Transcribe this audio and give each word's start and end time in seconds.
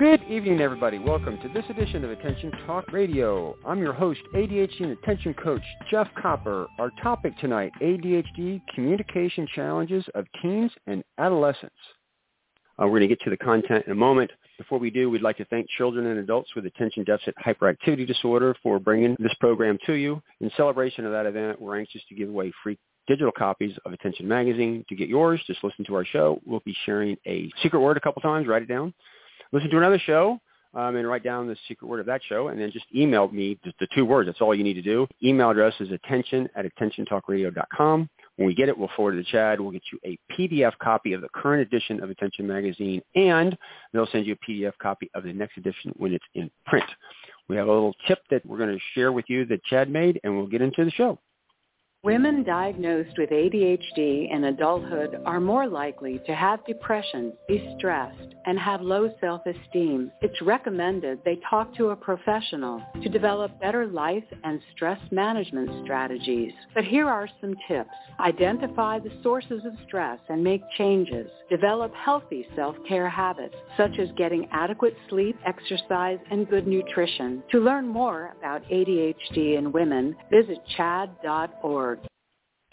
Good 0.00 0.22
evening, 0.30 0.62
everybody. 0.62 0.98
Welcome 0.98 1.38
to 1.42 1.48
this 1.50 1.66
edition 1.68 2.02
of 2.04 2.10
Attention 2.10 2.50
Talk 2.66 2.90
Radio. 2.90 3.54
I'm 3.66 3.80
your 3.80 3.92
host, 3.92 4.20
ADHD 4.34 4.80
and 4.80 4.92
Attention 4.92 5.34
Coach 5.34 5.60
Jeff 5.90 6.08
Copper. 6.14 6.66
Our 6.78 6.90
topic 7.02 7.36
tonight, 7.36 7.70
ADHD 7.82 8.62
Communication 8.74 9.46
Challenges 9.54 10.02
of 10.14 10.24
Teens 10.40 10.72
and 10.86 11.04
Adolescents. 11.18 11.76
Uh, 12.80 12.86
we're 12.86 12.98
going 12.98 13.02
to 13.02 13.08
get 13.08 13.20
to 13.24 13.28
the 13.28 13.36
content 13.36 13.84
in 13.84 13.92
a 13.92 13.94
moment. 13.94 14.30
Before 14.56 14.78
we 14.78 14.88
do, 14.88 15.10
we'd 15.10 15.20
like 15.20 15.36
to 15.36 15.44
thank 15.44 15.68
children 15.76 16.06
and 16.06 16.18
adults 16.18 16.48
with 16.56 16.64
attention 16.64 17.04
deficit 17.04 17.34
hyperactivity 17.44 18.06
disorder 18.06 18.56
for 18.62 18.78
bringing 18.78 19.16
this 19.18 19.34
program 19.38 19.76
to 19.84 19.92
you. 19.92 20.22
In 20.40 20.50
celebration 20.56 21.04
of 21.04 21.12
that 21.12 21.26
event, 21.26 21.60
we're 21.60 21.78
anxious 21.78 22.00
to 22.08 22.14
give 22.14 22.30
away 22.30 22.50
free 22.62 22.78
digital 23.06 23.32
copies 23.32 23.76
of 23.84 23.92
Attention 23.92 24.26
Magazine. 24.26 24.82
To 24.88 24.96
get 24.96 25.10
yours, 25.10 25.42
just 25.46 25.62
listen 25.62 25.84
to 25.84 25.94
our 25.94 26.06
show. 26.06 26.40
We'll 26.46 26.62
be 26.64 26.76
sharing 26.86 27.18
a 27.26 27.52
secret 27.62 27.80
word 27.80 27.98
a 27.98 28.00
couple 28.00 28.22
times. 28.22 28.46
Write 28.46 28.62
it 28.62 28.68
down 28.68 28.94
listen 29.52 29.70
to 29.70 29.78
another 29.78 29.98
show 29.98 30.40
um, 30.74 30.96
and 30.96 31.06
write 31.06 31.24
down 31.24 31.48
the 31.48 31.56
secret 31.66 31.88
word 31.88 32.00
of 32.00 32.06
that 32.06 32.20
show, 32.28 32.48
and 32.48 32.60
then 32.60 32.70
just 32.70 32.86
email 32.94 33.28
me 33.28 33.58
the 33.64 33.88
two 33.94 34.04
words. 34.04 34.28
That's 34.28 34.40
all 34.40 34.54
you 34.54 34.64
need 34.64 34.74
to 34.74 34.82
do. 34.82 35.06
Email 35.22 35.50
address 35.50 35.74
is 35.80 35.90
attention 35.90 36.48
at 36.54 36.64
attentiontalkradio.com. 36.64 38.08
When 38.36 38.46
we 38.46 38.54
get 38.54 38.68
it, 38.68 38.78
we'll 38.78 38.90
forward 38.96 39.16
it 39.16 39.26
to 39.26 39.36
CHADD. 39.36 39.60
We'll 39.60 39.72
get 39.72 39.82
you 39.92 39.98
a 40.04 40.18
PDF 40.32 40.72
copy 40.78 41.12
of 41.12 41.20
the 41.20 41.28
current 41.34 41.62
edition 41.62 42.02
of 42.02 42.10
Attention 42.10 42.46
Magazine, 42.46 43.02
and 43.14 43.56
they'll 43.92 44.08
send 44.12 44.26
you 44.26 44.34
a 44.34 44.50
PDF 44.50 44.72
copy 44.80 45.10
of 45.14 45.24
the 45.24 45.32
next 45.32 45.58
edition 45.58 45.92
when 45.96 46.12
it's 46.14 46.24
in 46.34 46.50
print. 46.66 46.86
We 47.48 47.56
have 47.56 47.66
a 47.66 47.72
little 47.72 47.94
tip 48.06 48.20
that 48.30 48.46
we're 48.46 48.58
going 48.58 48.74
to 48.74 48.80
share 48.94 49.12
with 49.12 49.24
you 49.28 49.44
that 49.46 49.60
CHADD 49.70 49.88
made, 49.88 50.20
and 50.22 50.36
we'll 50.36 50.46
get 50.46 50.62
into 50.62 50.84
the 50.84 50.90
show. 50.92 51.18
Women 52.02 52.44
diagnosed 52.44 53.18
with 53.18 53.28
ADHD 53.28 54.32
in 54.32 54.44
adulthood 54.44 55.20
are 55.26 55.38
more 55.38 55.68
likely 55.68 56.18
to 56.26 56.34
have 56.34 56.64
depression, 56.64 57.34
be 57.46 57.74
stressed, 57.76 58.36
and 58.46 58.58
have 58.58 58.80
low 58.80 59.10
self-esteem. 59.20 60.10
It's 60.22 60.40
recommended 60.40 61.18
they 61.26 61.38
talk 61.50 61.74
to 61.76 61.90
a 61.90 61.96
professional 61.96 62.82
to 63.02 63.10
develop 63.10 63.60
better 63.60 63.86
life 63.86 64.24
and 64.44 64.62
stress 64.74 64.98
management 65.10 65.84
strategies. 65.84 66.54
But 66.74 66.84
here 66.84 67.06
are 67.06 67.28
some 67.38 67.54
tips. 67.68 67.90
Identify 68.18 69.00
the 69.00 69.12
sources 69.22 69.60
of 69.66 69.74
stress 69.86 70.20
and 70.30 70.42
make 70.42 70.62
changes. 70.78 71.30
Develop 71.50 71.92
healthy 71.94 72.46
self-care 72.56 73.10
habits, 73.10 73.56
such 73.76 73.98
as 73.98 74.08
getting 74.16 74.48
adequate 74.52 74.96
sleep, 75.10 75.36
exercise, 75.44 76.18
and 76.30 76.48
good 76.48 76.66
nutrition. 76.66 77.42
To 77.52 77.60
learn 77.60 77.86
more 77.86 78.34
about 78.38 78.64
ADHD 78.70 79.58
in 79.58 79.70
women, 79.70 80.16
visit 80.30 80.58
chadd.org. 80.78 81.99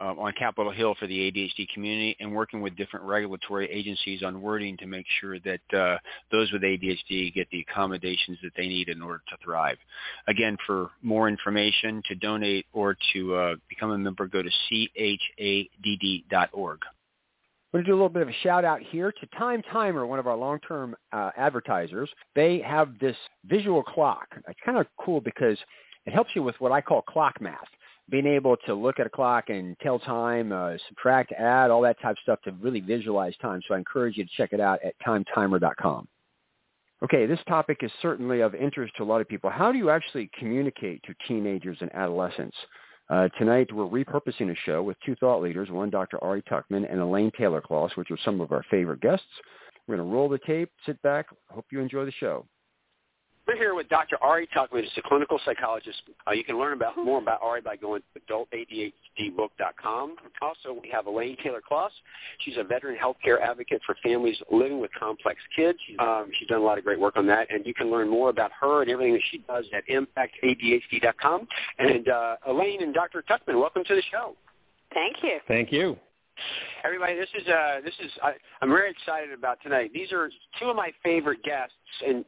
uh, 0.00 0.14
on 0.18 0.32
Capitol 0.38 0.72
Hill 0.72 0.94
for 0.98 1.06
the 1.06 1.30
ADHD 1.30 1.68
community 1.72 2.16
and 2.20 2.34
working 2.34 2.60
with 2.60 2.76
different 2.76 3.06
regulatory 3.06 3.70
agencies 3.70 4.22
on 4.22 4.42
wording 4.42 4.76
to 4.78 4.86
make 4.86 5.06
sure 5.20 5.38
that 5.40 5.76
uh, 5.76 5.98
those 6.30 6.50
with 6.52 6.62
ADHD 6.62 7.32
get 7.32 7.48
the 7.50 7.60
accommodations 7.60 8.38
that 8.42 8.52
they 8.56 8.66
need 8.66 8.88
in 8.88 9.02
order 9.02 9.22
to 9.28 9.36
thrive. 9.44 9.78
Again, 10.26 10.56
for 10.66 10.90
more 11.02 11.28
information, 11.28 12.02
to 12.08 12.14
donate 12.14 12.66
or 12.72 12.96
to 13.12 13.34
uh, 13.34 13.54
become 13.68 13.90
a 13.90 13.98
member, 13.98 14.26
go 14.26 14.42
to 14.42 14.50
chadd.org. 14.68 16.78
I'm 17.72 17.78
going 17.78 17.86
to 17.86 17.90
do 17.90 17.94
a 17.94 17.98
little 17.98 18.08
bit 18.08 18.22
of 18.22 18.28
a 18.28 18.34
shout 18.44 18.64
out 18.64 18.80
here 18.80 19.10
to 19.10 19.26
Time 19.36 19.60
Timer, 19.72 20.06
one 20.06 20.20
of 20.20 20.28
our 20.28 20.36
long-term 20.36 20.94
uh, 21.12 21.30
advertisers. 21.36 22.08
They 22.36 22.60
have 22.60 22.96
this 23.00 23.16
visual 23.46 23.82
clock. 23.82 24.28
It's 24.48 24.60
kind 24.64 24.78
of 24.78 24.86
cool 25.00 25.20
because 25.20 25.58
it 26.06 26.12
helps 26.12 26.30
you 26.34 26.44
with 26.44 26.54
what 26.60 26.70
I 26.70 26.80
call 26.80 27.02
clock 27.02 27.40
math 27.40 27.66
being 28.10 28.26
able 28.26 28.56
to 28.66 28.74
look 28.74 29.00
at 29.00 29.06
a 29.06 29.10
clock 29.10 29.48
and 29.48 29.76
tell 29.80 29.98
time, 29.98 30.52
uh, 30.52 30.72
subtract, 30.88 31.32
add, 31.32 31.70
all 31.70 31.80
that 31.82 32.00
type 32.00 32.12
of 32.12 32.18
stuff 32.22 32.40
to 32.42 32.52
really 32.52 32.80
visualize 32.80 33.34
time. 33.40 33.60
So 33.66 33.74
I 33.74 33.78
encourage 33.78 34.16
you 34.16 34.24
to 34.24 34.30
check 34.36 34.52
it 34.52 34.60
out 34.60 34.78
at 34.84 34.94
timetimer.com. 35.06 36.06
Okay, 37.02 37.26
this 37.26 37.40
topic 37.48 37.78
is 37.82 37.90
certainly 38.00 38.40
of 38.40 38.54
interest 38.54 38.94
to 38.96 39.02
a 39.02 39.04
lot 39.04 39.20
of 39.20 39.28
people. 39.28 39.50
How 39.50 39.72
do 39.72 39.78
you 39.78 39.90
actually 39.90 40.30
communicate 40.38 41.02
to 41.04 41.14
teenagers 41.26 41.78
and 41.80 41.94
adolescents? 41.94 42.56
Uh, 43.10 43.28
tonight, 43.38 43.70
we're 43.72 43.84
repurposing 43.84 44.50
a 44.50 44.56
show 44.64 44.82
with 44.82 44.96
two 45.04 45.14
thought 45.16 45.42
leaders, 45.42 45.70
one 45.70 45.90
Dr. 45.90 46.22
Ari 46.24 46.42
Tuckman 46.42 46.90
and 46.90 47.00
Elaine 47.00 47.30
Taylor-Klaus, 47.36 47.96
which 47.96 48.10
are 48.10 48.18
some 48.24 48.40
of 48.40 48.52
our 48.52 48.64
favorite 48.70 49.00
guests. 49.00 49.26
We're 49.86 49.96
going 49.96 50.08
to 50.08 50.14
roll 50.14 50.28
the 50.28 50.38
tape, 50.46 50.70
sit 50.86 51.00
back. 51.02 51.26
Hope 51.50 51.66
you 51.70 51.80
enjoy 51.80 52.06
the 52.06 52.12
show. 52.12 52.46
We're 53.46 53.56
here 53.56 53.74
with 53.74 53.90
Dr. 53.90 54.16
Ari 54.22 54.48
Tuckman, 54.56 54.80
who's 54.80 54.92
a 54.96 55.02
clinical 55.02 55.38
psychologist. 55.44 56.00
Uh, 56.26 56.30
you 56.30 56.44
can 56.44 56.58
learn 56.58 56.72
about 56.72 56.96
more 56.96 57.18
about 57.18 57.42
Ari 57.42 57.60
by 57.60 57.76
going 57.76 58.00
to 58.14 58.20
adultadhdbook.com. 58.20 60.16
Also, 60.40 60.72
we 60.82 60.88
have 60.90 61.06
Elaine 61.06 61.36
Taylor-Klaus. 61.42 61.92
She's 62.38 62.56
a 62.56 62.64
veteran 62.64 62.96
healthcare 62.96 63.42
advocate 63.42 63.82
for 63.84 63.96
families 64.02 64.40
living 64.50 64.80
with 64.80 64.90
complex 64.98 65.40
kids. 65.54 65.78
Um, 65.98 66.30
she's 66.38 66.48
done 66.48 66.62
a 66.62 66.64
lot 66.64 66.78
of 66.78 66.84
great 66.84 66.98
work 66.98 67.18
on 67.18 67.26
that, 67.26 67.52
and 67.52 67.66
you 67.66 67.74
can 67.74 67.90
learn 67.90 68.08
more 68.08 68.30
about 68.30 68.50
her 68.58 68.80
and 68.80 68.90
everything 68.90 69.12
that 69.12 69.22
she 69.30 69.44
does 69.46 69.66
at 69.76 69.86
impactadhd.com. 69.88 71.46
And 71.78 72.08
uh, 72.08 72.36
Elaine 72.48 72.82
and 72.82 72.94
Dr. 72.94 73.22
Tuckman, 73.28 73.60
welcome 73.60 73.84
to 73.84 73.94
the 73.94 74.02
show. 74.10 74.36
Thank 74.94 75.16
you. 75.22 75.38
Thank 75.46 75.70
you. 75.70 75.98
Everybody, 76.84 77.16
this 77.16 77.28
is 77.40 77.46
uh, 77.48 77.80
this 77.84 77.94
is 78.04 78.10
I, 78.22 78.32
I'm 78.60 78.68
very 78.68 78.90
excited 78.90 79.32
about 79.32 79.58
tonight. 79.62 79.90
These 79.94 80.12
are 80.12 80.30
two 80.60 80.66
of 80.66 80.76
my 80.76 80.92
favorite 81.02 81.42
guests, 81.42 81.74
and 82.06 82.24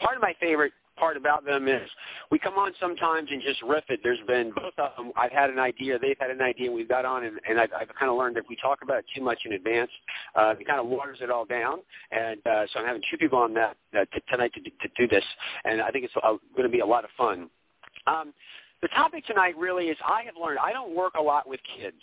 part 0.00 0.16
of 0.16 0.22
my 0.22 0.34
favorite 0.40 0.72
part 0.96 1.16
about 1.16 1.44
them 1.44 1.68
is 1.68 1.88
we 2.30 2.38
come 2.38 2.54
on 2.54 2.72
sometimes 2.80 3.28
and 3.30 3.42
just 3.42 3.62
riff 3.62 3.84
it. 3.88 4.00
There's 4.02 4.18
been 4.26 4.50
both 4.50 4.72
of 4.78 4.90
them. 4.96 5.12
I've 5.16 5.32
had 5.32 5.50
an 5.50 5.58
idea, 5.58 5.98
they've 5.98 6.16
had 6.18 6.30
an 6.30 6.40
idea, 6.40 6.72
we've 6.72 6.88
got 6.88 7.04
on, 7.04 7.24
and, 7.24 7.38
and 7.48 7.60
I've, 7.60 7.70
I've 7.78 7.88
kind 7.98 8.10
of 8.10 8.16
learned 8.16 8.36
that 8.36 8.44
if 8.44 8.46
we 8.48 8.56
talk 8.56 8.80
about 8.82 8.98
it 8.98 9.04
too 9.14 9.22
much 9.22 9.38
in 9.44 9.52
advance, 9.52 9.90
uh, 10.34 10.54
it 10.58 10.66
kind 10.66 10.80
of 10.80 10.86
waters 10.86 11.18
it 11.20 11.30
all 11.30 11.44
down. 11.44 11.80
And 12.10 12.40
uh, 12.46 12.66
so 12.72 12.80
I'm 12.80 12.86
having 12.86 13.02
two 13.10 13.18
people 13.18 13.38
on 13.38 13.54
that 13.54 13.76
uh, 13.94 14.04
t- 14.12 14.22
tonight 14.30 14.52
to, 14.54 14.60
to 14.60 14.94
do 14.96 15.06
this, 15.06 15.24
and 15.64 15.80
I 15.80 15.90
think 15.90 16.04
it's 16.04 16.14
uh, 16.16 16.36
going 16.56 16.64
to 16.64 16.72
be 16.72 16.80
a 16.80 16.86
lot 16.86 17.04
of 17.04 17.10
fun. 17.16 17.50
Um, 18.06 18.32
the 18.82 18.88
topic 18.88 19.26
tonight 19.26 19.56
really 19.56 19.86
is 19.86 19.96
I 20.04 20.22
have 20.24 20.34
learned 20.40 20.58
I 20.58 20.72
don't 20.72 20.94
work 20.94 21.14
a 21.18 21.22
lot 21.22 21.48
with 21.48 21.60
kids. 21.78 21.96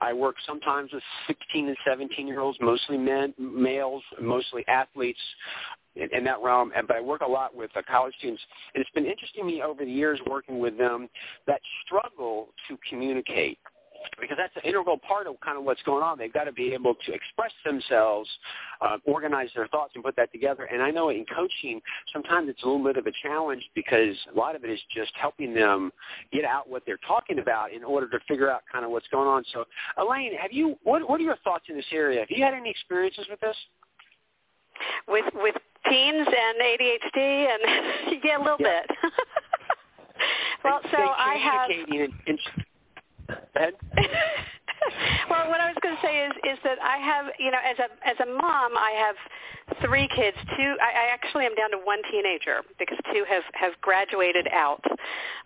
I 0.00 0.12
work 0.12 0.36
sometimes 0.46 0.92
with 0.92 1.02
16 1.26 1.68
and 1.68 1.76
17 1.86 2.26
year 2.26 2.40
olds, 2.40 2.58
mostly 2.60 2.98
men, 2.98 3.34
males, 3.38 4.02
mostly 4.20 4.64
athletes 4.68 5.20
in, 5.96 6.08
in 6.12 6.24
that 6.24 6.42
realm. 6.42 6.72
And, 6.76 6.86
but 6.86 6.96
I 6.96 7.00
work 7.00 7.22
a 7.22 7.30
lot 7.30 7.54
with 7.54 7.70
uh, 7.76 7.82
college 7.90 8.14
students, 8.18 8.42
and 8.74 8.80
it's 8.80 8.90
been 8.90 9.06
interesting 9.06 9.42
to 9.42 9.46
me 9.46 9.62
over 9.62 9.84
the 9.84 9.90
years 9.90 10.18
working 10.28 10.58
with 10.58 10.76
them 10.78 11.08
that 11.46 11.60
struggle 11.84 12.48
to 12.68 12.78
communicate 12.88 13.58
because 14.20 14.36
that's 14.36 14.54
an 14.56 14.62
integral 14.64 14.98
part 14.98 15.26
of 15.26 15.40
kind 15.40 15.58
of 15.58 15.64
what's 15.64 15.82
going 15.82 16.02
on. 16.02 16.18
They've 16.18 16.32
got 16.32 16.44
to 16.44 16.52
be 16.52 16.72
able 16.72 16.94
to 16.94 17.12
express 17.12 17.52
themselves, 17.64 18.28
uh, 18.80 18.98
organize 19.04 19.48
their 19.54 19.68
thoughts, 19.68 19.92
and 19.94 20.04
put 20.04 20.16
that 20.16 20.32
together. 20.32 20.64
And 20.64 20.82
I 20.82 20.90
know 20.90 21.10
in 21.10 21.24
coaching, 21.34 21.80
sometimes 22.12 22.48
it's 22.48 22.62
a 22.62 22.66
little 22.66 22.84
bit 22.84 22.96
of 22.96 23.06
a 23.06 23.12
challenge 23.22 23.62
because 23.74 24.16
a 24.34 24.38
lot 24.38 24.56
of 24.56 24.64
it 24.64 24.70
is 24.70 24.80
just 24.94 25.12
helping 25.20 25.54
them 25.54 25.90
get 26.32 26.44
out 26.44 26.68
what 26.68 26.82
they're 26.86 27.00
talking 27.06 27.38
about 27.38 27.72
in 27.72 27.84
order 27.84 28.08
to 28.08 28.18
figure 28.28 28.50
out 28.50 28.62
kind 28.70 28.84
of 28.84 28.90
what's 28.90 29.08
going 29.08 29.28
on. 29.28 29.44
So, 29.52 29.64
Elaine, 29.98 30.32
have 30.40 30.52
you? 30.52 30.76
What, 30.82 31.08
what 31.08 31.20
are 31.20 31.24
your 31.24 31.36
thoughts 31.44 31.64
in 31.68 31.76
this 31.76 31.86
area? 31.92 32.20
Have 32.20 32.30
you 32.30 32.42
had 32.42 32.54
any 32.54 32.70
experiences 32.70 33.26
with 33.30 33.40
this? 33.40 33.56
With 35.06 35.26
with 35.34 35.54
teens 35.88 36.26
and 36.26 36.58
ADHD, 36.60 37.16
and 37.16 38.20
yeah, 38.24 38.38
a 38.38 38.42
little 38.42 38.56
yeah. 38.60 38.80
bit. 38.80 38.96
well, 40.64 40.80
so 40.90 40.98
I 40.98 41.36
have. 41.36 41.70
And, 41.70 42.12
and, 42.26 42.38
ahead. 42.56 42.66
well, 45.30 45.48
what 45.48 45.60
I 45.60 45.68
was 45.68 45.76
going 45.82 45.96
to 45.96 46.02
say 46.02 46.26
is 46.26 46.32
is 46.44 46.58
that 46.64 46.78
I 46.82 46.98
have, 46.98 47.26
you 47.38 47.50
know, 47.50 47.58
as 47.64 47.78
a 47.78 47.88
as 48.06 48.16
a 48.20 48.26
mom, 48.26 48.76
I 48.76 48.92
have 48.98 49.16
three 49.84 50.08
kids. 50.08 50.36
Two, 50.56 50.76
I, 50.80 51.08
I 51.08 51.12
actually 51.12 51.46
am 51.46 51.54
down 51.54 51.70
to 51.70 51.78
one 51.78 52.00
teenager 52.10 52.62
because 52.78 52.98
two 53.12 53.24
have 53.28 53.44
have 53.54 53.72
graduated 53.80 54.48
out. 54.48 54.84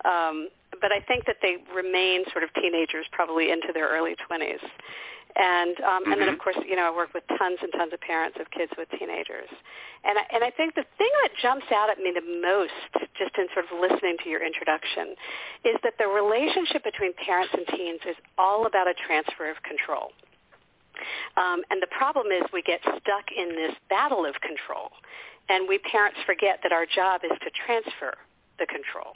Um, 0.04 0.48
but 0.80 0.92
I 0.92 1.00
think 1.00 1.26
that 1.26 1.36
they 1.42 1.56
remain 1.74 2.24
sort 2.32 2.44
of 2.44 2.50
teenagers, 2.54 3.06
probably 3.12 3.50
into 3.50 3.68
their 3.72 3.88
early 3.88 4.16
twenties. 4.26 4.60
And 5.36 5.76
um, 5.80 6.02
mm-hmm. 6.02 6.12
and 6.12 6.20
then 6.22 6.28
of 6.28 6.38
course, 6.38 6.56
you 6.66 6.76
know, 6.76 6.88
I 6.88 6.94
work 6.94 7.12
with 7.14 7.24
tons 7.38 7.58
and 7.62 7.70
tons 7.76 7.92
of 7.92 8.00
parents 8.00 8.38
of 8.40 8.50
kids 8.50 8.72
with 8.76 8.88
teenagers. 8.98 9.50
And 10.04 10.18
I, 10.18 10.24
and 10.34 10.42
I 10.42 10.50
think 10.50 10.74
the 10.74 10.86
thing 10.96 11.12
that 11.22 11.30
jumps 11.42 11.66
out 11.74 11.90
at 11.90 11.98
me 11.98 12.14
the 12.14 12.24
most, 12.24 13.10
just 13.18 13.34
in 13.36 13.46
sort 13.52 13.66
of 13.68 13.78
listening 13.78 14.16
to 14.24 14.28
your 14.30 14.44
introduction, 14.44 15.14
is 15.64 15.76
that 15.84 15.94
the 15.98 16.08
relationship 16.08 16.82
between 16.82 17.12
parents 17.18 17.52
and 17.52 17.66
teens 17.76 18.00
is 18.08 18.16
all 18.38 18.66
about 18.66 18.88
a 18.88 18.94
transfer 19.06 19.50
of 19.50 19.60
control. 19.62 20.10
Um, 21.36 21.62
and 21.70 21.82
the 21.82 21.90
problem 21.94 22.26
is 22.34 22.42
we 22.52 22.62
get 22.62 22.80
stuck 22.82 23.26
in 23.30 23.54
this 23.54 23.74
battle 23.88 24.26
of 24.26 24.34
control, 24.42 24.90
and 25.48 25.68
we 25.68 25.78
parents 25.78 26.18
forget 26.26 26.58
that 26.62 26.72
our 26.72 26.86
job 26.86 27.22
is 27.22 27.36
to 27.42 27.50
transfer 27.66 28.14
the 28.58 28.66
control. 28.66 29.14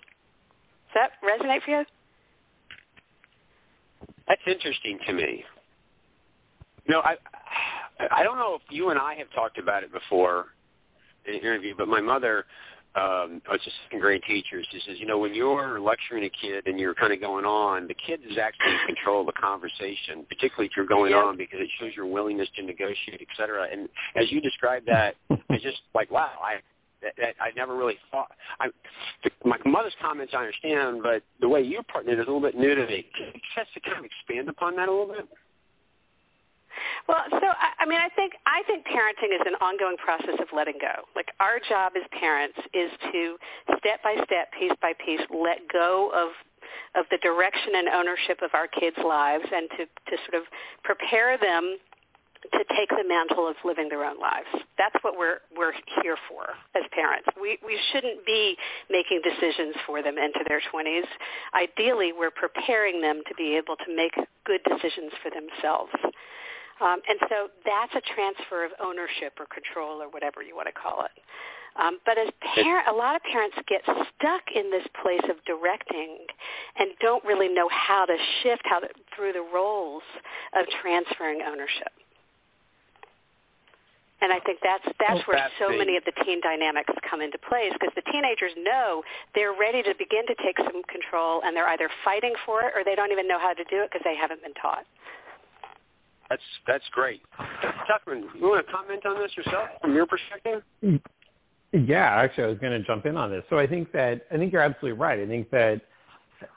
Does 0.94 0.94
that 0.94 1.10
resonate 1.24 1.62
for 1.62 1.70
you? 1.70 1.84
That's 4.28 4.42
interesting 4.46 4.98
to 5.06 5.12
me. 5.12 5.44
Know, 6.88 7.00
I 7.00 7.16
I 8.10 8.22
don't 8.22 8.38
know 8.38 8.54
if 8.54 8.62
you 8.70 8.90
and 8.90 8.98
I 8.98 9.14
have 9.14 9.30
talked 9.34 9.58
about 9.58 9.82
it 9.82 9.92
before 9.92 10.46
in 11.26 11.34
an 11.34 11.40
interview, 11.40 11.74
but 11.76 11.88
my 11.88 12.00
mother 12.00 12.44
um, 12.94 13.40
I 13.48 13.52
was 13.52 13.60
a 13.66 13.70
second 13.84 14.00
grade 14.00 14.22
teacher. 14.26 14.62
She 14.70 14.80
says, 14.86 14.96
you 14.98 15.06
know, 15.06 15.18
when 15.18 15.34
you're 15.34 15.80
lecturing 15.80 16.24
a 16.24 16.30
kid 16.30 16.66
and 16.66 16.78
you're 16.78 16.94
kind 16.94 17.12
of 17.12 17.20
going 17.20 17.46
on, 17.46 17.88
the 17.88 17.94
kid 17.94 18.20
is 18.28 18.36
actually 18.36 18.72
in 18.72 18.94
control 18.94 19.20
of 19.20 19.26
the 19.26 19.40
conversation, 19.40 20.26
particularly 20.28 20.66
if 20.66 20.72
you're 20.76 20.86
going 20.86 21.12
yep. 21.12 21.24
on 21.24 21.36
because 21.38 21.58
it 21.60 21.70
shows 21.80 21.92
your 21.96 22.04
willingness 22.04 22.48
to 22.56 22.62
negotiate, 22.62 23.20
et 23.22 23.28
cetera. 23.36 23.66
And 23.72 23.88
as 24.14 24.30
you 24.30 24.42
described 24.42 24.86
that, 24.88 25.14
it's 25.48 25.62
just 25.62 25.80
like, 25.94 26.10
wow, 26.10 26.32
I 26.42 26.56
that, 27.02 27.14
that 27.18 27.34
I 27.40 27.50
never 27.56 27.76
really 27.76 27.96
thought. 28.10 28.30
I, 28.60 28.68
the, 29.24 29.30
my 29.44 29.56
mother's 29.64 29.94
comments 30.00 30.34
I 30.36 30.40
understand, 30.40 31.02
but 31.02 31.22
the 31.40 31.48
way 31.48 31.62
you 31.62 31.80
partnered 31.90 32.18
is 32.18 32.26
a 32.26 32.30
little 32.30 32.40
bit 32.40 32.56
new 32.56 32.74
to 32.74 32.86
me. 32.86 33.06
Can 33.16 33.28
you 33.34 33.40
just 33.56 33.72
to 33.74 33.80
kind 33.80 33.98
of 33.98 34.04
expand 34.04 34.48
upon 34.48 34.76
that 34.76 34.88
a 34.88 34.92
little 34.92 35.08
bit? 35.08 35.28
Well, 37.08 37.24
so 37.30 37.46
I, 37.46 37.82
I 37.82 37.86
mean, 37.86 38.00
I 38.00 38.08
think 38.14 38.34
I 38.46 38.62
think 38.66 38.86
parenting 38.86 39.34
is 39.34 39.42
an 39.46 39.54
ongoing 39.60 39.96
process 39.96 40.38
of 40.40 40.48
letting 40.54 40.78
go. 40.80 41.06
Like 41.16 41.28
our 41.40 41.58
job 41.58 41.92
as 41.96 42.02
parents 42.18 42.58
is 42.72 42.90
to 43.12 43.36
step 43.78 44.02
by 44.02 44.16
step, 44.24 44.52
piece 44.58 44.72
by 44.80 44.92
piece, 45.04 45.20
let 45.30 45.66
go 45.72 46.10
of 46.14 46.30
of 46.94 47.06
the 47.10 47.18
direction 47.18 47.72
and 47.76 47.88
ownership 47.88 48.40
of 48.42 48.50
our 48.54 48.66
kids' 48.68 48.96
lives, 49.04 49.44
and 49.52 49.68
to 49.70 49.84
to 49.84 50.14
sort 50.28 50.42
of 50.42 50.48
prepare 50.84 51.38
them 51.38 51.78
to 52.50 52.64
take 52.74 52.90
the 52.90 53.06
mantle 53.06 53.46
of 53.46 53.54
living 53.64 53.88
their 53.88 54.04
own 54.04 54.18
lives. 54.18 54.50
That's 54.76 54.96
what 55.02 55.14
we're 55.16 55.40
we're 55.56 55.72
here 56.02 56.16
for 56.28 56.58
as 56.74 56.82
parents. 56.90 57.28
We 57.40 57.58
we 57.64 57.78
shouldn't 57.92 58.26
be 58.26 58.56
making 58.90 59.22
decisions 59.22 59.76
for 59.86 60.02
them 60.02 60.18
into 60.18 60.40
their 60.48 60.60
20s. 60.60 61.06
Ideally, 61.54 62.12
we're 62.12 62.34
preparing 62.34 63.00
them 63.00 63.22
to 63.28 63.34
be 63.34 63.56
able 63.56 63.76
to 63.76 63.94
make 63.94 64.14
good 64.44 64.60
decisions 64.66 65.12
for 65.22 65.30
themselves. 65.30 65.92
Um, 66.82 66.98
and 67.08 67.18
so 67.28 67.48
that's 67.64 67.94
a 67.94 68.02
transfer 68.14 68.64
of 68.64 68.72
ownership 68.82 69.38
or 69.38 69.46
control 69.46 70.02
or 70.02 70.10
whatever 70.10 70.42
you 70.42 70.56
want 70.56 70.66
to 70.66 70.74
call 70.74 71.04
it. 71.04 71.14
Um, 71.80 71.98
but 72.04 72.18
as 72.18 72.28
parent, 72.54 72.88
a 72.88 72.92
lot 72.92 73.16
of 73.16 73.22
parents 73.22 73.56
get 73.66 73.80
stuck 73.86 74.42
in 74.54 74.70
this 74.70 74.84
place 75.00 75.24
of 75.30 75.36
directing 75.46 76.26
and 76.76 76.90
don't 77.00 77.24
really 77.24 77.48
know 77.48 77.68
how 77.70 78.04
to 78.04 78.16
shift 78.42 78.62
how 78.64 78.80
to, 78.80 78.88
through 79.16 79.32
the 79.32 79.46
roles 79.54 80.02
of 80.54 80.66
transferring 80.82 81.40
ownership. 81.40 81.88
And 84.20 84.30
I 84.32 84.38
think 84.38 84.60
that's 84.62 84.86
that's 85.02 85.26
where 85.26 85.50
so 85.58 85.66
many 85.68 85.96
of 85.96 86.04
the 86.04 86.12
teen 86.22 86.40
dynamics 86.40 86.94
come 87.10 87.20
into 87.20 87.38
place 87.38 87.72
because 87.74 87.90
the 87.96 88.06
teenagers 88.12 88.52
know 88.56 89.02
they're 89.34 89.52
ready 89.52 89.82
to 89.82 89.94
begin 89.98 90.22
to 90.30 90.36
take 90.38 90.58
some 90.58 90.82
control 90.86 91.42
and 91.44 91.56
they're 91.56 91.66
either 91.74 91.90
fighting 92.04 92.34
for 92.46 92.62
it 92.62 92.70
or 92.76 92.84
they 92.84 92.94
don't 92.94 93.10
even 93.10 93.26
know 93.26 93.40
how 93.40 93.52
to 93.52 93.64
do 93.64 93.82
it 93.82 93.90
because 93.90 94.02
they 94.04 94.14
haven't 94.14 94.40
been 94.40 94.54
taught. 94.54 94.86
That's 96.32 96.42
that's 96.66 96.84
great. 96.92 97.20
Tuckman, 97.38 98.22
you 98.34 98.48
want 98.48 98.66
to 98.66 98.72
comment 98.72 99.04
on 99.04 99.20
this 99.20 99.30
yourself 99.36 99.68
from 99.82 99.94
your 99.94 100.06
perspective? 100.06 100.62
Yeah, 101.72 102.06
actually, 102.06 102.44
I 102.44 102.46
was 102.46 102.58
going 102.58 102.72
to 102.72 102.82
jump 102.86 103.04
in 103.04 103.18
on 103.18 103.30
this. 103.30 103.44
So 103.50 103.58
I 103.58 103.66
think 103.66 103.92
that 103.92 104.22
I 104.32 104.38
think 104.38 104.50
you're 104.50 104.62
absolutely 104.62 104.98
right. 104.98 105.20
I 105.20 105.26
think 105.26 105.50
that 105.50 105.82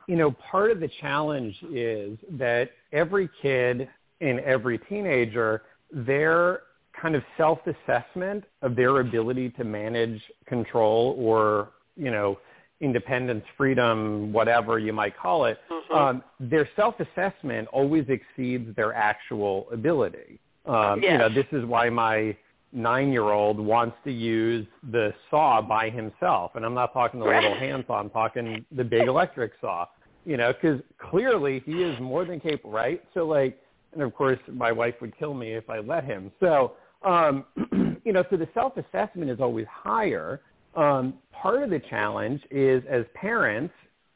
you 0.07 0.16
know 0.16 0.31
part 0.31 0.72
of 0.72 0.80
the 0.80 0.89
challenge 1.01 1.57
is 1.74 2.18
that 2.38 2.69
every 2.94 3.30
kid 3.42 3.89
and 4.22 4.39
every 4.39 4.77
teenager, 4.77 5.63
their 5.92 6.62
kind 7.01 7.13
of 7.13 7.24
self-assessment 7.36 8.45
of 8.62 8.77
their 8.77 9.01
ability 9.01 9.50
to 9.50 9.66
manage 9.66 10.22
control 10.48 11.18
or 11.19 11.72
you 11.98 12.12
know 12.12 12.39
independence, 12.81 13.44
freedom, 13.57 14.33
whatever 14.33 14.80
you 14.80 14.94
might 14.94 15.18
call 15.18 15.45
it, 15.45 15.57
mm-hmm. 15.72 15.94
um, 15.94 16.24
their 16.39 16.68
self-assessment 16.75 17.68
always 17.69 18.06
exceeds 18.10 18.75
their 18.75 18.94
actual 18.94 19.68
ability. 19.72 20.39
Um, 20.66 21.01
yes. 21.01 21.13
You 21.13 21.18
know, 21.19 21.30
this 21.30 21.45
is 21.51 21.66
why 21.66 21.89
my 21.89 22.36
nine-year-old 22.74 23.60
wants 23.60 23.95
to 24.04 24.12
use 24.12 24.68
the 24.92 25.13
saw 25.30 25.62
by 25.62 25.89
himself, 25.89 26.51
and 26.56 26.66
I'm 26.66 26.74
not 26.74 26.94
talking 26.94 27.19
the 27.19 27.25
right. 27.25 27.42
little 27.42 27.57
handsaw. 27.57 28.00
I'm 28.00 28.10
talking 28.10 28.66
the 28.72 28.83
big 28.83 29.07
electric 29.07 29.54
saw. 29.62 29.88
You 30.25 30.38
know, 30.38 30.51
because 30.54 30.81
clearly 30.98 31.62
he 31.66 31.83
is 31.83 32.00
more 32.00 32.25
than 32.25 32.39
capable, 32.39 32.72
right? 32.72 33.04
So 33.13 33.27
like, 33.27 33.62
and 33.94 34.01
of 34.01 34.13
course 34.16 34.39
my 34.51 34.72
wife 34.72 34.95
would 35.00 35.16
kill 35.18 35.36
me 35.36 35.54
if 35.54 35.69
I 35.69 35.80
let 35.80 36.04
him. 36.04 36.31
So, 36.39 36.74
um, 37.04 37.45
you 38.04 38.12
know, 38.12 38.24
so 38.31 38.36
the 38.36 38.48
self-assessment 38.56 39.30
is 39.30 39.39
always 39.39 39.68
higher. 39.69 40.42
Um, 40.75 41.16
part 41.31 41.63
of 41.63 41.69
the 41.69 41.80
challenge 41.89 42.42
is 42.51 42.83
as 42.89 43.06
parents, 43.13 43.74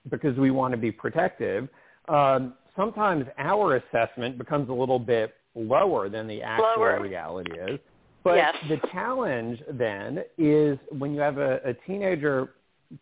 because 0.09 0.37
we 0.37 0.51
want 0.51 0.71
to 0.73 0.77
be 0.77 0.91
protective, 0.91 1.67
um, 2.07 2.53
sometimes 2.75 3.25
our 3.37 3.75
assessment 3.77 4.37
becomes 4.37 4.69
a 4.69 4.73
little 4.73 4.99
bit 4.99 5.35
lower 5.55 6.09
than 6.09 6.27
the 6.27 6.41
actual 6.41 6.83
lower. 6.83 7.01
reality 7.01 7.51
is. 7.59 7.79
But 8.23 8.35
yes. 8.35 8.55
the 8.67 8.77
challenge 8.91 9.61
then 9.71 10.23
is 10.37 10.77
when 10.97 11.13
you 11.13 11.21
have 11.21 11.37
a, 11.37 11.59
a 11.65 11.73
teenager, 11.87 12.49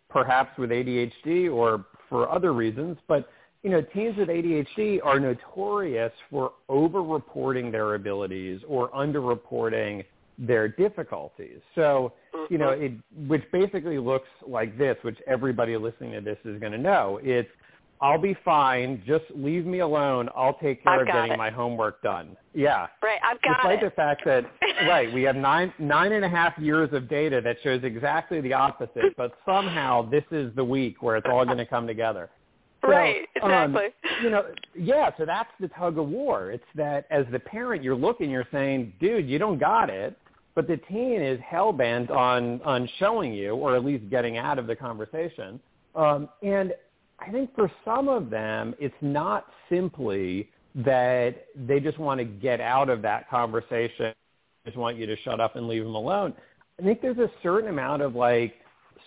perhaps 0.09 0.57
with 0.57 0.69
ADHD 0.69 1.51
or 1.51 1.85
for 2.09 2.29
other 2.31 2.53
reasons, 2.53 2.97
but 3.07 3.29
you 3.63 3.71
know, 3.71 3.81
teens 3.81 4.15
with 4.17 4.29
ADHD 4.29 4.99
are 5.03 5.19
notorious 5.19 6.11
for 6.29 6.53
over-reporting 6.69 7.71
their 7.71 7.95
abilities 7.95 8.61
or 8.67 8.95
under-reporting 8.95 10.03
their 10.37 10.67
difficulties. 10.67 11.59
So, 11.75 12.13
you 12.49 12.57
know, 12.57 12.69
it, 12.69 12.93
which 13.27 13.43
basically 13.51 13.97
looks 13.97 14.27
like 14.45 14.77
this, 14.77 14.95
which 15.01 15.17
everybody 15.27 15.75
listening 15.77 16.11
to 16.13 16.21
this 16.21 16.37
is 16.45 16.59
going 16.59 16.71
to 16.73 16.77
know. 16.77 17.19
It's, 17.23 17.49
I'll 17.99 18.21
be 18.21 18.37
fine. 18.45 19.01
Just 19.07 19.25
leave 19.33 19.65
me 19.65 19.79
alone. 19.79 20.29
I'll 20.35 20.57
take 20.61 20.83
care 20.83 20.93
I've 20.93 21.01
of 21.01 21.07
getting 21.07 21.31
it. 21.31 21.37
my 21.37 21.49
homework 21.49 22.01
done. 22.03 22.37
Yeah. 22.53 22.87
Right, 23.01 23.19
I've 23.25 23.41
got 23.41 23.57
Despite 23.57 23.83
it. 23.83 23.89
Despite 23.89 23.89
the 23.89 23.95
fact 23.95 24.25
that, 24.25 24.87
right, 24.87 25.11
we 25.11 25.23
have 25.23 25.35
nine, 25.35 25.73
nine 25.79 26.11
and 26.11 26.23
a 26.23 26.29
half 26.29 26.57
years 26.59 26.89
of 26.93 27.09
data 27.09 27.41
that 27.43 27.57
shows 27.63 27.83
exactly 27.83 28.39
the 28.39 28.53
opposite, 28.53 29.15
but 29.17 29.33
somehow 29.45 30.07
this 30.07 30.23
is 30.31 30.55
the 30.55 30.63
week 30.63 31.01
where 31.01 31.17
it's 31.17 31.27
all 31.27 31.43
going 31.43 31.57
to 31.57 31.65
come 31.65 31.87
together. 31.87 32.29
So, 32.81 32.89
right, 32.89 33.27
um, 33.41 33.75
exactly. 33.75 33.87
you 34.21 34.29
know, 34.29 34.45
yeah, 34.75 35.09
so 35.17 35.25
that's 35.25 35.49
the 35.59 35.67
tug 35.69 35.97
of 35.97 36.07
war. 36.07 36.51
It's 36.51 36.63
that 36.75 37.07
as 37.09 37.25
the 37.31 37.39
parent, 37.39 37.83
you're 37.83 37.95
looking, 37.95 38.29
you're 38.29 38.47
saying, 38.51 38.93
dude, 38.99 39.27
you 39.27 39.39
don't 39.39 39.59
got 39.59 39.89
it. 39.89 40.15
But 40.57 40.67
the 40.67 40.77
teen 40.89 41.21
is 41.21 41.39
hell 41.47 41.71
bent 41.71 42.09
on 42.09 42.59
on 42.63 42.89
showing 42.97 43.31
you, 43.31 43.51
or 43.51 43.75
at 43.75 43.85
least 43.85 44.09
getting 44.09 44.37
out 44.37 44.57
of 44.57 44.65
the 44.65 44.75
conversation. 44.75 45.59
Um, 45.93 46.29
and 46.41 46.73
I 47.19 47.29
think 47.29 47.53
for 47.53 47.71
some 47.85 48.07
of 48.07 48.31
them, 48.31 48.73
it's 48.79 48.95
not 48.99 49.45
simply 49.69 50.49
that 50.73 51.45
they 51.67 51.79
just 51.79 51.99
want 51.99 52.17
to 52.21 52.25
get 52.25 52.59
out 52.59 52.89
of 52.89 53.03
that 53.03 53.29
conversation, 53.29 54.15
just 54.65 54.77
want 54.77 54.97
you 54.97 55.05
to 55.05 55.15
shut 55.17 55.39
up 55.39 55.57
and 55.57 55.67
leave 55.67 55.83
them 55.83 55.93
alone. 55.93 56.33
I 56.79 56.83
think 56.83 57.03
there's 57.03 57.19
a 57.19 57.29
certain 57.43 57.69
amount 57.69 58.01
of 58.01 58.15
like, 58.15 58.55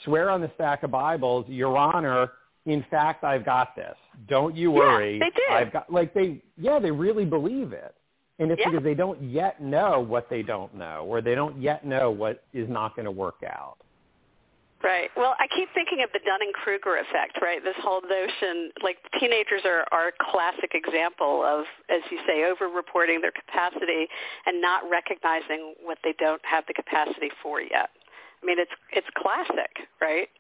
swear 0.05 0.31
on 0.31 0.41
the 0.41 0.53
stack 0.55 0.85
of 0.85 0.93
Bibles, 0.93 1.47
Your 1.49 1.77
Honor, 1.77 2.31
in 2.67 2.85
fact, 2.93 3.25
I've 3.25 3.45
got 3.45 3.75
this. 3.75 3.97
Don't 4.29 4.55
you 4.55 4.71
worry. 4.71 5.19
Yeah, 5.19 5.25
they 5.25 5.31
do. 5.31 5.53
I've 5.53 5.73
got 5.73 5.93
like 5.93 6.15
they 6.15 6.45
yeah, 6.57 6.79
they 6.79 6.93
really 6.93 7.25
believe 7.25 7.73
it. 7.73 7.97
And 8.41 8.51
it's 8.51 8.59
Yeah. 8.61 8.71
because 8.71 8.83
they 8.83 8.95
don't 8.95 9.21
yet 9.23 9.61
know 9.61 10.01
what 10.01 10.29
they 10.29 10.43
don't 10.43 10.75
know, 10.75 11.05
or 11.07 11.21
they 11.21 11.35
don't 11.35 11.61
yet 11.61 11.85
know 11.85 12.11
what 12.11 12.43
is 12.53 12.69
not 12.69 12.97
going 12.97 13.05
to 13.05 13.11
work 13.13 13.43
out. 13.45 13.77
Right. 14.83 15.11
Well, 15.15 15.37
I 15.39 15.47
keep 15.49 15.69
thinking 15.75 16.03
of 16.03 16.11
the 16.13 16.21
Dunning-Kruger 16.21 16.97
effect, 16.97 17.37
right? 17.43 17.63
This 17.63 17.77
whole 17.77 18.01
notion, 18.01 18.73
like 18.83 18.97
teenagers 19.21 19.61
are, 19.67 19.85
are 19.93 20.09
a 20.09 20.13
classic 20.33 20.73
example 20.75 21.45
of, 21.45 21.67
as 21.91 22.01
you 22.11 22.19
say, 22.27 22.45
over-reporting 22.45 23.21
their 23.21 23.31
capacity 23.33 24.09
and 24.47 24.59
not 24.63 24.89
recognizing 24.89 25.75
what 25.83 25.99
they 26.03 26.15
don't 26.19 26.41
have 26.47 26.65
the 26.67 26.73
capacity 26.73 27.31
for 27.43 27.61
yet. 27.61 27.91
I 28.43 28.47
mean, 28.47 28.59
it's 28.59 28.73
it's 28.91 29.07
classic, 29.19 29.87
right? 30.01 30.31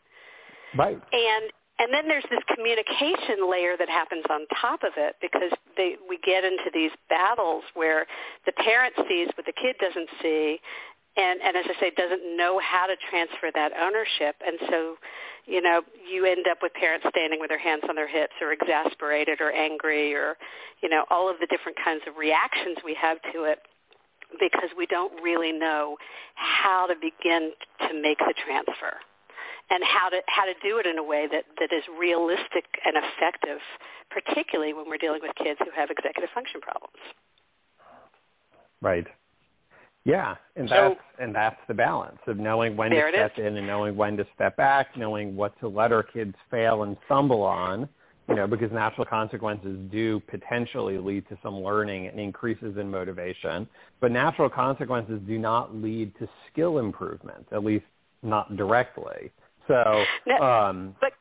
Right. 0.74 0.98
And 1.12 1.52
and 1.80 1.92
then 1.92 2.06
there's 2.06 2.28
this 2.28 2.44
communication 2.54 3.48
layer 3.48 3.74
that 3.78 3.88
happens 3.88 4.24
on 4.28 4.44
top 4.60 4.84
of 4.84 4.92
it 5.00 5.16
because 5.22 5.50
they, 5.76 5.96
we 6.08 6.18
get 6.20 6.44
into 6.44 6.68
these 6.74 6.92
battles 7.08 7.64
where 7.72 8.06
the 8.44 8.52
parent 8.52 8.92
sees 9.08 9.28
what 9.34 9.46
the 9.46 9.56
kid 9.56 9.76
doesn't 9.80 10.08
see 10.20 10.60
and, 11.16 11.40
and 11.42 11.56
as 11.56 11.64
I 11.66 11.80
say, 11.80 11.90
doesn't 11.96 12.36
know 12.36 12.60
how 12.60 12.86
to 12.86 12.94
transfer 13.10 13.50
that 13.52 13.72
ownership. 13.80 14.36
And 14.46 14.58
so, 14.70 14.94
you 15.44 15.60
know, 15.60 15.82
you 16.08 16.24
end 16.24 16.46
up 16.48 16.58
with 16.62 16.72
parents 16.74 17.04
standing 17.10 17.40
with 17.40 17.48
their 17.48 17.58
hands 17.58 17.82
on 17.88 17.96
their 17.96 18.08
hips 18.08 18.34
or 18.40 18.52
exasperated 18.52 19.40
or 19.40 19.50
angry 19.50 20.14
or, 20.14 20.36
you 20.82 20.88
know, 20.88 21.04
all 21.10 21.28
of 21.28 21.40
the 21.40 21.46
different 21.46 21.78
kinds 21.82 22.02
of 22.06 22.16
reactions 22.16 22.78
we 22.84 22.94
have 22.94 23.18
to 23.32 23.42
it 23.42 23.58
because 24.38 24.70
we 24.78 24.86
don't 24.86 25.12
really 25.20 25.50
know 25.50 25.96
how 26.36 26.86
to 26.86 26.94
begin 26.94 27.50
to 27.88 28.00
make 28.00 28.18
the 28.18 28.34
transfer 28.46 28.94
and 29.70 29.82
how 29.84 30.08
to 30.08 30.20
how 30.26 30.44
to 30.44 30.54
do 30.62 30.78
it 30.78 30.86
in 30.86 30.98
a 30.98 31.02
way 31.02 31.26
that, 31.30 31.44
that 31.58 31.72
is 31.72 31.82
realistic 31.98 32.64
and 32.84 32.96
effective, 32.96 33.58
particularly 34.10 34.74
when 34.74 34.88
we're 34.88 34.98
dealing 34.98 35.20
with 35.22 35.34
kids 35.36 35.58
who 35.64 35.70
have 35.74 35.90
executive 35.90 36.30
function 36.34 36.60
problems. 36.60 36.98
Right. 38.82 39.06
Yeah, 40.04 40.36
and 40.56 40.68
so, 40.68 40.74
that's 40.74 41.00
and 41.18 41.34
that's 41.34 41.60
the 41.68 41.74
balance 41.74 42.18
of 42.26 42.38
knowing 42.38 42.74
when 42.74 42.90
to 42.90 43.02
step 43.12 43.38
in 43.38 43.56
and 43.58 43.66
knowing 43.66 43.96
when 43.96 44.16
to 44.16 44.26
step 44.34 44.56
back, 44.56 44.96
knowing 44.96 45.36
what 45.36 45.58
to 45.60 45.68
let 45.68 45.92
our 45.92 46.02
kids 46.02 46.34
fail 46.50 46.84
and 46.84 46.96
stumble 47.04 47.42
on, 47.42 47.86
you 48.26 48.34
know, 48.34 48.46
because 48.46 48.72
natural 48.72 49.04
consequences 49.04 49.78
do 49.90 50.18
potentially 50.20 50.96
lead 50.96 51.28
to 51.28 51.38
some 51.42 51.60
learning 51.60 52.06
and 52.06 52.18
increases 52.18 52.78
in 52.78 52.90
motivation, 52.90 53.68
but 54.00 54.10
natural 54.10 54.48
consequences 54.48 55.20
do 55.26 55.38
not 55.38 55.74
lead 55.74 56.16
to 56.18 56.26
skill 56.50 56.78
improvement, 56.78 57.46
at 57.52 57.62
least 57.62 57.84
not 58.22 58.56
directly. 58.56 59.30
So, 59.68 60.04
um, 60.40 60.96
but 61.00 61.12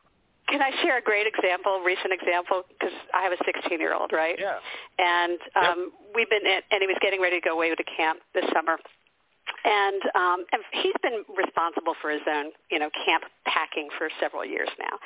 can 0.49 0.61
I 0.61 0.71
share 0.81 0.97
a 0.97 1.01
great 1.01 1.27
example, 1.27 1.79
recent 1.85 2.11
example? 2.11 2.63
Because 2.67 2.93
I 3.13 3.21
have 3.21 3.31
a 3.31 3.41
16-year-old, 3.45 4.11
right? 4.11 4.37
Yeah. 4.37 4.57
And 4.97 5.39
um, 5.55 5.79
yep. 5.79 6.15
we've 6.15 6.29
been, 6.29 6.45
in, 6.45 6.61
and 6.71 6.81
he 6.81 6.87
was 6.87 6.97
getting 7.01 7.21
ready 7.21 7.39
to 7.39 7.45
go 7.45 7.53
away 7.53 7.73
to 7.73 7.83
camp 7.83 8.19
this 8.33 8.45
summer. 8.53 8.77
And, 9.65 10.01
um, 10.15 10.45
and 10.51 10.61
he's 10.71 10.95
been 11.01 11.25
responsible 11.35 11.93
for 12.01 12.09
his 12.09 12.21
own, 12.29 12.51
you 12.71 12.79
know, 12.79 12.89
camp 13.05 13.23
packing 13.45 13.89
for 13.97 14.09
several 14.19 14.45
years 14.45 14.69
now. 14.79 14.97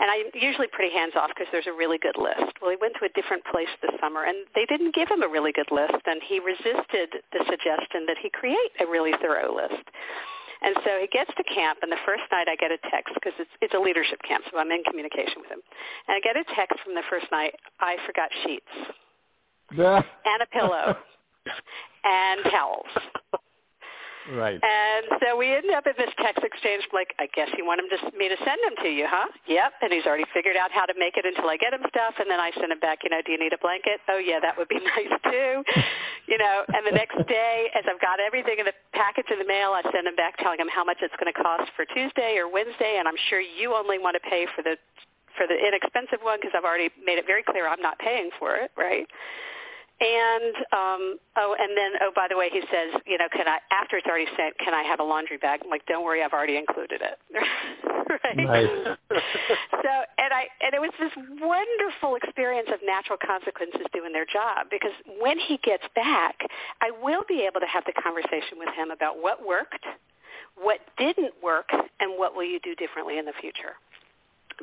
And 0.00 0.10
I'm 0.10 0.32
usually 0.34 0.66
pretty 0.66 0.92
hands 0.92 1.12
off 1.14 1.30
because 1.30 1.46
there's 1.52 1.68
a 1.68 1.76
really 1.76 1.98
good 1.98 2.16
list. 2.16 2.58
Well, 2.60 2.70
he 2.70 2.76
went 2.80 2.94
to 2.98 3.04
a 3.04 3.12
different 3.14 3.44
place 3.44 3.70
this 3.80 3.92
summer, 4.00 4.24
and 4.24 4.48
they 4.54 4.64
didn't 4.66 4.94
give 4.94 5.08
him 5.08 5.22
a 5.22 5.28
really 5.28 5.52
good 5.52 5.70
list, 5.70 6.02
and 6.06 6.20
he 6.24 6.40
resisted 6.40 7.22
the 7.30 7.44
suggestion 7.48 8.08
that 8.08 8.16
he 8.20 8.28
create 8.30 8.72
a 8.80 8.86
really 8.88 9.12
thorough 9.20 9.54
list. 9.54 9.84
And 10.62 10.76
so 10.84 10.98
he 11.00 11.08
gets 11.10 11.30
to 11.36 11.44
camp, 11.44 11.80
and 11.82 11.90
the 11.90 12.00
first 12.06 12.22
night 12.30 12.46
I 12.48 12.56
get 12.56 12.70
a 12.70 12.78
text 12.90 13.14
because 13.14 13.34
it's, 13.38 13.50
it's 13.60 13.74
a 13.74 13.78
leadership 13.78 14.22
camp, 14.26 14.44
so 14.50 14.58
I'm 14.58 14.70
in 14.70 14.82
communication 14.84 15.42
with 15.42 15.50
him. 15.50 15.60
And 16.08 16.14
I 16.14 16.20
get 16.20 16.36
a 16.36 16.44
text 16.54 16.78
from 16.84 16.94
the 16.94 17.02
first 17.10 17.26
night, 17.32 17.54
I 17.80 17.96
forgot 18.06 18.30
sheets 18.44 18.72
and 20.24 20.42
a 20.42 20.46
pillow 20.52 20.96
and 22.04 22.40
towels. 22.50 22.86
Right. 24.30 24.60
And 24.62 25.04
so 25.18 25.34
we 25.34 25.50
end 25.50 25.70
up 25.74 25.86
in 25.86 25.98
this 25.98 26.14
text 26.22 26.44
exchange 26.46 26.86
like, 26.94 27.10
I 27.18 27.26
guess 27.34 27.50
you 27.58 27.66
want 27.66 27.82
him 27.82 27.90
to, 27.90 27.98
me 28.14 28.30
to 28.30 28.38
send 28.46 28.60
him 28.62 28.78
to 28.86 28.90
you, 28.90 29.06
huh? 29.10 29.26
Yep. 29.50 29.82
And 29.82 29.90
he's 29.90 30.06
already 30.06 30.28
figured 30.30 30.54
out 30.54 30.70
how 30.70 30.86
to 30.86 30.94
make 30.94 31.18
it 31.18 31.26
until 31.26 31.50
I 31.50 31.58
get 31.58 31.74
him 31.74 31.82
stuff. 31.90 32.14
And 32.22 32.30
then 32.30 32.38
I 32.38 32.54
send 32.54 32.70
him 32.70 32.78
back, 32.78 33.02
you 33.02 33.10
know, 33.10 33.18
do 33.24 33.34
you 33.34 33.40
need 33.40 33.52
a 33.52 33.58
blanket? 33.58 33.98
Oh, 34.06 34.22
yeah, 34.22 34.38
that 34.38 34.54
would 34.54 34.68
be 34.70 34.78
nice 34.94 35.10
too. 35.26 35.66
you 36.30 36.38
know, 36.38 36.62
and 36.70 36.86
the 36.86 36.94
next 36.94 37.18
day, 37.26 37.70
as 37.74 37.82
I've 37.90 38.00
got 38.00 38.22
everything 38.22 38.62
in 38.62 38.66
the 38.66 38.76
package 38.94 39.26
in 39.30 39.42
the 39.42 39.48
mail, 39.48 39.74
I 39.74 39.82
send 39.90 40.06
him 40.06 40.14
back 40.14 40.38
telling 40.38 40.62
him 40.62 40.70
how 40.70 40.84
much 40.86 41.02
it's 41.02 41.14
going 41.18 41.32
to 41.32 41.36
cost 41.36 41.70
for 41.74 41.84
Tuesday 41.90 42.38
or 42.38 42.46
Wednesday. 42.46 43.02
And 43.02 43.10
I'm 43.10 43.18
sure 43.26 43.42
you 43.42 43.74
only 43.74 43.98
want 43.98 44.14
to 44.14 44.22
pay 44.22 44.46
for 44.54 44.62
the 44.62 44.78
for 45.36 45.46
the 45.48 45.56
inexpensive 45.56 46.20
one 46.20 46.36
because 46.36 46.52
I've 46.52 46.68
already 46.68 46.90
made 47.04 47.16
it 47.16 47.24
very 47.26 47.42
clear 47.42 47.66
I'm 47.66 47.80
not 47.80 47.98
paying 47.98 48.28
for 48.38 48.54
it, 48.56 48.70
right? 48.76 49.08
And 50.00 50.54
um, 50.72 51.02
oh, 51.36 51.54
and 51.58 51.76
then 51.76 51.92
oh, 52.02 52.10
by 52.14 52.26
the 52.28 52.36
way, 52.36 52.50
he 52.50 52.60
says, 52.72 53.00
you 53.06 53.18
know, 53.18 53.28
can 53.30 53.46
I 53.46 53.58
after 53.70 53.96
it's 53.96 54.06
already 54.06 54.26
sent, 54.36 54.58
can 54.58 54.74
I 54.74 54.82
have 54.82 54.98
a 54.98 55.04
laundry 55.04 55.36
bag? 55.36 55.60
I'm 55.62 55.70
like, 55.70 55.86
don't 55.86 56.04
worry, 56.04 56.22
I've 56.22 56.32
already 56.32 56.56
included 56.56 57.00
it. 57.02 57.18
right. 58.24 58.36
Nice. 58.36 58.98
so, 59.70 59.92
and 60.18 60.32
I 60.34 60.50
and 60.60 60.74
it 60.74 60.80
was 60.80 60.90
this 60.98 61.12
wonderful 61.40 62.16
experience 62.16 62.68
of 62.72 62.80
natural 62.84 63.18
consequences 63.24 63.86
doing 63.94 64.12
their 64.12 64.26
job 64.26 64.66
because 64.70 64.94
when 65.20 65.38
he 65.38 65.58
gets 65.62 65.84
back, 65.94 66.34
I 66.80 66.90
will 66.90 67.22
be 67.28 67.46
able 67.46 67.60
to 67.60 67.70
have 67.70 67.84
the 67.86 67.94
conversation 67.94 68.58
with 68.58 68.74
him 68.74 68.90
about 68.90 69.22
what 69.22 69.46
worked, 69.46 69.86
what 70.56 70.80
didn't 70.98 71.34
work, 71.42 71.70
and 71.70 72.18
what 72.18 72.34
will 72.34 72.44
you 72.44 72.58
do 72.64 72.74
differently 72.74 73.18
in 73.18 73.24
the 73.24 73.34
future 73.40 73.78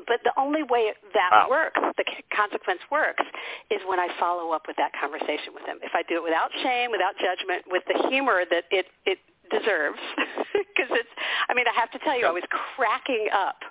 but 0.08 0.20
the 0.24 0.34
only 0.38 0.64
way 0.64 0.94
that 1.14 1.32
wow. 1.32 1.48
works, 1.50 1.80
the 1.98 2.06
consequence 2.36 2.82
works, 2.92 3.24
is 3.70 3.80
when 3.88 4.00
I 4.00 4.08
follow 4.20 4.52
up 4.52 4.64
with 4.68 4.78
that 4.78 4.92
conversation 5.00 5.54
with 5.54 5.66
him. 5.66 5.78
If 5.84 5.92
I 5.94 6.04
do 6.04 6.18
it 6.18 6.24
without 6.24 6.52
shame, 6.64 6.92
without 6.92 7.16
judgment, 7.18 7.66
with 7.68 7.84
the 7.88 8.08
humor 8.10 8.44
that 8.50 8.66
it 8.72 8.88
it 9.06 9.20
deserves, 9.50 10.00
because 10.54 10.92
it's. 10.92 11.14
I 11.50 11.54
mean, 11.54 11.66
I 11.68 11.76
have 11.80 11.92
to 11.92 12.00
tell 12.00 12.18
you, 12.18 12.26
I 12.26 12.32
was 12.32 12.46
cracking 12.76 13.28
up 13.34 13.62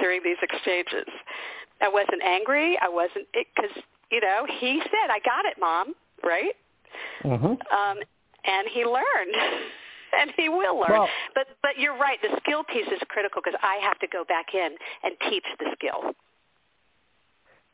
during 0.00 0.22
these 0.22 0.38
exchanges. 0.42 1.08
I 1.80 1.88
wasn't 1.88 2.22
angry. 2.22 2.78
I 2.82 2.88
wasn't 2.88 3.26
because 3.32 3.74
you 4.10 4.20
know 4.20 4.46
he 4.58 4.80
said, 4.84 5.10
"I 5.10 5.20
got 5.20 5.44
it, 5.44 5.56
mom." 5.60 5.94
Right. 6.22 6.54
Mm-hmm. 7.24 7.46
Um, 7.46 7.98
and 8.44 8.68
he 8.72 8.84
learned. 8.84 9.34
and 10.18 10.32
he 10.36 10.48
will 10.48 10.78
learn. 10.78 10.90
Well, 10.90 11.08
but 11.34 11.46
but 11.62 11.78
you're 11.78 11.96
right. 11.96 12.18
The 12.22 12.38
skill 12.42 12.64
piece 12.64 12.86
is 12.86 13.00
critical 13.08 13.42
because 13.44 13.58
I 13.62 13.78
have 13.82 13.98
to 14.00 14.06
go 14.06 14.24
back 14.24 14.46
in 14.54 14.70
and 15.02 15.14
teach 15.30 15.44
the 15.58 15.66
skill. 15.74 16.14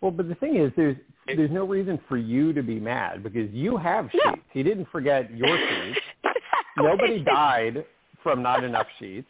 Well, 0.01 0.11
but 0.11 0.29
the 0.29 0.35
thing 0.37 0.57
is, 0.57 0.73
there's 0.77 0.97
there's 1.27 1.51
no 1.51 1.65
reason 1.65 1.99
for 2.09 2.17
you 2.17 2.53
to 2.53 2.63
be 2.63 2.79
mad 2.79 3.23
because 3.23 3.51
you 3.53 3.77
have 3.77 4.11
sheets. 4.13 4.25
No. 4.25 4.35
He 4.53 4.63
didn't 4.63 4.89
forget 4.93 5.35
your 5.35 5.57
sheets. 5.57 6.01
Nobody 6.77 7.23
died 7.23 7.85
from 8.23 8.43
not 8.43 8.65
enough 8.65 8.87
sheets. 8.99 9.29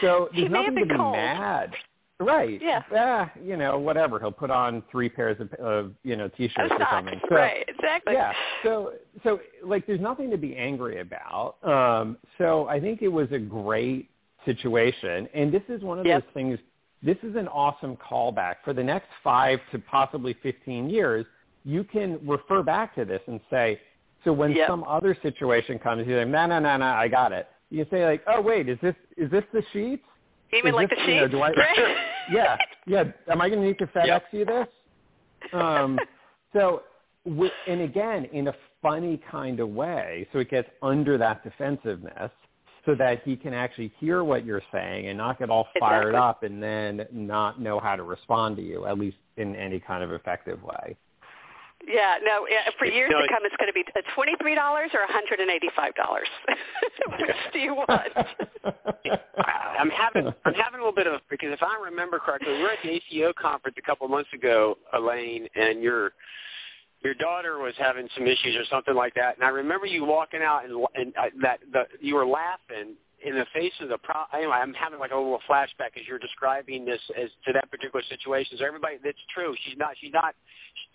So 0.00 0.28
there's 0.34 0.50
nothing 0.50 0.76
to 0.76 0.86
be 0.86 0.94
cold. 0.96 1.12
mad. 1.12 1.72
Right. 2.20 2.60
Yeah. 2.62 2.82
Yeah. 2.92 3.28
You 3.42 3.56
know, 3.56 3.78
whatever. 3.78 4.18
He'll 4.18 4.30
put 4.30 4.50
on 4.50 4.82
three 4.90 5.08
pairs 5.08 5.38
of, 5.40 5.52
of 5.54 5.92
you 6.04 6.16
know 6.16 6.28
t-shirts 6.28 6.72
or 6.78 6.86
something. 6.92 7.20
So, 7.28 7.36
right. 7.36 7.64
Exactly. 7.66 8.14
Yeah. 8.14 8.32
So 8.62 8.92
so 9.24 9.40
like 9.64 9.86
there's 9.86 10.00
nothing 10.00 10.30
to 10.30 10.36
be 10.36 10.56
angry 10.56 11.00
about. 11.00 11.56
Um, 11.62 12.18
so 12.38 12.68
I 12.68 12.78
think 12.78 13.02
it 13.02 13.08
was 13.08 13.28
a 13.32 13.38
great 13.38 14.10
situation, 14.44 15.28
and 15.34 15.52
this 15.52 15.62
is 15.68 15.82
one 15.82 15.98
of 15.98 16.06
yep. 16.06 16.22
those 16.22 16.34
things. 16.34 16.58
This 17.02 17.16
is 17.22 17.34
an 17.34 17.48
awesome 17.48 17.96
callback 17.96 18.56
for 18.64 18.74
the 18.74 18.84
next 18.84 19.08
five 19.24 19.58
to 19.72 19.78
possibly 19.78 20.36
15 20.42 20.90
years. 20.90 21.24
You 21.64 21.82
can 21.82 22.18
refer 22.26 22.62
back 22.62 22.94
to 22.96 23.06
this 23.06 23.22
and 23.26 23.40
say, 23.48 23.80
so 24.22 24.34
when 24.34 24.52
yep. 24.52 24.68
some 24.68 24.84
other 24.84 25.16
situation 25.22 25.78
comes, 25.78 26.06
you're 26.06 26.18
like, 26.18 26.28
no, 26.28 26.46
no, 26.46 26.58
no, 26.58 26.76
no, 26.76 26.84
I 26.84 27.08
got 27.08 27.32
it. 27.32 27.48
You 27.70 27.86
say 27.90 28.04
like, 28.04 28.22
oh 28.26 28.40
wait, 28.40 28.68
is 28.68 28.78
this 28.82 28.96
is 29.16 29.30
this 29.30 29.44
the 29.52 29.62
sheets? 29.72 30.02
Even 30.56 30.74
like 30.74 30.90
this, 30.90 30.98
the 30.98 31.06
sheets? 31.06 31.32
You 31.32 31.38
know, 31.38 31.44
I, 31.44 31.52
yeah, 32.32 32.56
yeah. 32.86 33.04
Am 33.30 33.40
I 33.40 33.48
going 33.48 33.60
to 33.60 33.66
need 33.66 33.78
to 33.78 33.86
FedEx 33.86 34.06
yep. 34.06 34.24
you 34.32 34.44
this? 34.44 34.66
Um, 35.52 35.98
so, 36.52 36.82
and 37.66 37.80
again, 37.80 38.26
in 38.32 38.48
a 38.48 38.54
funny 38.82 39.20
kind 39.30 39.60
of 39.60 39.68
way, 39.68 40.26
so 40.32 40.38
it 40.38 40.50
gets 40.50 40.68
under 40.82 41.18
that 41.18 41.44
defensiveness, 41.44 42.30
so 42.86 42.94
that 42.94 43.22
he 43.24 43.36
can 43.36 43.52
actually 43.52 43.92
hear 44.00 44.24
what 44.24 44.44
you're 44.44 44.62
saying 44.72 45.08
and 45.08 45.18
not 45.18 45.38
get 45.38 45.50
all 45.50 45.68
fired 45.78 46.08
exactly. 46.10 46.18
up, 46.18 46.42
and 46.44 46.62
then 46.62 47.06
not 47.12 47.60
know 47.60 47.78
how 47.78 47.94
to 47.94 48.02
respond 48.02 48.56
to 48.56 48.62
you, 48.62 48.86
at 48.86 48.98
least 48.98 49.18
in 49.36 49.54
any 49.54 49.78
kind 49.78 50.02
of 50.02 50.12
effective 50.12 50.62
way. 50.62 50.96
Yeah, 51.86 52.16
no. 52.22 52.46
For 52.78 52.86
years 52.86 53.10
no, 53.10 53.22
to 53.22 53.28
come, 53.28 53.42
it's 53.44 53.56
going 53.56 53.68
to 53.68 53.72
be 53.72 53.84
twenty-three 54.14 54.54
dollars 54.54 54.90
or 54.94 55.00
one 55.00 55.08
hundred 55.10 55.40
and 55.40 55.50
eighty-five 55.50 55.94
dollars. 55.94 56.28
Which 57.08 57.30
do 57.52 57.58
you 57.58 57.74
want? 57.74 58.12
I'm 59.78 59.90
having 59.90 60.26
I'm 60.44 60.54
having 60.54 60.80
a 60.80 60.84
little 60.84 60.94
bit 60.94 61.06
of 61.06 61.20
because 61.30 61.52
if 61.52 61.62
I 61.62 61.82
remember 61.82 62.18
correctly, 62.18 62.52
we 62.52 62.62
were 62.62 62.70
at 62.70 62.78
the 62.82 62.90
ACO 62.90 63.32
conference 63.40 63.76
a 63.78 63.82
couple 63.82 64.04
of 64.04 64.10
months 64.10 64.30
ago, 64.34 64.76
Elaine, 64.92 65.48
and 65.54 65.82
your 65.82 66.12
your 67.02 67.14
daughter 67.14 67.58
was 67.58 67.72
having 67.78 68.08
some 68.14 68.26
issues 68.26 68.56
or 68.56 68.64
something 68.70 68.94
like 68.94 69.14
that, 69.14 69.36
and 69.36 69.44
I 69.44 69.48
remember 69.48 69.86
you 69.86 70.04
walking 70.04 70.42
out 70.42 70.64
and 70.64 70.86
and 70.94 71.16
uh, 71.16 71.30
that 71.42 71.60
the, 71.72 71.84
you 72.00 72.14
were 72.14 72.26
laughing 72.26 72.94
in 73.24 73.34
the 73.34 73.46
face 73.52 73.72
of 73.80 73.88
the 73.88 73.98
pro. 73.98 74.24
Anyway, 74.34 74.52
I'm 74.52 74.74
having 74.74 74.98
like 74.98 75.12
a 75.12 75.16
little 75.16 75.40
flashback 75.48 75.96
as 75.96 76.06
you're 76.06 76.18
describing 76.18 76.84
this 76.84 77.00
as 77.20 77.30
to 77.46 77.52
that 77.52 77.70
particular 77.70 78.02
situation. 78.08 78.56
So 78.58 78.64
everybody, 78.64 78.96
that's 79.02 79.18
true. 79.34 79.54
She's 79.64 79.76
not. 79.76 79.90
She's 80.00 80.12
not. 80.12 80.34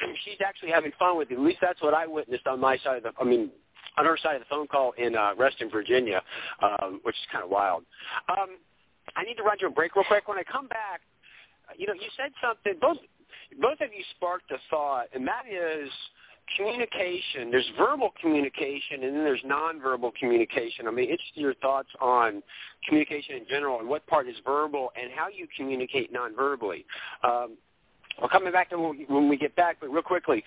She's 0.25 0.39
actually 0.45 0.71
having 0.71 0.91
fun 0.97 1.17
with 1.17 1.31
it. 1.31 1.35
At 1.35 1.39
least 1.39 1.59
that's 1.61 1.81
what 1.81 1.93
I 1.93 2.07
witnessed 2.07 2.47
on 2.47 2.59
my 2.59 2.77
side 2.79 2.97
of 2.97 3.03
the. 3.03 3.11
I 3.19 3.23
mean, 3.23 3.51
on 3.97 4.05
her 4.05 4.17
side 4.21 4.35
of 4.35 4.41
the 4.41 4.47
phone 4.49 4.67
call 4.67 4.93
in 4.97 5.15
uh, 5.15 5.33
Reston, 5.37 5.69
Virginia, 5.69 6.21
um, 6.61 6.99
which 7.03 7.15
is 7.15 7.21
kind 7.31 7.43
of 7.43 7.49
wild. 7.49 7.83
Um, 8.29 8.57
I 9.15 9.23
need 9.23 9.35
to 9.35 9.43
run 9.43 9.57
to 9.59 9.67
a 9.67 9.69
break 9.69 9.95
real 9.95 10.05
quick. 10.05 10.27
When 10.27 10.37
I 10.37 10.43
come 10.43 10.67
back, 10.67 11.01
you 11.77 11.87
know, 11.87 11.93
you 11.93 12.09
said 12.17 12.31
something. 12.41 12.73
Both 12.81 12.97
both 13.61 13.79
of 13.81 13.89
you 13.95 14.03
sparked 14.15 14.51
a 14.51 14.57
thought, 14.69 15.07
and 15.13 15.27
that 15.27 15.43
is 15.49 15.89
communication. 16.57 17.51
There's 17.51 17.69
verbal 17.77 18.11
communication, 18.21 19.03
and 19.03 19.15
then 19.15 19.23
there's 19.23 19.41
nonverbal 19.41 20.13
communication. 20.15 20.87
I 20.87 20.91
mean, 20.91 21.09
it's 21.09 21.23
your 21.33 21.53
thoughts 21.55 21.89
on 21.99 22.41
communication 22.87 23.35
in 23.35 23.45
general, 23.49 23.79
and 23.79 23.87
what 23.87 24.05
part 24.07 24.27
is 24.27 24.35
verbal, 24.45 24.91
and 25.01 25.11
how 25.15 25.27
you 25.27 25.47
communicate 25.57 26.13
nonverbally. 26.13 26.85
Um, 27.23 27.57
we're 28.21 28.29
coming 28.29 28.53
back 28.53 28.69
to 28.69 28.77
when 28.77 29.29
we 29.29 29.37
get 29.37 29.55
back, 29.55 29.77
but 29.79 29.89
real 29.89 30.01
quickly, 30.01 30.43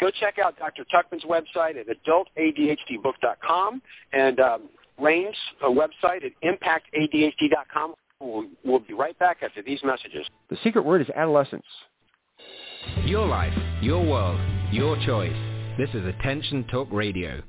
go 0.00 0.10
check 0.10 0.38
out 0.38 0.58
Dr. 0.58 0.84
Tuckman's 0.92 1.24
website 1.24 1.76
at 1.76 1.86
adultadhdbook.com 1.86 3.82
and 4.12 4.40
um, 4.40 4.68
Lane's 5.00 5.36
uh, 5.62 5.68
website 5.68 6.24
at 6.24 6.32
impactadhd.com 6.42 7.94
We'll, 8.20 8.46
we'll 8.64 8.78
be 8.78 8.94
right 8.94 9.18
back 9.18 9.38
after 9.42 9.62
these 9.62 9.80
messages. 9.84 10.26
The 10.48 10.56
secret 10.64 10.84
word 10.84 11.00
is 11.00 11.08
adolescence. 11.14 11.64
Your 13.06 13.26
life, 13.26 13.52
your 13.82 14.04
world, 14.04 14.40
your 14.72 14.96
choice. 15.04 15.36
This 15.78 15.88
is 15.94 16.06
Attention 16.06 16.64
Talk 16.70 16.88
Radio. 16.90 17.42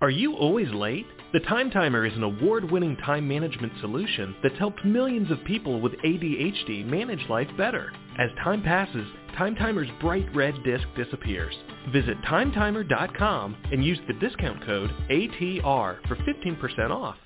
Are 0.00 0.10
you 0.10 0.34
always 0.34 0.68
late? 0.72 1.06
The 1.32 1.40
Time 1.40 1.70
Timer 1.70 2.06
is 2.06 2.14
an 2.14 2.22
award-winning 2.22 2.96
time 3.04 3.28
management 3.28 3.72
solution 3.80 4.34
that's 4.42 4.58
helped 4.58 4.84
millions 4.84 5.30
of 5.30 5.44
people 5.44 5.80
with 5.80 5.92
ADHD 6.04 6.86
manage 6.86 7.28
life 7.28 7.48
better. 7.58 7.92
As 8.18 8.30
time 8.42 8.62
passes, 8.62 9.06
Time 9.36 9.54
Timer's 9.54 9.90
bright 10.00 10.26
red 10.34 10.54
disc 10.64 10.84
disappears. 10.96 11.54
Visit 11.92 12.20
timetimer.com 12.22 13.56
and 13.72 13.84
use 13.84 13.98
the 14.06 14.14
discount 14.14 14.64
code 14.64 14.90
ATR 15.10 15.98
for 16.08 16.16
15% 16.16 16.90
off. 16.90 17.16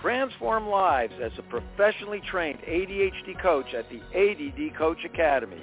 Transform 0.00 0.68
lives 0.68 1.14
as 1.22 1.32
a 1.38 1.42
professionally 1.42 2.20
trained 2.30 2.60
ADHD 2.60 3.40
coach 3.42 3.74
at 3.74 3.86
the 3.90 4.00
ADD 4.14 4.76
Coach 4.76 4.98
Academy. 5.04 5.62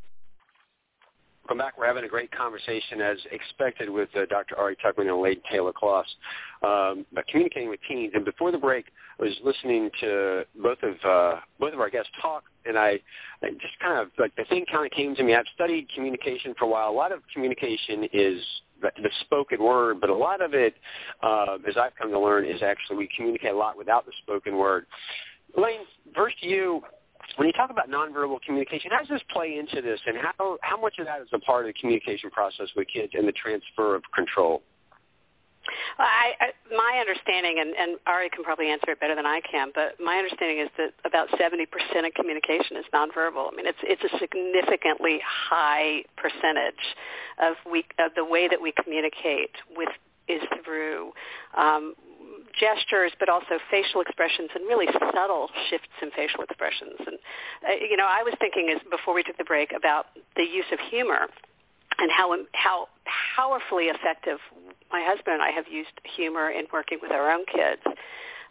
Welcome 1.51 1.65
back. 1.65 1.77
We're 1.77 1.85
having 1.85 2.05
a 2.05 2.07
great 2.07 2.31
conversation, 2.31 3.01
as 3.01 3.17
expected, 3.29 3.89
with 3.89 4.07
uh, 4.15 4.25
Dr. 4.29 4.57
Ari 4.57 4.77
Tuckman 4.77 5.01
and 5.01 5.09
Elaine 5.09 5.41
Taylor 5.51 5.73
Klaus 5.73 6.05
um, 6.63 7.05
about 7.11 7.27
communicating 7.27 7.67
with 7.67 7.81
teens. 7.89 8.13
And 8.15 8.23
before 8.23 8.53
the 8.53 8.57
break, 8.57 8.85
I 9.19 9.23
was 9.23 9.33
listening 9.43 9.89
to 9.99 10.43
both 10.63 10.77
of 10.81 10.93
uh, 11.03 11.41
both 11.59 11.73
of 11.73 11.81
our 11.81 11.89
guests 11.89 12.09
talk, 12.21 12.45
and 12.65 12.77
I, 12.77 13.01
I 13.43 13.49
just 13.49 13.77
kind 13.81 13.99
of 13.99 14.07
like 14.17 14.33
the 14.37 14.45
thing 14.45 14.63
kind 14.71 14.85
of 14.85 14.93
came 14.93 15.13
to 15.13 15.23
me. 15.23 15.35
I've 15.35 15.43
studied 15.53 15.89
communication 15.93 16.55
for 16.57 16.63
a 16.63 16.69
while. 16.69 16.89
A 16.89 16.95
lot 16.95 17.11
of 17.11 17.19
communication 17.33 18.07
is 18.13 18.41
the, 18.81 18.89
spoken 19.19 19.61
word, 19.61 19.99
but 19.99 20.09
a 20.09 20.15
lot 20.15 20.41
of 20.41 20.53
it, 20.53 20.75
uh, 21.21 21.57
as 21.67 21.75
I've 21.75 21.97
come 22.01 22.11
to 22.11 22.19
learn, 22.19 22.45
is 22.45 22.63
actually 22.63 22.95
we 22.95 23.09
communicate 23.13 23.51
a 23.51 23.57
lot 23.57 23.77
without 23.77 24.05
the 24.05 24.13
spoken 24.23 24.57
word. 24.57 24.85
Elaine, 25.57 25.81
first 26.15 26.39
to 26.43 26.47
you 26.47 26.81
when 27.37 27.47
you 27.47 27.53
talk 27.53 27.69
about 27.69 27.89
nonverbal 27.89 28.41
communication, 28.41 28.91
how 28.91 28.99
does 28.99 29.09
this 29.09 29.21
play 29.31 29.57
into 29.57 29.81
this, 29.81 29.99
and 30.05 30.17
how 30.17 30.57
how 30.61 30.79
much 30.79 30.99
of 30.99 31.05
that 31.05 31.21
is 31.21 31.27
a 31.33 31.39
part 31.39 31.65
of 31.65 31.73
the 31.73 31.79
communication 31.79 32.29
process 32.29 32.67
with 32.75 32.87
kids 32.87 33.13
and 33.15 33.27
the 33.27 33.31
transfer 33.31 33.95
of 33.95 34.03
control? 34.15 34.61
Well, 35.99 36.07
I, 36.07 36.33
I, 36.41 36.75
my 36.75 36.97
understanding, 36.99 37.57
and, 37.59 37.75
and 37.75 37.99
Ari 38.07 38.29
can 38.29 38.43
probably 38.43 38.69
answer 38.71 38.91
it 38.91 38.99
better 38.99 39.15
than 39.15 39.27
I 39.27 39.41
can, 39.41 39.71
but 39.75 39.99
my 40.03 40.17
understanding 40.17 40.59
is 40.59 40.69
that 40.77 40.93
about 41.05 41.29
70% 41.37 41.67
of 42.05 42.13
communication 42.15 42.77
is 42.77 42.85
nonverbal. 42.93 43.51
I 43.51 43.55
mean, 43.55 43.67
it's 43.67 43.77
it's 43.83 44.01
a 44.03 44.17
significantly 44.17 45.21
high 45.23 46.03
percentage 46.17 46.81
of 47.41 47.55
we 47.69 47.85
of 47.99 48.11
the 48.15 48.25
way 48.25 48.47
that 48.47 48.61
we 48.61 48.73
communicate 48.83 49.51
with 49.75 49.89
is 50.27 50.41
through 50.63 51.11
um, 51.55 51.93
gestures, 52.59 53.11
but 53.19 53.29
also 53.29 53.59
facial 53.69 54.01
expressions 54.01 54.49
and 54.55 54.65
really 54.67 54.87
subtle 55.13 55.49
shifts 55.69 55.95
in 56.01 56.11
facial 56.11 56.43
expressions. 56.43 56.99
And 56.99 57.17
uh, 57.67 57.77
you 57.79 57.97
know, 57.97 58.07
I 58.07 58.23
was 58.23 58.33
thinking 58.39 58.73
as 58.73 58.81
before 58.89 59.13
we 59.13 59.23
took 59.23 59.37
the 59.37 59.43
break 59.43 59.71
about 59.75 60.07
the 60.35 60.43
use 60.43 60.69
of 60.71 60.79
humor 60.89 61.27
and 61.99 62.11
how 62.11 62.35
how 62.53 62.87
powerfully 63.35 63.85
effective 63.85 64.39
my 64.91 65.03
husband 65.03 65.35
and 65.35 65.43
I 65.43 65.51
have 65.51 65.65
used 65.71 65.93
humor 66.03 66.49
in 66.49 66.65
working 66.71 66.99
with 67.01 67.11
our 67.11 67.31
own 67.31 67.45
kids. 67.45 67.81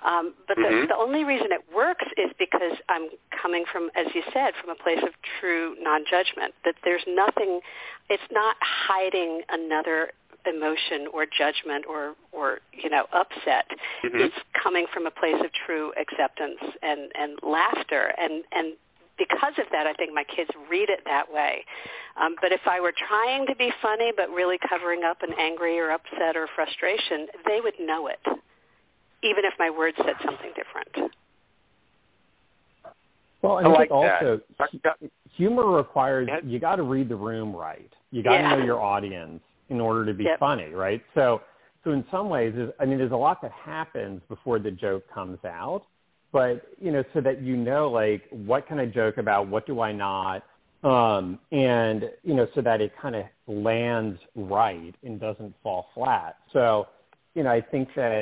Um, 0.04 0.33
but 0.49 0.57
the, 0.57 0.62
mm-hmm. 0.62 0.88
the 0.88 0.97
only 0.97 1.25
reason 1.25 1.49
it 1.50 1.61
works 1.75 2.07
is 2.16 2.30
because 2.38 2.78
I'm 2.88 3.09
coming 3.42 3.64
from, 3.71 3.90
as 3.95 4.07
you 4.14 4.23
said, 4.33 4.52
from 4.59 4.71
a 4.71 4.75
place 4.75 5.02
of 5.02 5.11
true 5.40 5.76
non-judgment. 5.80 6.54
That 6.65 6.75
there's 6.84 7.04
nothing, 7.06 7.60
it's 8.08 8.23
not 8.32 8.56
hiding 8.60 9.43
another 9.50 10.13
emotion 10.46 11.06
or 11.12 11.26
judgment 11.26 11.84
or 11.88 12.14
or 12.32 12.58
you 12.72 12.90
know 12.90 13.06
upset 13.12 13.66
mm-hmm. 14.04 14.16
it's 14.20 14.34
coming 14.62 14.86
from 14.92 15.06
a 15.06 15.10
place 15.10 15.36
of 15.40 15.50
true 15.66 15.92
acceptance 16.00 16.58
and 16.82 17.10
and 17.18 17.38
laughter 17.42 18.12
and 18.18 18.44
and 18.52 18.74
because 19.18 19.52
of 19.58 19.66
that 19.72 19.86
i 19.86 19.92
think 19.94 20.14
my 20.14 20.24
kids 20.24 20.50
read 20.70 20.88
it 20.88 21.00
that 21.04 21.30
way 21.32 21.64
um, 22.20 22.36
but 22.40 22.52
if 22.52 22.62
i 22.66 22.80
were 22.80 22.92
trying 23.08 23.46
to 23.46 23.54
be 23.56 23.70
funny 23.82 24.12
but 24.16 24.30
really 24.30 24.58
covering 24.68 25.04
up 25.04 25.22
an 25.22 25.34
angry 25.38 25.78
or 25.78 25.90
upset 25.90 26.36
or 26.36 26.48
frustration 26.54 27.26
they 27.46 27.60
would 27.60 27.74
know 27.80 28.06
it 28.06 28.20
even 29.22 29.44
if 29.44 29.52
my 29.58 29.70
words 29.70 29.96
said 29.98 30.16
something 30.24 30.52
different 30.56 31.12
well, 33.42 33.58
and 33.58 33.68
I, 33.68 33.70
I 33.70 33.74
like 33.74 33.90
also 33.90 34.40
that. 34.58 34.96
humor 35.34 35.66
requires 35.66 36.28
you 36.44 36.58
got 36.58 36.76
to 36.76 36.82
read 36.82 37.08
the 37.08 37.16
room 37.16 37.54
right. 37.54 37.90
You 38.10 38.22
got 38.22 38.36
to 38.36 38.42
Yeah. 38.42 38.56
know 38.56 38.64
your 38.64 38.80
audience 38.80 39.42
in 39.71 39.80
order 39.80 40.04
to 40.04 40.13
be 40.13 40.25
Yep. 40.25 40.39
funny, 40.39 40.69
right? 40.71 41.02
So, 41.15 41.41
so 41.83 41.93
in 41.93 42.04
some 42.11 42.28
ways, 42.28 42.54
I 42.78 42.85
mean, 42.85 42.99
there's 42.99 43.13
a 43.13 43.17
lot 43.17 43.41
that 43.43 43.52
happens 43.52 44.21
before 44.28 44.59
the 44.59 44.71
joke 44.71 45.09
comes 45.09 45.39
out, 45.45 45.87
but 46.33 46.67
you 46.78 46.93
know, 46.93 47.02
so 47.15 47.21
that 47.23 47.41
you 47.41 47.56
know, 47.56 47.91
like, 47.91 48.23
what 48.30 48.67
can 48.67 48.78
I 48.78 48.87
joke 48.87 49.17
about? 49.17 49.49
What 49.49 49.67
do 49.67 49.80
I 49.80 49.93
not? 49.93 50.45
Um, 50.83 51.39
and 51.52 52.11
you 52.23 52.35
know, 52.35 52.47
so 52.54 52.61
that 52.61 52.80
it 52.80 52.93
kind 53.00 53.17
of 53.17 53.25
lands 53.47 54.21
right 54.35 54.95
and 55.02 55.19
doesn't 55.19 55.54
fall 55.63 55.89
flat. 55.95 56.37
So, 56.52 56.89
you 57.35 57.43
know, 57.43 57.50
I 57.50 57.61
think 57.61 57.89
that 57.97 58.13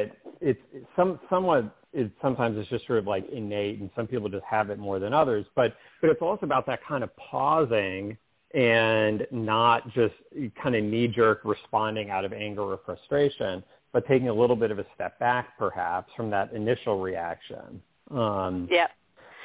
it's 0.41 0.61
it's 0.73 0.87
some 0.97 1.19
somewhat 1.29 1.75
it 1.93 2.11
sometimes 2.21 2.59
it's 2.59 2.69
just 2.69 2.87
sort 2.87 2.99
of 2.99 3.07
like 3.07 3.29
innate, 3.31 3.81
and 3.81 3.91
some 3.97 4.07
people 4.07 4.29
just 4.29 4.45
have 4.45 4.71
it 4.71 4.79
more 4.79 4.99
than 4.99 5.13
others. 5.13 5.47
But 5.55 5.77
but 6.01 6.11
it's 6.11 6.23
also 6.23 6.47
about 6.47 6.67
that 6.67 6.81
kind 6.85 7.03
of 7.03 7.15
pausing 7.17 8.17
and 8.59 9.27
not 9.31 9.89
just 9.93 10.15
kind 10.61 10.75
of 10.75 10.83
knee 10.83 11.07
jerk 11.07 11.43
responding 11.45 12.11
out 12.11 12.25
of 12.25 12.33
anger 12.33 12.63
or 12.63 12.81
frustration, 12.85 13.63
but 13.93 14.07
taking 14.09 14.29
a 14.29 14.35
little 14.35 14.57
bit 14.57 14.71
of 14.71 14.79
a 14.79 14.87
step 14.95 15.19
back 15.19 15.57
perhaps 15.59 16.11
from 16.17 16.29
that 16.31 16.53
initial 16.53 17.01
reaction. 17.01 17.81
Um, 18.11 18.67
yeah 18.71 18.89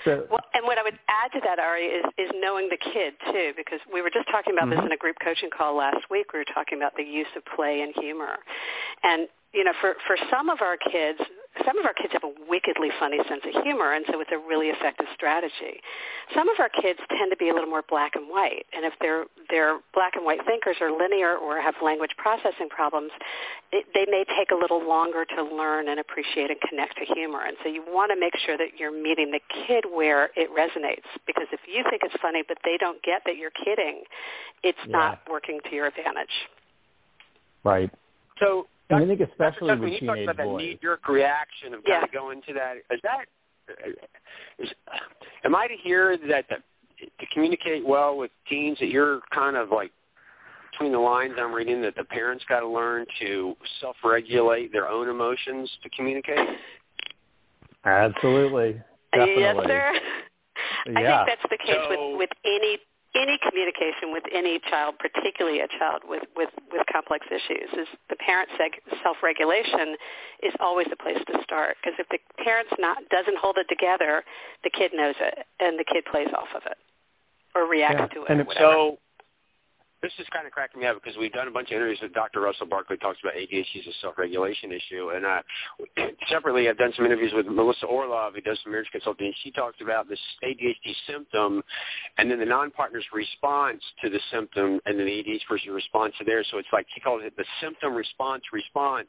so, 0.05 0.27
Well, 0.29 0.43
and 0.53 0.65
what 0.65 0.77
I 0.77 0.83
would 0.83 0.99
add 1.07 1.31
to 1.33 1.39
that, 1.45 1.59
Ari, 1.59 1.85
is, 1.85 2.05
is 2.17 2.29
knowing 2.35 2.69
the 2.69 2.77
kid 2.77 3.13
too, 3.31 3.53
because 3.55 3.79
we 3.91 4.01
were 4.01 4.09
just 4.09 4.27
talking 4.29 4.53
about 4.53 4.67
Mm-hmm. 4.67 4.79
this 4.79 4.85
in 4.85 4.91
a 4.91 4.97
group 4.97 5.17
coaching 5.23 5.49
call 5.49 5.75
last 5.75 6.09
week. 6.09 6.33
We 6.33 6.39
were 6.39 6.53
talking 6.53 6.77
about 6.77 6.95
the 6.95 7.03
use 7.03 7.27
of 7.35 7.43
play 7.55 7.81
and 7.81 7.93
humor, 7.95 8.37
and 9.03 9.27
you 9.53 9.63
know, 9.63 9.73
for 9.81 9.95
for 10.07 10.17
some 10.31 10.49
of 10.49 10.61
our 10.61 10.77
kids, 10.77 11.19
some 11.65 11.77
of 11.77 11.85
our 11.85 11.93
kids 11.93 12.13
have 12.13 12.23
a 12.23 12.33
wickedly 12.49 12.89
funny 12.99 13.19
sense 13.29 13.41
of 13.45 13.63
humor, 13.63 13.93
and 13.93 14.05
so 14.11 14.19
it's 14.19 14.31
a 14.33 14.37
really 14.37 14.67
effective 14.69 15.05
strategy. 15.13 15.77
Some 16.33 16.49
of 16.49 16.59
our 16.59 16.69
kids 16.69 16.99
tend 17.09 17.29
to 17.29 17.37
be 17.37 17.49
a 17.49 17.53
little 17.53 17.69
more 17.69 17.83
black 17.87 18.15
and 18.15 18.27
white, 18.27 18.65
and 18.73 18.85
if 18.85 18.93
they're 18.99 19.25
they're 19.49 19.79
black 19.93 20.15
and 20.15 20.25
white 20.25 20.41
thinkers 20.45 20.77
or 20.81 20.91
linear 20.91 21.37
or 21.37 21.61
have 21.61 21.75
language 21.83 22.11
processing 22.17 22.69
problems, 22.69 23.11
it, 23.71 23.85
they 23.93 24.05
may 24.09 24.25
take 24.37 24.49
a 24.51 24.55
little 24.55 24.81
longer 24.81 25.25
to 25.25 25.43
learn 25.43 25.89
and 25.89 25.99
appreciate 25.99 26.49
and 26.49 26.59
connect 26.67 26.97
to 26.97 27.05
humor. 27.13 27.45
And 27.45 27.55
so 27.61 27.69
you 27.69 27.83
want 27.85 28.11
to 28.11 28.19
make 28.19 28.33
sure 28.45 28.57
that 28.57 28.79
you're 28.79 28.91
meeting 28.91 29.29
the 29.31 29.41
kid 29.67 29.85
where 29.93 30.31
it 30.35 30.49
resonates, 30.49 31.05
because 31.27 31.47
if 31.51 31.61
you 31.67 31.83
think 31.89 32.01
it's 32.03 32.15
funny 32.21 32.43
but 32.47 32.57
they 32.65 32.77
don't 32.79 33.01
get 33.03 33.21
that 33.25 33.37
you're 33.37 33.51
kidding, 33.51 34.03
it's 34.63 34.79
Yeah. 34.87 34.91
not 34.97 35.19
working 35.29 35.59
to 35.69 35.75
your 35.75 35.85
advantage. 35.87 36.33
right. 37.63 37.89
So, 38.39 38.67
And 38.89 39.03
I 39.03 39.07
think 39.07 39.19
Dr. 39.19 39.31
especially 39.31 39.69
Tuckman, 39.69 39.79
with 39.79 40.01
you 40.01 40.07
talked 40.07 40.17
teenage 40.17 40.23
about 40.23 40.37
that 40.37 40.45
boys. 40.45 40.61
knee-jerk 40.61 41.07
reaction 41.07 41.73
of 41.73 41.81
Yeah. 41.87 41.95
kind 41.95 42.03
of 42.05 42.11
going 42.11 42.41
to 42.47 42.53
that. 42.53 42.77
Is 42.91 42.99
that? 43.03 43.25
Is, 44.59 44.69
am 45.45 45.55
I 45.55 45.67
to 45.67 45.75
hear 45.75 46.17
that 46.29 46.45
the, 46.49 46.57
to 46.99 47.25
communicate 47.33 47.85
well 47.85 48.17
with 48.17 48.31
teens 48.49 48.77
that 48.79 48.87
you're 48.87 49.21
kind 49.33 49.55
of 49.55 49.69
like 49.71 49.91
between 50.71 50.91
the 50.91 50.99
lines 50.99 51.33
I'm 51.39 51.53
reading 51.53 51.81
that 51.83 51.95
the 51.95 52.03
parents 52.03 52.43
got 52.49 52.59
to 52.61 52.67
learn 52.67 53.05
to 53.21 53.55
self-regulate 53.79 54.71
their 54.73 54.87
own 54.89 55.07
emotions 55.07 55.69
to 55.83 55.89
communicate? 55.89 56.39
Absolutely. 57.85 58.81
Definitely. 59.13 59.41
Yes, 59.43 59.55
sir. 59.67 59.93
I 60.95 61.01
Yeah. 61.01 61.25
think 61.25 61.39
that's 61.39 61.51
the 61.51 61.57
case 61.57 61.75
So- 61.75 61.89
with, 62.17 62.19
with 62.19 62.29
any 62.45 62.79
any 63.15 63.37
communication 63.37 64.11
with 64.11 64.23
any 64.33 64.59
child, 64.69 64.95
particularly 64.97 65.59
a 65.59 65.67
child 65.67 66.01
with, 66.07 66.23
with, 66.35 66.49
with 66.71 66.81
complex 66.91 67.27
issues, 67.29 67.69
is 67.73 67.87
the 68.09 68.15
parent 68.15 68.49
seg- 68.59 68.81
self-regulation 69.03 69.95
is 70.41 70.53
always 70.59 70.87
the 70.89 70.95
place 70.95 71.19
to 71.27 71.41
start. 71.43 71.77
Because 71.81 71.99
if 71.99 72.07
the 72.09 72.17
parent's 72.43 72.73
not 72.79 72.97
doesn't 73.09 73.37
hold 73.37 73.57
it 73.57 73.67
together, 73.69 74.23
the 74.63 74.69
kid 74.69 74.91
knows 74.93 75.15
it, 75.21 75.45
and 75.59 75.77
the 75.77 75.85
kid 75.85 76.05
plays 76.05 76.29
off 76.35 76.49
of 76.55 76.63
it 76.65 76.77
or 77.55 77.67
reacts 77.67 77.99
Yeah. 77.99 78.07
to 78.07 78.23
it. 78.23 78.29
And 78.29 78.39
or 78.41 78.51
if- 78.51 78.57
So, 78.57 78.97
this 80.03 80.11
is 80.19 80.27
kind 80.33 80.45
of 80.45 80.51
cracking 80.51 80.81
me 80.81 80.87
up 80.87 81.01
because 81.01 81.17
we've 81.17 81.31
done 81.31 81.47
a 81.47 81.51
bunch 81.51 81.71
of 81.71 81.77
interviews 81.77 81.99
with 82.01 82.13
Dr. 82.13 82.41
Russell 82.41 82.67
Barkley 82.67 82.97
talks 82.97 83.19
about 83.23 83.35
ADHD 83.35 83.79
as 83.79 83.87
a 83.87 83.95
self-regulation 84.01 84.69
issue, 84.73 85.11
and 85.15 85.25
uh, 85.25 85.41
separately 86.29 86.67
I've 86.67 86.77
done 86.77 86.91
some 86.97 87.05
interviews 87.05 87.31
with 87.33 87.47
Melissa 87.47 87.85
Orlov, 87.85 88.35
who 88.35 88.41
does 88.41 88.59
some 88.63 88.73
marriage 88.73 88.89
consulting, 88.91 89.27
and 89.27 89.35
she 89.43 89.51
talks 89.51 89.77
about 89.81 90.09
this 90.09 90.19
ADHD 90.43 90.93
symptom, 91.07 91.63
and 92.17 92.29
then 92.29 92.37
the 92.37 92.45
non-partner's 92.45 93.05
response 93.13 93.81
to 94.03 94.09
the 94.09 94.19
symptom, 94.29 94.81
and 94.85 94.99
then 94.99 95.05
the 95.05 95.23
ADHD 95.23 95.39
person 95.47 95.71
responds 95.71 96.17
to 96.17 96.25
theirs. 96.25 96.47
So 96.51 96.57
it's 96.57 96.67
like 96.73 96.85
she 96.93 96.99
calls 96.99 97.21
it 97.23 97.33
the 97.37 97.45
symptom 97.61 97.95
response 97.95 98.43
response, 98.51 99.07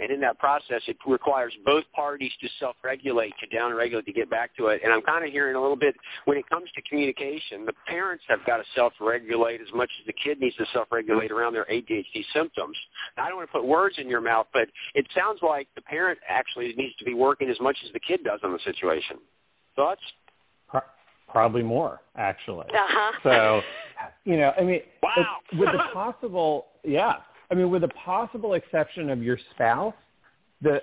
and 0.00 0.10
in 0.10 0.20
that 0.22 0.40
process, 0.40 0.82
it 0.88 0.96
requires 1.06 1.54
both 1.64 1.84
parties 1.94 2.32
to 2.40 2.48
self-regulate, 2.58 3.32
to 3.38 3.46
down-regulate, 3.56 4.06
to 4.06 4.12
get 4.12 4.28
back 4.28 4.56
to 4.56 4.66
it. 4.66 4.80
And 4.82 4.92
I'm 4.92 5.02
kind 5.02 5.24
of 5.24 5.30
hearing 5.30 5.54
a 5.54 5.60
little 5.60 5.76
bit 5.76 5.94
when 6.24 6.36
it 6.36 6.48
comes 6.50 6.68
to 6.74 6.82
communication, 6.82 7.64
the 7.64 7.74
parents 7.86 8.24
have 8.28 8.44
got 8.44 8.56
to 8.56 8.64
self-regulate 8.74 9.60
as 9.60 9.72
much 9.72 9.90
as 10.00 10.06
the 10.06 10.12
kids 10.12 10.31
kid 10.32 10.40
needs 10.40 10.56
to 10.56 10.66
self-regulate 10.72 11.30
around 11.30 11.52
their 11.52 11.66
ADHD 11.66 12.24
symptoms. 12.32 12.76
Now, 13.16 13.24
I 13.24 13.28
don't 13.28 13.36
want 13.36 13.48
to 13.48 13.52
put 13.52 13.66
words 13.66 13.96
in 13.98 14.08
your 14.08 14.20
mouth, 14.20 14.46
but 14.52 14.68
it 14.94 15.06
sounds 15.14 15.40
like 15.42 15.68
the 15.74 15.82
parent 15.82 16.18
actually 16.28 16.72
needs 16.76 16.94
to 16.96 17.04
be 17.04 17.14
working 17.14 17.48
as 17.50 17.60
much 17.60 17.76
as 17.84 17.92
the 17.92 18.00
kid 18.00 18.24
does 18.24 18.40
on 18.42 18.52
the 18.52 18.58
situation. 18.64 19.18
Thoughts? 19.76 20.02
Probably 21.28 21.62
more, 21.62 22.00
actually. 22.16 22.66
Uh-huh. 22.66 23.12
So, 23.22 23.62
you 24.24 24.36
know, 24.36 24.52
I 24.58 24.62
mean, 24.62 24.80
wow. 25.02 25.38
with 25.58 25.70
the 25.72 25.82
possible, 25.92 26.66
yeah, 26.84 27.14
I 27.50 27.54
mean, 27.54 27.70
with 27.70 27.82
the 27.82 27.88
possible 27.88 28.52
exception 28.52 29.08
of 29.08 29.22
your 29.22 29.38
spouse, 29.54 29.94
the 30.60 30.82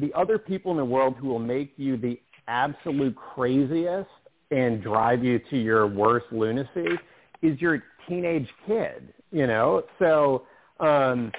the 0.00 0.10
other 0.14 0.38
people 0.38 0.70
in 0.70 0.78
the 0.78 0.84
world 0.84 1.16
who 1.18 1.28
will 1.28 1.38
make 1.38 1.74
you 1.76 1.98
the 1.98 2.18
absolute 2.48 3.14
craziest 3.14 4.08
and 4.50 4.82
drive 4.82 5.22
you 5.22 5.38
to 5.50 5.58
your 5.58 5.86
worst 5.86 6.26
lunacy 6.32 6.98
is 7.42 7.60
your 7.60 7.82
teenage 8.08 8.48
kid, 8.66 9.12
you 9.32 9.46
know? 9.46 9.84
So, 9.98 10.42
um, 10.80 11.32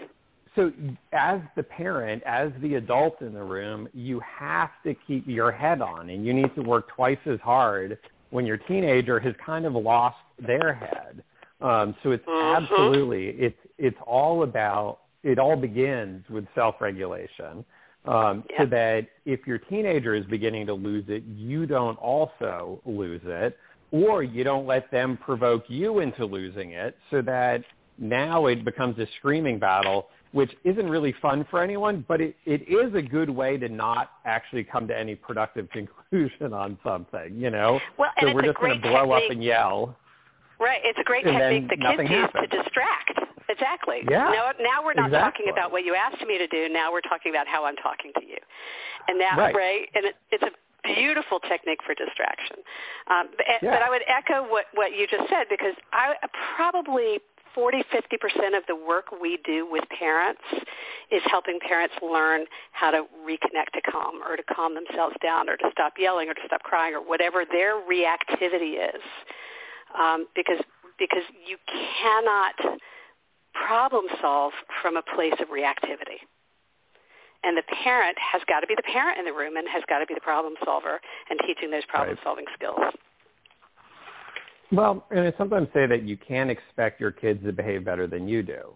so 0.56 0.72
as 1.14 1.40
the 1.56 1.64
parent, 1.64 2.22
as 2.26 2.52
the 2.62 2.76
adult 2.76 3.22
in 3.22 3.34
the 3.34 3.44
room, 3.44 3.88
you 3.94 4.20
have 4.20 4.72
to 4.86 4.96
keep 5.08 5.26
your 5.28 5.52
head 5.52 5.82
on 5.82 6.10
and 6.10 6.26
you 6.26 6.34
need 6.34 6.54
to 6.56 6.62
work 6.62 6.90
twice 6.90 7.18
as 7.26 7.40
hard 7.40 7.98
when 8.32 8.46
your 8.46 8.58
teenager 8.58 9.20
has 9.20 9.34
kind 9.46 9.66
of 9.66 9.74
lost 9.74 10.18
their 10.46 10.74
head. 10.74 11.24
Um, 11.62 11.96
so 12.04 12.12
it's 12.12 12.26
mm-hmm. 12.26 12.64
absolutely, 12.64 13.30
it's, 13.30 13.58
it's 13.78 13.98
all 14.06 14.44
about, 14.44 15.00
it 15.24 15.40
all 15.40 15.56
begins 15.56 16.28
with 16.30 16.46
self-regulation. 16.56 17.64
Um, 18.04 18.44
so 18.58 18.66
that 18.66 19.06
if 19.26 19.46
your 19.46 19.60
teenager 19.60 20.16
is 20.16 20.26
beginning 20.26 20.66
to 20.66 20.74
lose 20.74 21.06
it, 21.08 21.24
you 21.36 21.68
don't 21.68 22.00
also 22.00 22.82
lose 22.84 23.22
it 23.26 23.56
or 23.92 24.24
you 24.24 24.44
don't 24.44 24.66
let 24.66 24.90
them 24.92 25.18
provoke 25.18 25.64
you 25.68 26.00
into 26.00 26.26
losing 26.26 26.72
it 26.72 26.98
so 27.10 27.22
that 27.22 27.64
now 27.98 28.46
it 28.48 28.64
becomes 28.66 28.98
a 29.00 29.08
screaming 29.18 29.60
battle, 29.60 30.08
which 30.32 30.52
isn't 30.64 30.90
really 30.90 31.14
fun 31.22 31.46
for 31.52 31.62
anyone, 31.62 32.06
but 32.08 32.22
it, 32.22 32.36
it 32.46 32.62
is 32.70 32.94
a 32.96 33.02
good 33.02 33.30
way 33.30 33.58
to 33.58 33.70
not 33.70 34.12
actually 34.26 34.64
come 34.64 34.88
to 34.88 34.98
any 34.98 35.16
productive 35.16 35.70
conclusion 35.72 36.54
on 36.54 36.78
something, 36.84 37.36
you 37.36 37.50
know? 37.50 37.80
Well, 37.98 38.10
so 38.22 38.34
we're 38.34 38.44
just 38.44 38.58
going 38.60 38.80
to 38.82 38.88
blow 38.88 39.06
technique. 39.06 39.24
up 39.26 39.32
and 39.32 39.44
yell. 39.44 39.98
Right. 40.60 40.80
It's 40.84 41.00
a 41.00 41.04
great 41.04 41.24
technique 41.26 41.70
the 41.70 41.76
kids 41.76 41.82
nothing 41.84 42.12
use 42.12 42.30
to 42.40 42.48
distract. 42.48 43.20
Exactly. 43.50 44.00
Yeah, 44.10 44.30
Now, 44.32 44.52
now 44.62 44.86
we're 44.86 44.94
not 44.94 45.08
exactly. 45.08 45.46
talking 45.46 45.52
about 45.52 45.72
what 45.72 45.84
you 45.84 45.96
asked 45.96 46.26
me 46.26 46.38
to 46.38 46.48
do. 46.48 46.70
Now 46.72 46.92
we're 46.92 47.02
talking 47.02 47.32
about 47.32 47.48
how 47.48 47.66
I'm 47.66 47.76
talking 47.78 48.12
to 48.16 48.26
you. 48.26 48.38
And 49.08 49.20
that, 49.20 49.36
Right. 49.38 49.90
And 49.94 50.06
it, 50.06 50.16
it's 50.32 50.44
a 50.44 50.52
beautiful 50.84 51.40
technique 51.40 51.80
for 51.86 51.94
distraction. 51.94 52.58
Um, 53.08 53.30
but, 53.38 53.46
Yeah. 53.48 53.72
but 53.72 53.82
I 53.82 53.90
would 53.90 54.04
echo 54.08 54.44
what, 54.50 54.66
what 54.74 54.94
you 54.98 55.08
just 55.08 55.30
said 55.30 55.48
because 55.50 55.76
I 55.94 56.16
probably 56.56 57.20
40, 57.54 57.84
50% 57.92 58.58
of 58.58 58.64
the 58.68 58.76
work 58.76 59.08
we 59.22 59.38
do 59.44 59.68
with 59.70 59.84
parents 59.90 60.42
is 61.12 61.22
helping 61.26 61.60
parents 61.60 61.96
learn 62.02 62.46
how 62.72 62.92
to 62.92 63.06
reconnect 63.28 63.74
to 63.74 63.82
calm 63.82 64.22
or 64.26 64.38
to 64.38 64.44
calm 64.44 64.74
themselves 64.74 65.16
down 65.22 65.50
or 65.50 65.58
to 65.58 65.70
stop 65.72 65.94
yelling 66.00 66.30
or 66.30 66.34
to 66.34 66.42
stop 66.46 66.64
crying 66.64 66.94
or 66.96 67.02
whatever 67.02 67.44
their 67.50 67.76
reactivity 67.76 68.76
is. 68.96 69.02
Um, 69.98 70.28
because 70.36 70.60
because 70.98 71.24
you 71.46 71.58
cannot 72.02 72.80
problem 73.54 74.06
solve 74.22 74.54
from 74.82 74.96
a 74.96 75.02
place 75.02 75.34
of 75.42 75.50
reactivity. 75.50 76.22
And 77.44 77.58
the 77.58 77.64
parent 77.84 78.18
has 78.20 78.42
got 78.48 78.60
to 78.60 78.68
be 78.68 78.76
the 78.76 78.84
parent 78.84 79.18
in 79.18 79.26
the 79.26 79.34
room 79.34 79.58
and 79.58 79.68
has 79.70 79.84
got 79.90 80.00
to 80.00 80.06
be 80.06 80.14
the 80.14 80.22
problem 80.22 80.54
solver 80.64 81.00
and 81.30 81.40
teaching 81.46 81.72
those 81.72 81.86
problem 81.88 82.18
solving 82.24 82.46
skills. 82.54 82.80
Well, 84.72 85.06
and 85.12 85.22
I 85.22 85.34
sometimes 85.38 85.68
say 85.74 85.86
that 85.88 86.04
you 86.04 86.18
can't 86.18 86.50
expect 86.50 87.02
your 87.02 87.12
kids 87.12 87.44
to 87.44 87.52
behave 87.52 87.84
better 87.84 88.08
than 88.08 88.28
you 88.28 88.42
do. 88.42 88.74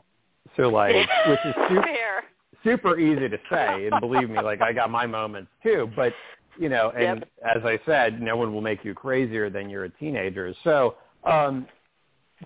So 0.58 0.64
like, 0.64 0.96
which 1.28 1.40
is 1.46 1.54
super, 1.70 1.84
Fair. 1.84 2.24
super 2.64 3.00
easy 3.00 3.30
to 3.30 3.38
say, 3.50 3.88
and 3.88 4.00
believe 4.02 4.30
me, 4.30 4.42
like 4.42 4.62
I 4.62 4.74
got 4.74 4.90
my 4.90 5.06
moments 5.06 5.52
too. 5.64 5.90
But 5.96 6.14
you 6.60 6.70
know, 6.70 6.92
and 6.92 7.26
Yep. 7.44 7.58
as 7.58 7.64
I 7.66 7.80
said, 7.86 8.22
no 8.22 8.36
one 8.38 8.54
will 8.54 8.62
make 8.62 8.84
you 8.84 8.94
crazier 8.94 9.50
than 9.50 9.70
you're 9.70 9.86
a 9.86 9.90
teenager. 9.90 10.54
So, 10.64 10.96
um, 11.24 11.68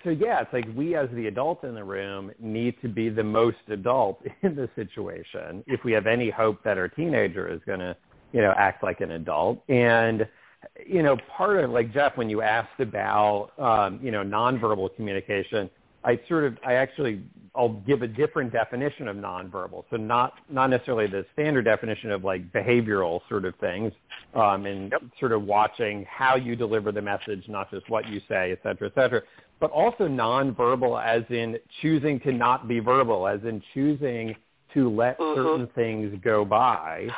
so 0.04 0.12
yeah, 0.12 0.42
it's 0.42 0.54
like 0.54 0.66
we 0.76 0.96
as 0.96 1.10
the 1.14 1.28
adult 1.28 1.64
in 1.64 1.74
the 1.74 1.84
room 1.84 2.32
need 2.40 2.76
to 2.82 2.88
be 2.88 3.10
the 3.10 3.24
most 3.24 3.58
adult 3.70 4.22
in 4.44 4.56
the 4.56 4.70
situation 4.76 5.64
if 5.68 5.84
we 5.84 5.92
have 5.94 6.08
any 6.08 6.30
hope 6.30 6.64
that 6.64 6.78
our 6.78 6.88
teenager 6.88 7.52
is 7.52 7.60
going 7.66 7.80
to, 7.80 7.96
you 8.32 8.42
know, 8.42 8.54
act 8.56 8.84
like 8.84 9.02
an 9.02 9.12
adult. 9.12 9.64
And 9.70 10.28
you 10.86 11.04
know, 11.04 11.18
part 11.36 11.64
of 11.64 11.72
like 11.72 11.94
Jeff, 11.94 12.18
when 12.18 12.30
you 12.30 12.42
asked 12.42 12.80
about 12.80 13.52
um, 13.58 14.00
you 14.04 14.12
know 14.12 14.24
nonverbal 14.24 14.96
communication, 14.96 15.70
I 16.04 16.20
sort 16.28 16.46
of 16.46 16.58
I 16.66 16.74
actually 16.74 17.24
I'll 17.56 17.82
give 17.88 18.02
a 18.02 18.08
different 18.08 18.54
definition 18.54 19.08
of 19.08 19.16
nonverbal. 19.16 19.86
So 19.90 19.98
not 19.98 20.34
not 20.50 20.70
necessarily 20.70 21.08
the 21.08 21.26
standard 21.34 21.66
definition 21.66 22.12
of 22.12 22.24
like 22.24 22.52
behavioral 22.52 23.22
sort 23.30 23.46
of 23.46 23.56
things, 23.56 23.94
um, 24.34 24.66
and 24.66 24.94
sort 25.20 25.32
of 25.32 25.44
watching 25.44 26.06
how 26.10 26.36
you 26.36 26.56
deliver 26.56 26.92
the 26.92 27.02
message, 27.02 27.46
not 27.48 27.72
just 27.72 27.90
what 27.90 28.08
you 28.08 28.22
say, 28.28 28.52
et 28.52 28.60
cetera, 28.64 28.88
et 28.88 28.96
cetera, 28.96 29.22
but 29.60 29.72
also 29.72 30.08
nonverbal 30.08 31.02
as 31.04 31.24
in 31.30 31.58
choosing 31.82 32.20
to 32.22 32.32
not 32.32 32.68
be 32.68 32.80
verbal, 32.80 33.28
as 33.28 33.44
in 33.44 33.62
choosing 33.74 34.36
to 34.74 34.90
let 34.90 35.18
Mhm. 35.18 35.36
certain 35.36 35.68
things 35.68 36.18
go 36.22 36.46
by 36.46 37.10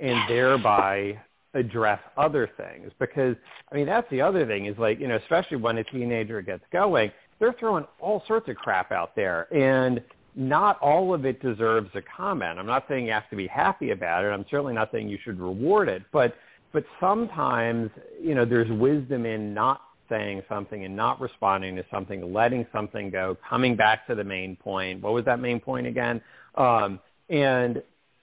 and 0.00 0.28
thereby 0.28 1.18
address 1.54 2.00
other 2.16 2.46
things 2.46 2.92
because 2.98 3.34
I 3.72 3.74
mean 3.74 3.86
that's 3.86 4.08
the 4.10 4.20
other 4.20 4.44
thing 4.44 4.66
is 4.66 4.78
like 4.78 5.00
you 5.00 5.08
know 5.08 5.16
especially 5.16 5.56
when 5.56 5.78
a 5.78 5.84
teenager 5.84 6.42
gets 6.42 6.62
going 6.70 7.10
they're 7.38 7.54
throwing 7.54 7.86
all 7.98 8.22
sorts 8.26 8.48
of 8.48 8.56
crap 8.56 8.92
out 8.92 9.16
there 9.16 9.52
and 9.52 10.02
not 10.34 10.78
all 10.80 11.14
of 11.14 11.24
it 11.26 11.42
deserves 11.42 11.90
a 11.94 12.02
comment. 12.02 12.60
I'm 12.60 12.66
not 12.66 12.84
saying 12.88 13.06
you 13.06 13.12
have 13.12 13.28
to 13.30 13.36
be 13.36 13.48
happy 13.48 13.90
about 13.90 14.24
it. 14.24 14.28
I'm 14.28 14.44
certainly 14.48 14.72
not 14.72 14.90
saying 14.92 15.08
you 15.08 15.18
should 15.24 15.40
reward 15.40 15.88
it, 15.88 16.02
but 16.12 16.36
but 16.72 16.84
sometimes 17.00 17.90
you 18.22 18.34
know 18.34 18.44
there's 18.44 18.70
wisdom 18.70 19.26
in 19.26 19.52
not 19.54 19.80
saying 20.08 20.42
something 20.48 20.84
and 20.84 20.94
not 20.94 21.20
responding 21.20 21.76
to 21.76 21.84
something, 21.90 22.32
letting 22.32 22.66
something 22.72 23.10
go, 23.10 23.36
coming 23.48 23.76
back 23.76 24.06
to 24.06 24.14
the 24.14 24.24
main 24.24 24.56
point. 24.56 25.02
What 25.02 25.12
was 25.12 25.24
that 25.24 25.40
main 25.40 25.60
point 25.60 25.86
again? 25.86 26.20
Um, 26.56 27.00
and 27.28 27.82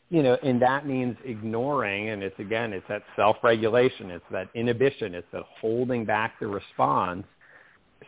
you 0.10 0.22
know, 0.22 0.38
and 0.44 0.62
that 0.62 0.86
means 0.86 1.18
ignoring, 1.26 2.10
and 2.10 2.22
it's 2.22 2.40
again, 2.40 2.74
it's 2.74 2.88
that 2.88 3.02
self-regulation, 3.16 4.12
it's 4.12 4.26
that 4.32 4.50
inhibition, 4.54 5.16
it's 5.16 5.28
that 5.32 5.44
holding 5.60 6.06
back 6.06 6.40
the 6.40 6.48
response 6.48 7.26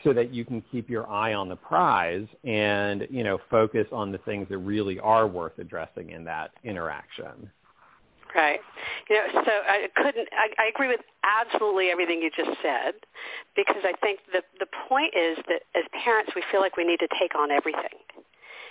so 0.03 0.13
that 0.13 0.31
you 0.31 0.45
can 0.45 0.61
keep 0.71 0.89
your 0.89 1.09
eye 1.09 1.33
on 1.33 1.49
the 1.49 1.55
prize 1.55 2.27
and, 2.43 3.07
you 3.09 3.23
know, 3.23 3.39
focus 3.49 3.87
on 3.91 4.11
the 4.11 4.19
things 4.19 4.47
that 4.49 4.59
really 4.59 4.99
are 4.99 5.27
worth 5.27 5.57
addressing 5.57 6.11
in 6.11 6.23
that 6.23 6.51
interaction. 6.63 7.49
Right. 8.37 8.59
You 9.09 9.15
know, 9.15 9.41
so 9.43 9.51
I 9.65 9.89
couldn't. 9.95 10.29
I, 10.31 10.53
I 10.61 10.67
agree 10.69 10.87
with 10.87 11.01
absolutely 11.25 11.89
everything 11.89 12.21
you 12.21 12.29
just 12.29 12.55
said, 12.61 12.93
because 13.55 13.81
I 13.81 13.93
think 13.99 14.19
the 14.31 14.43
the 14.59 14.67
point 14.87 15.15
is 15.17 15.41
that 15.49 15.65
as 15.73 15.83
parents, 16.05 16.33
we 16.35 16.43
feel 16.51 16.61
like 16.61 16.77
we 16.77 16.85
need 16.85 16.99
to 16.99 17.09
take 17.19 17.33
on 17.33 17.49
everything, 17.49 17.97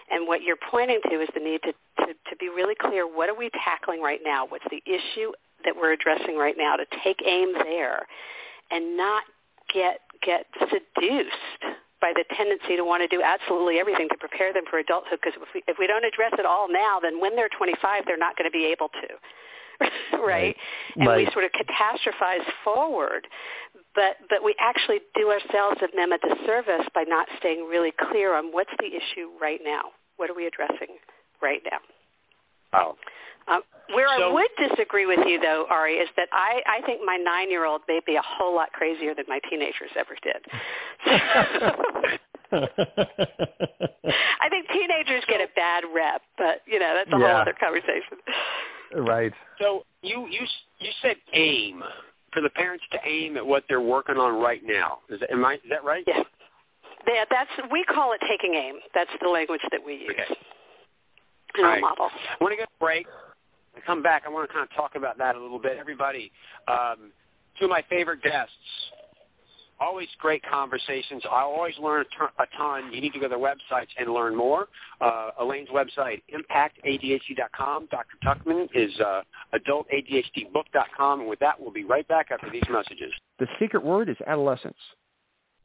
and 0.08 0.28
what 0.28 0.42
you're 0.42 0.60
pointing 0.70 1.00
to 1.10 1.20
is 1.20 1.28
the 1.34 1.40
need 1.40 1.62
to 1.66 1.72
to, 2.06 2.14
to 2.14 2.36
be 2.38 2.48
really 2.48 2.76
clear. 2.78 3.10
What 3.10 3.28
are 3.28 3.34
we 3.34 3.50
tackling 3.64 4.00
right 4.00 4.20
now? 4.24 4.46
What's 4.46 4.66
the 4.70 4.80
issue 4.86 5.32
that 5.64 5.74
we're 5.74 5.92
addressing 5.92 6.36
right 6.38 6.54
now? 6.56 6.76
To 6.76 6.86
take 7.02 7.18
aim 7.26 7.52
there, 7.54 8.06
and 8.70 8.96
not 8.96 9.24
get 9.74 9.98
get 10.22 10.46
seduced 10.70 11.74
by 12.00 12.12
the 12.14 12.22
tendency 12.36 12.76
to 12.76 12.84
want 12.84 13.02
to 13.02 13.08
do 13.08 13.20
absolutely 13.20 13.80
everything 13.80 14.06
to 14.10 14.16
prepare 14.18 14.52
them 14.52 14.62
for 14.70 14.78
adulthood 14.78 15.18
because 15.18 15.34
if 15.34 15.48
we, 15.54 15.62
if 15.66 15.76
we 15.80 15.88
don't 15.88 16.04
address 16.04 16.30
it 16.38 16.44
all 16.44 16.68
now 16.70 17.00
then 17.00 17.18
when 17.20 17.34
they're 17.34 17.48
25 17.56 18.04
they're 18.04 18.20
not 18.20 18.36
going 18.36 18.44
to 18.44 18.52
be 18.52 18.66
able 18.66 18.88
to 18.88 19.08
right? 20.12 20.20
Right. 20.22 20.56
And 20.96 21.16
we 21.16 21.28
sort 21.32 21.44
of 21.44 21.50
catastrophize 21.52 22.44
forward, 22.64 23.26
but 23.94 24.16
but 24.28 24.44
we 24.44 24.54
actually 24.60 25.00
do 25.14 25.30
ourselves 25.30 25.80
and 25.80 25.90
them 25.94 26.12
a 26.12 26.18
disservice 26.18 26.86
by 26.94 27.04
not 27.06 27.26
staying 27.38 27.66
really 27.68 27.92
clear 28.10 28.34
on 28.34 28.46
what's 28.52 28.72
the 28.78 28.86
issue 28.86 29.30
right 29.40 29.60
now. 29.64 29.92
What 30.16 30.30
are 30.30 30.34
we 30.34 30.46
addressing 30.46 30.96
right 31.42 31.62
now? 31.70 31.78
Oh. 32.72 32.96
Um, 33.48 33.62
where 33.94 34.08
I 34.08 34.28
would 34.28 34.48
disagree 34.58 35.06
with 35.06 35.20
you, 35.24 35.38
though, 35.38 35.66
Ari, 35.70 35.94
is 35.94 36.08
that 36.16 36.28
I, 36.32 36.60
I 36.66 36.84
think 36.84 37.02
my 37.04 37.16
nine-year-old 37.16 37.82
may 37.86 38.00
be 38.04 38.16
a 38.16 38.22
whole 38.24 38.52
lot 38.52 38.72
crazier 38.72 39.14
than 39.14 39.24
my 39.28 39.38
teenagers 39.48 39.90
ever 39.94 40.16
did. 40.20 40.42
I 42.52 44.48
think 44.50 44.68
teenagers 44.72 45.24
get 45.28 45.40
a 45.40 45.48
bad 45.54 45.84
rep, 45.94 46.22
but 46.38 46.62
you 46.66 46.78
know 46.78 46.94
that's 46.94 47.12
a 47.12 47.18
Yeah. 47.18 47.26
whole 47.32 47.42
other 47.42 47.54
conversation. 47.58 48.18
Right. 49.02 49.32
So 49.60 49.84
you 50.02 50.26
you 50.28 50.46
you 50.78 50.90
said 51.02 51.16
aim 51.32 51.82
for 52.32 52.42
the 52.42 52.50
parents 52.50 52.84
to 52.92 52.98
aim 53.06 53.36
at 53.36 53.46
what 53.46 53.64
they're 53.68 53.80
working 53.80 54.16
on 54.16 54.40
right 54.40 54.60
now. 54.64 54.98
Is 55.08 55.20
that, 55.20 55.30
am 55.30 55.44
I 55.44 55.54
is 55.54 55.60
that 55.70 55.84
right? 55.84 56.04
Yeah. 56.06 56.22
Yeah, 57.06 57.24
that's 57.30 57.50
we 57.70 57.84
call 57.84 58.12
it 58.12 58.20
taking 58.28 58.54
aim. 58.54 58.76
That's 58.94 59.10
the 59.22 59.28
language 59.28 59.60
that 59.70 59.80
we 59.84 59.94
use 59.94 60.10
Okay. 60.10 60.24
in 61.58 61.64
our 61.64 61.70
All 61.70 61.72
right. 61.74 61.80
model. 61.80 62.08
I 62.10 62.42
want 62.42 62.52
to 62.52 62.56
go 62.56 62.64
to 62.64 62.70
break. 62.80 63.06
I 63.76 63.80
come 63.86 64.02
back. 64.02 64.24
I 64.26 64.28
want 64.30 64.48
to 64.48 64.52
kind 64.52 64.66
of 64.68 64.74
talk 64.74 64.96
about 64.96 65.16
that 65.18 65.36
a 65.36 65.40
little 65.40 65.58
bit. 65.60 65.76
Everybody, 65.78 66.32
um, 66.66 67.12
two 67.58 67.66
of 67.66 67.70
my 67.70 67.82
favorite 67.88 68.22
guests. 68.22 68.52
Always 69.78 70.08
great 70.18 70.42
conversations. 70.50 71.22
I 71.30 71.42
always 71.42 71.74
learn 71.78 72.04
a 72.38 72.46
ton- 72.56 72.92
You 72.92 73.00
need 73.00 73.12
to 73.12 73.18
go 73.18 73.24
to 73.26 73.28
their 73.28 73.38
websites 73.38 73.88
and 73.98 74.10
learn 74.12 74.34
more. 74.34 74.68
Uh, 75.00 75.30
Elaine's 75.40 75.68
website, 75.68 76.22
impactadhd.com. 76.32 77.88
Dr. 77.90 78.16
Tuckman 78.24 78.68
is 78.74 78.90
uh, 79.00 79.22
adultadhdbook.com. 79.54 81.20
And 81.20 81.28
with 81.28 81.38
that, 81.40 81.60
we'll 81.60 81.72
be 81.72 81.84
right 81.84 82.06
back 82.08 82.28
after 82.30 82.50
these 82.50 82.62
messages. 82.70 83.12
The 83.38 83.46
secret 83.60 83.84
word 83.84 84.08
is 84.08 84.16
adolescence. 84.26 84.76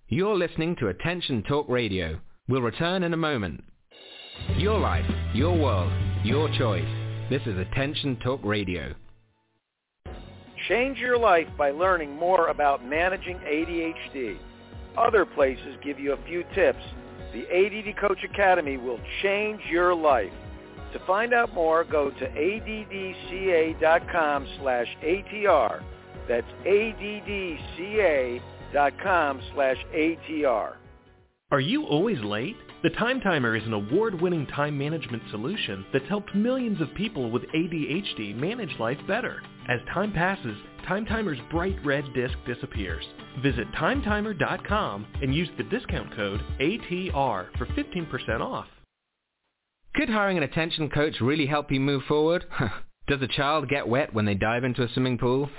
You're 0.09 0.35
listening 0.35 0.75
to 0.77 0.89
Attention 0.89 1.43
Talk 1.43 1.67
Radio. 1.69 2.19
We'll 2.49 2.61
return 2.61 3.03
in 3.03 3.13
a 3.13 3.17
moment. 3.17 3.63
Your 4.57 4.77
life, 4.77 5.05
your 5.33 5.57
world, 5.57 5.91
your 6.25 6.49
choice. 6.57 6.83
This 7.29 7.41
is 7.45 7.57
Attention 7.57 8.17
Talk 8.17 8.41
Radio. 8.43 8.93
Change 10.67 10.97
your 10.99 11.17
life 11.17 11.47
by 11.57 11.71
learning 11.71 12.15
more 12.15 12.49
about 12.49 12.85
managing 12.85 13.37
ADHD. 13.37 14.37
Other 14.97 15.25
places 15.25 15.77
give 15.83 15.99
you 15.99 16.13
a 16.13 16.23
few 16.25 16.43
tips. 16.53 16.83
The 17.33 17.47
ADD 17.49 17.97
Coach 17.97 18.23
Academy 18.23 18.77
will 18.77 18.99
change 19.23 19.61
your 19.69 19.95
life. 19.95 20.33
To 20.93 20.99
find 21.07 21.33
out 21.33 21.53
more, 21.53 21.83
go 21.85 22.11
to 22.11 22.27
addca.com 22.29 23.67
slash 24.59 24.87
ATR. 25.03 25.81
That's 26.27 26.51
addca.com 26.65 28.41
slash 29.53 29.77
ATR. 29.95 30.73
Are 31.51 31.59
you 31.59 31.85
always 31.85 32.19
late? 32.21 32.55
The 32.83 32.89
Time 32.91 33.19
Timer 33.21 33.55
is 33.55 33.63
an 33.65 33.73
award-winning 33.73 34.47
time 34.47 34.77
management 34.77 35.23
solution 35.31 35.85
that's 35.93 36.07
helped 36.07 36.33
millions 36.33 36.81
of 36.81 36.93
people 36.95 37.29
with 37.29 37.43
ADHD 37.43 38.35
manage 38.35 38.77
life 38.79 38.97
better. 39.07 39.41
As 39.67 39.79
time 39.93 40.11
passes, 40.11 40.57
Time 40.87 41.05
Timer's 41.05 41.39
bright 41.51 41.77
red 41.85 42.03
disc 42.13 42.33
disappears. 42.45 43.05
Visit 43.41 43.71
timetimer.com 43.73 45.07
and 45.21 45.33
use 45.33 45.49
the 45.57 45.63
discount 45.63 46.13
code 46.15 46.41
ATR 46.59 47.47
for 47.57 47.65
15% 47.67 48.41
off. 48.41 48.65
Could 49.93 50.09
hiring 50.09 50.37
an 50.37 50.43
attention 50.43 50.89
coach 50.89 51.21
really 51.21 51.45
help 51.45 51.71
you 51.71 51.79
move 51.79 52.03
forward? 52.07 52.45
Does 53.07 53.21
a 53.21 53.27
child 53.27 53.69
get 53.69 53.87
wet 53.87 54.13
when 54.13 54.25
they 54.25 54.35
dive 54.35 54.63
into 54.63 54.83
a 54.83 54.89
swimming 54.93 55.17
pool? 55.17 55.49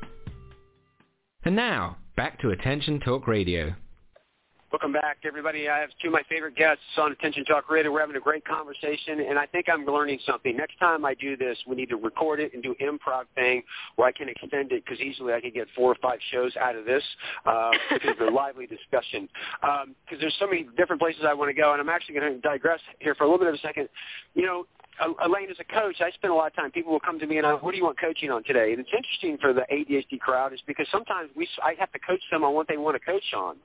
And 1.44 1.54
now, 1.54 1.98
back 2.16 2.40
to 2.40 2.50
Attention 2.50 2.98
Talk 2.98 3.28
Radio. 3.28 3.72
Welcome 4.70 4.92
back, 4.92 5.20
everybody. 5.24 5.70
I 5.70 5.78
have 5.78 5.88
two 6.02 6.08
of 6.08 6.12
my 6.12 6.20
favorite 6.28 6.54
guests 6.54 6.82
on 6.98 7.10
Attention 7.10 7.42
Talk 7.46 7.70
Radio. 7.70 7.90
We're 7.90 8.00
having 8.00 8.16
a 8.16 8.20
great 8.20 8.44
conversation, 8.44 9.20
and 9.20 9.38
I 9.38 9.46
think 9.46 9.64
I'm 9.66 9.86
learning 9.86 10.18
something. 10.26 10.54
Next 10.54 10.78
time 10.78 11.06
I 11.06 11.14
do 11.14 11.38
this, 11.38 11.56
we 11.66 11.74
need 11.74 11.88
to 11.88 11.96
record 11.96 12.38
it 12.38 12.52
and 12.52 12.62
do 12.62 12.74
improv 12.74 13.22
thing 13.34 13.62
where 13.96 14.06
I 14.06 14.12
can 14.12 14.28
extend 14.28 14.72
it 14.72 14.84
because 14.84 15.00
easily 15.00 15.32
I 15.32 15.40
could 15.40 15.54
get 15.54 15.68
four 15.74 15.90
or 15.90 15.96
five 16.02 16.18
shows 16.30 16.54
out 16.60 16.76
of 16.76 16.84
this 16.84 17.02
uh, 17.46 17.70
because 17.90 18.10
of 18.10 18.26
the 18.26 18.30
lively 18.30 18.66
discussion. 18.66 19.26
Because 19.62 20.20
there's 20.20 20.36
so 20.38 20.46
many 20.46 20.66
different 20.76 21.00
places 21.00 21.22
I 21.26 21.32
want 21.32 21.48
to 21.48 21.58
go, 21.58 21.72
and 21.72 21.80
I'm 21.80 21.88
actually 21.88 22.16
going 22.16 22.34
to 22.34 22.38
digress 22.38 22.80
here 22.98 23.14
for 23.14 23.24
a 23.24 23.26
little 23.26 23.38
bit 23.38 23.48
of 23.48 23.54
a 23.54 23.66
second. 23.66 23.88
You 24.34 24.44
know, 24.44 24.66
Elaine, 25.00 25.50
as 25.50 25.56
a 25.60 25.64
coach, 25.64 25.96
I 26.00 26.10
spend 26.12 26.32
a 26.32 26.34
lot 26.34 26.48
of 26.48 26.56
time. 26.56 26.70
People 26.70 26.92
will 26.92 27.00
come 27.00 27.18
to 27.18 27.26
me 27.26 27.38
and 27.38 27.46
I, 27.46 27.54
what 27.54 27.72
do 27.72 27.78
you 27.78 27.84
want 27.84 28.00
coaching 28.00 28.30
on 28.30 28.42
today? 28.44 28.72
And 28.72 28.80
it's 28.80 28.90
interesting 28.96 29.38
for 29.40 29.52
the 29.52 29.62
ADHD 29.72 30.18
crowd 30.18 30.52
is 30.52 30.60
because 30.66 30.86
sometimes 30.90 31.30
we, 31.36 31.48
I 31.62 31.74
have 31.78 31.92
to 31.92 31.98
coach 31.98 32.22
them 32.30 32.44
on 32.44 32.54
what 32.54 32.68
they 32.68 32.76
want 32.76 32.96
to 32.96 33.04
coach 33.04 33.34
on. 33.36 33.56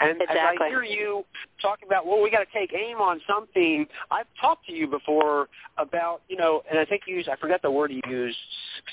And 0.00 0.20
Exactly. 0.20 0.38
as 0.38 0.58
I 0.60 0.68
hear 0.68 0.82
you 0.82 1.24
talking 1.60 1.88
about, 1.88 2.06
well, 2.06 2.20
we 2.20 2.30
got 2.30 2.40
to 2.40 2.52
take 2.52 2.74
aim 2.74 2.98
on 2.98 3.20
something. 3.28 3.86
I've 4.10 4.26
talked 4.40 4.66
to 4.66 4.72
you 4.72 4.86
before 4.86 5.48
about, 5.78 6.22
you 6.28 6.36
know, 6.36 6.62
and 6.68 6.78
I 6.78 6.84
think 6.84 7.02
you 7.06 7.16
used, 7.16 7.28
I 7.28 7.36
forgot 7.36 7.62
the 7.62 7.70
word 7.70 7.90
you 7.90 8.00
used, 8.08 8.36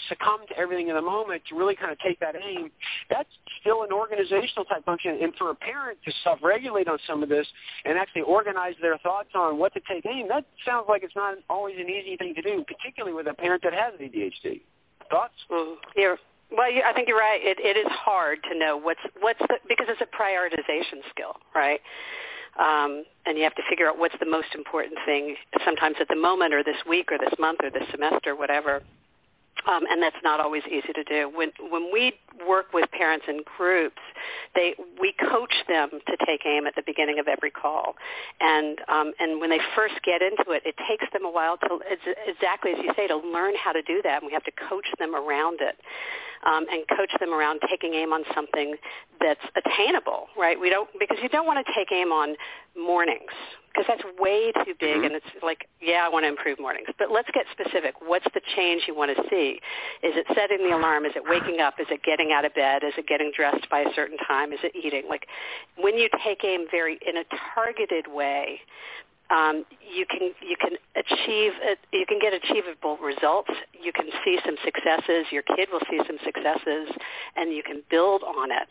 succumb 0.07 0.41
to 0.49 0.57
everything 0.57 0.87
in 0.89 0.95
the 0.95 1.01
moment 1.01 1.43
to 1.49 1.55
really 1.55 1.75
kind 1.75 1.91
of 1.91 1.99
take 1.99 2.19
that 2.19 2.35
aim. 2.35 2.71
That's 3.09 3.29
still 3.61 3.83
an 3.83 3.91
organizational 3.91 4.65
type 4.65 4.85
function. 4.85 5.19
And 5.21 5.33
for 5.35 5.51
a 5.51 5.55
parent 5.55 5.97
to 6.05 6.11
self-regulate 6.23 6.87
on 6.87 6.97
some 7.07 7.23
of 7.23 7.29
this 7.29 7.47
and 7.85 7.97
actually 7.97 8.21
organize 8.21 8.75
their 8.81 8.97
thoughts 8.99 9.29
on 9.35 9.57
what 9.57 9.73
to 9.73 9.81
take 9.91 10.05
aim, 10.05 10.27
that 10.29 10.45
sounds 10.65 10.85
like 10.87 11.03
it's 11.03 11.15
not 11.15 11.35
always 11.49 11.75
an 11.77 11.88
easy 11.89 12.17
thing 12.17 12.33
to 12.35 12.41
do, 12.41 12.63
particularly 12.67 13.15
with 13.15 13.27
a 13.27 13.33
parent 13.33 13.63
that 13.63 13.73
has 13.73 13.93
ADHD. 13.99 14.61
Thoughts? 15.09 15.33
Mm, 15.51 15.75
you're 15.95 16.17
well. 16.51 16.69
I 16.85 16.93
think 16.93 17.07
you're 17.07 17.17
right. 17.17 17.39
It, 17.41 17.57
it 17.59 17.77
is 17.77 17.91
hard 17.91 18.39
to 18.51 18.57
know 18.57 18.77
what's 18.77 18.99
what's 19.19 19.39
the 19.39 19.57
because 19.67 19.87
it's 19.89 20.01
a 20.01 20.05
prioritization 20.05 21.01
skill, 21.09 21.35
right? 21.55 21.79
Um, 22.59 23.03
and 23.25 23.37
you 23.37 23.43
have 23.43 23.55
to 23.55 23.63
figure 23.69 23.87
out 23.87 23.97
what's 23.97 24.15
the 24.19 24.25
most 24.25 24.53
important 24.53 24.95
thing. 25.05 25.35
Sometimes 25.63 25.95
at 25.99 26.07
the 26.09 26.15
moment, 26.15 26.53
or 26.53 26.63
this 26.63 26.77
week, 26.87 27.11
or 27.11 27.17
this 27.17 27.33
month, 27.39 27.59
or 27.63 27.69
this 27.71 27.87
semester, 27.91 28.35
whatever. 28.35 28.81
Um, 29.69 29.83
and 29.89 30.01
that's 30.01 30.17
not 30.23 30.39
always 30.39 30.63
easy 30.65 30.93
to 30.93 31.03
do. 31.03 31.29
When 31.33 31.51
when 31.69 31.91
we 31.93 32.13
work 32.47 32.73
with 32.73 32.89
parents 32.91 33.25
in 33.27 33.43
groups, 33.57 34.01
they 34.55 34.73
we 34.99 35.13
coach 35.29 35.53
them 35.67 35.89
to 35.91 36.25
take 36.25 36.41
aim 36.45 36.65
at 36.65 36.75
the 36.75 36.81
beginning 36.85 37.19
of 37.19 37.27
every 37.27 37.51
call, 37.51 37.95
and 38.39 38.79
um, 38.87 39.13
and 39.19 39.39
when 39.39 39.49
they 39.49 39.59
first 39.75 39.95
get 40.03 40.21
into 40.21 40.51
it, 40.51 40.63
it 40.65 40.75
takes 40.87 41.05
them 41.13 41.23
a 41.23 41.31
while 41.31 41.57
to 41.57 41.79
exactly 42.25 42.71
as 42.71 42.77
you 42.81 42.91
say 42.95 43.07
to 43.07 43.17
learn 43.17 43.53
how 43.61 43.71
to 43.71 43.81
do 43.83 44.01
that. 44.03 44.21
And 44.21 44.27
we 44.27 44.33
have 44.33 44.45
to 44.45 44.51
coach 44.69 44.87
them 44.97 45.15
around 45.15 45.59
it, 45.61 45.77
um, 46.45 46.65
and 46.71 46.87
coach 46.97 47.11
them 47.19 47.31
around 47.31 47.61
taking 47.69 47.93
aim 47.93 48.11
on 48.11 48.23
something 48.33 48.75
that's 49.19 49.45
attainable. 49.55 50.27
Right? 50.37 50.59
We 50.59 50.69
don't 50.69 50.89
because 50.97 51.17
you 51.21 51.29
don't 51.29 51.45
want 51.45 51.65
to 51.65 51.73
take 51.73 51.91
aim 51.91 52.11
on 52.11 52.35
mornings 52.75 53.33
because 53.79 53.95
that's 54.03 54.19
way 54.19 54.51
too 54.65 54.73
big 54.79 54.89
Mm-hmm. 54.89 55.05
and 55.05 55.15
it's 55.15 55.43
like 55.43 55.69
yeah 55.81 56.01
i 56.03 56.09
want 56.09 56.23
to 56.23 56.27
improve 56.27 56.59
mornings. 56.59 56.87
But 56.97 57.11
let's 57.11 57.29
get 57.31 57.45
specific. 57.51 57.93
What's 58.01 58.25
the 58.33 58.41
change 58.55 58.83
you 58.87 58.95
want 58.95 59.15
to 59.15 59.21
see? 59.29 59.61
Is 60.01 60.15
it 60.17 60.25
setting 60.33 60.67
the 60.67 60.75
alarm? 60.75 61.05
Is 61.05 61.13
it 61.15 61.23
waking 61.25 61.59
up? 61.61 61.75
Is 61.79 61.85
it 61.91 62.01
getting 62.03 62.31
out 62.31 62.43
of 62.43 62.55
bed? 62.55 62.83
Is 62.83 62.93
it 62.97 63.05
getting 63.07 63.31
dressed 63.35 63.69
by 63.69 63.81
a 63.81 63.93
certain 63.93 64.17
time? 64.17 64.51
Is 64.51 64.59
it 64.63 64.73
eating? 64.75 65.03
Like 65.07 65.27
when 65.77 65.95
you 65.95 66.09
take 66.25 66.43
aim 66.43 66.65
very 66.71 66.97
in 67.05 67.17
a 67.17 67.23
targeted 67.53 68.07
way 68.11 68.61
um, 69.29 69.63
you 69.81 70.05
can 70.05 70.33
you 70.41 70.57
can 70.57 70.73
achieve 70.95 71.53
it, 71.61 71.79
you 71.93 72.05
can 72.07 72.19
get 72.19 72.33
achievable 72.33 72.97
results. 72.97 73.51
You 73.73 73.91
can 73.93 74.05
see 74.25 74.39
some 74.45 74.55
successes. 74.63 75.27
Your 75.31 75.43
kid 75.43 75.69
will 75.71 75.81
see 75.89 75.99
some 76.07 76.17
successes, 76.23 76.89
and 77.35 77.53
you 77.53 77.61
can 77.63 77.83
build 77.89 78.23
on 78.23 78.51
it. 78.51 78.69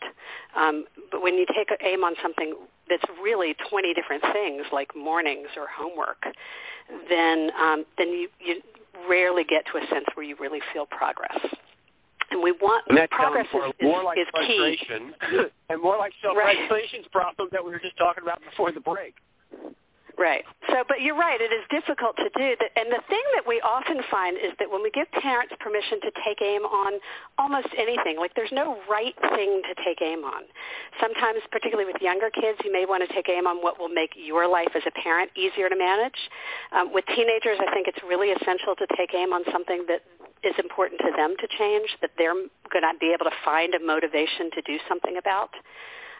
Um, 0.55 0.85
but 1.11 1.21
when 1.21 1.35
you 1.35 1.45
take 1.55 1.69
aim 1.81 2.03
on 2.03 2.15
something 2.21 2.55
that's 2.89 3.03
really 3.21 3.55
20 3.69 3.93
different 3.93 4.23
things, 4.33 4.63
like 4.73 4.95
mornings 4.95 5.47
or 5.55 5.67
homework, 5.71 6.23
then 7.09 7.51
um, 7.57 7.85
then 7.97 8.09
you 8.09 8.27
you 8.39 8.61
rarely 9.09 9.45
get 9.45 9.63
to 9.71 9.77
a 9.77 9.87
sense 9.87 10.05
where 10.15 10.25
you 10.25 10.35
really 10.39 10.61
feel 10.73 10.85
progress. 10.85 11.39
And 12.31 12.43
we 12.43 12.51
want 12.51 12.85
And 12.89 12.97
that 12.97 13.09
progress 13.09 13.47
is, 13.47 13.73
more, 13.81 14.01
is, 14.01 14.05
like 14.05 14.17
is 14.19 14.27
key. 14.45 14.77
and 15.69 15.81
more 15.81 15.97
like 15.97 16.13
self-regulation's 16.21 17.07
problem 17.11 17.49
that 17.51 17.63
we 17.63 17.71
were 17.71 17.79
just 17.79 17.97
talking 17.97 18.23
about 18.23 18.41
before 18.47 18.71
the 18.71 18.81
break. 18.81 19.15
Right. 20.19 20.43
So, 20.67 20.83
but 20.83 20.99
you're 20.99 21.15
right. 21.15 21.39
It 21.39 21.55
is 21.55 21.63
difficult 21.71 22.19
to 22.19 22.27
do. 22.35 22.51
That, 22.59 22.75
and 22.75 22.91
the 22.91 22.99
thing 23.07 23.23
that 23.39 23.47
we 23.47 23.63
often 23.63 24.03
find 24.11 24.35
is 24.35 24.51
that 24.59 24.67
when 24.67 24.83
we 24.83 24.91
give 24.91 25.07
parents 25.15 25.55
permission 25.63 26.03
to 26.03 26.11
take 26.27 26.43
aim 26.43 26.67
on 26.67 26.99
almost 27.39 27.71
anything, 27.79 28.19
like 28.19 28.35
there's 28.35 28.51
no 28.51 28.75
right 28.91 29.15
thing 29.31 29.63
to 29.63 29.73
take 29.79 30.03
aim 30.03 30.27
on. 30.27 30.43
Sometimes, 30.99 31.39
particularly 31.55 31.87
with 31.87 32.03
younger 32.03 32.27
kids, 32.29 32.59
you 32.67 32.71
may 32.71 32.83
want 32.83 32.99
to 33.07 33.09
take 33.15 33.31
aim 33.31 33.47
on 33.47 33.63
what 33.63 33.79
will 33.79 33.87
make 33.87 34.11
your 34.19 34.43
life 34.43 34.75
as 34.75 34.83
a 34.83 34.91
parent 34.99 35.31
easier 35.39 35.71
to 35.71 35.77
manage. 35.79 36.19
Um, 36.75 36.91
with 36.91 37.07
teenagers, 37.15 37.55
I 37.63 37.71
think 37.71 37.87
it's 37.87 38.03
really 38.03 38.35
essential 38.35 38.75
to 38.75 38.85
take 38.99 39.15
aim 39.15 39.31
on 39.31 39.47
something 39.55 39.87
that 39.87 40.03
is 40.43 40.55
important 40.59 40.99
to 40.99 41.15
them 41.15 41.39
to 41.39 41.47
change, 41.47 41.95
that 42.03 42.11
they're 42.19 42.35
going 42.67 42.83
to 42.83 42.91
be 42.99 43.15
able 43.15 43.23
to 43.23 43.37
find 43.47 43.71
a 43.71 43.79
motivation 43.79 44.51
to 44.51 44.61
do 44.67 44.83
something 44.91 45.15
about 45.15 45.55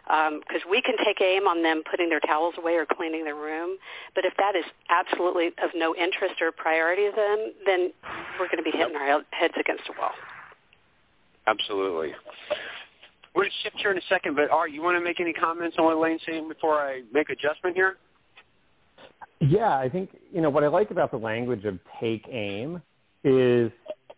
because 0.10 0.62
we 0.70 0.82
can 0.82 0.96
take 1.06 1.22
aim 1.22 1.48
on 1.48 1.62
them 1.62 1.84
putting 1.90 2.10
their 2.10 2.20
towels 2.22 2.56
away 2.58 2.74
or 2.74 2.86
cleaning 2.86 3.24
their 3.24 3.36
room. 3.36 3.78
But 4.16 4.26
if 4.26 4.34
that 4.38 4.56
is 4.56 4.66
absolutely 4.90 5.48
of 5.62 5.70
no 5.76 5.96
interest 5.96 6.42
or 6.42 6.52
priority 6.52 7.10
to 7.10 7.16
them, 7.16 7.54
then 7.66 7.92
we're 8.40 8.48
going 8.48 8.58
to 8.58 8.64
be 8.64 8.76
hitting 8.76 8.96
our 8.96 9.22
heads 9.32 9.54
against 9.60 9.84
a 9.90 10.00
wall. 10.00 10.12
Absolutely. 11.46 12.14
We're 13.36 13.44
going 13.44 13.52
to 13.52 13.64
shift 13.64 13.78
here 13.80 13.92
in 13.92 13.98
a 13.98 14.08
second, 14.10 14.36
but 14.36 14.50
Art, 14.50 14.72
you 14.72 14.82
want 14.82 14.98
to 14.98 15.04
make 15.04 15.20
any 15.20 15.34
comments 15.34 15.76
on 15.78 15.86
what 15.86 15.98
Lane's 16.00 16.22
saying 16.26 16.48
before 16.48 16.80
I 16.80 17.04
make 17.14 17.30
adjustment 17.30 17.76
here? 17.76 17.98
Yeah, 19.42 19.78
I 19.78 19.88
think 19.88 20.10
you 20.34 20.42
know 20.42 20.50
what 20.50 20.64
I 20.64 20.68
like 20.68 20.92
about 20.92 21.12
the 21.12 21.18
language 21.18 21.64
of 21.64 21.80
take 22.02 22.26
aim 22.30 22.82
is 23.24 23.72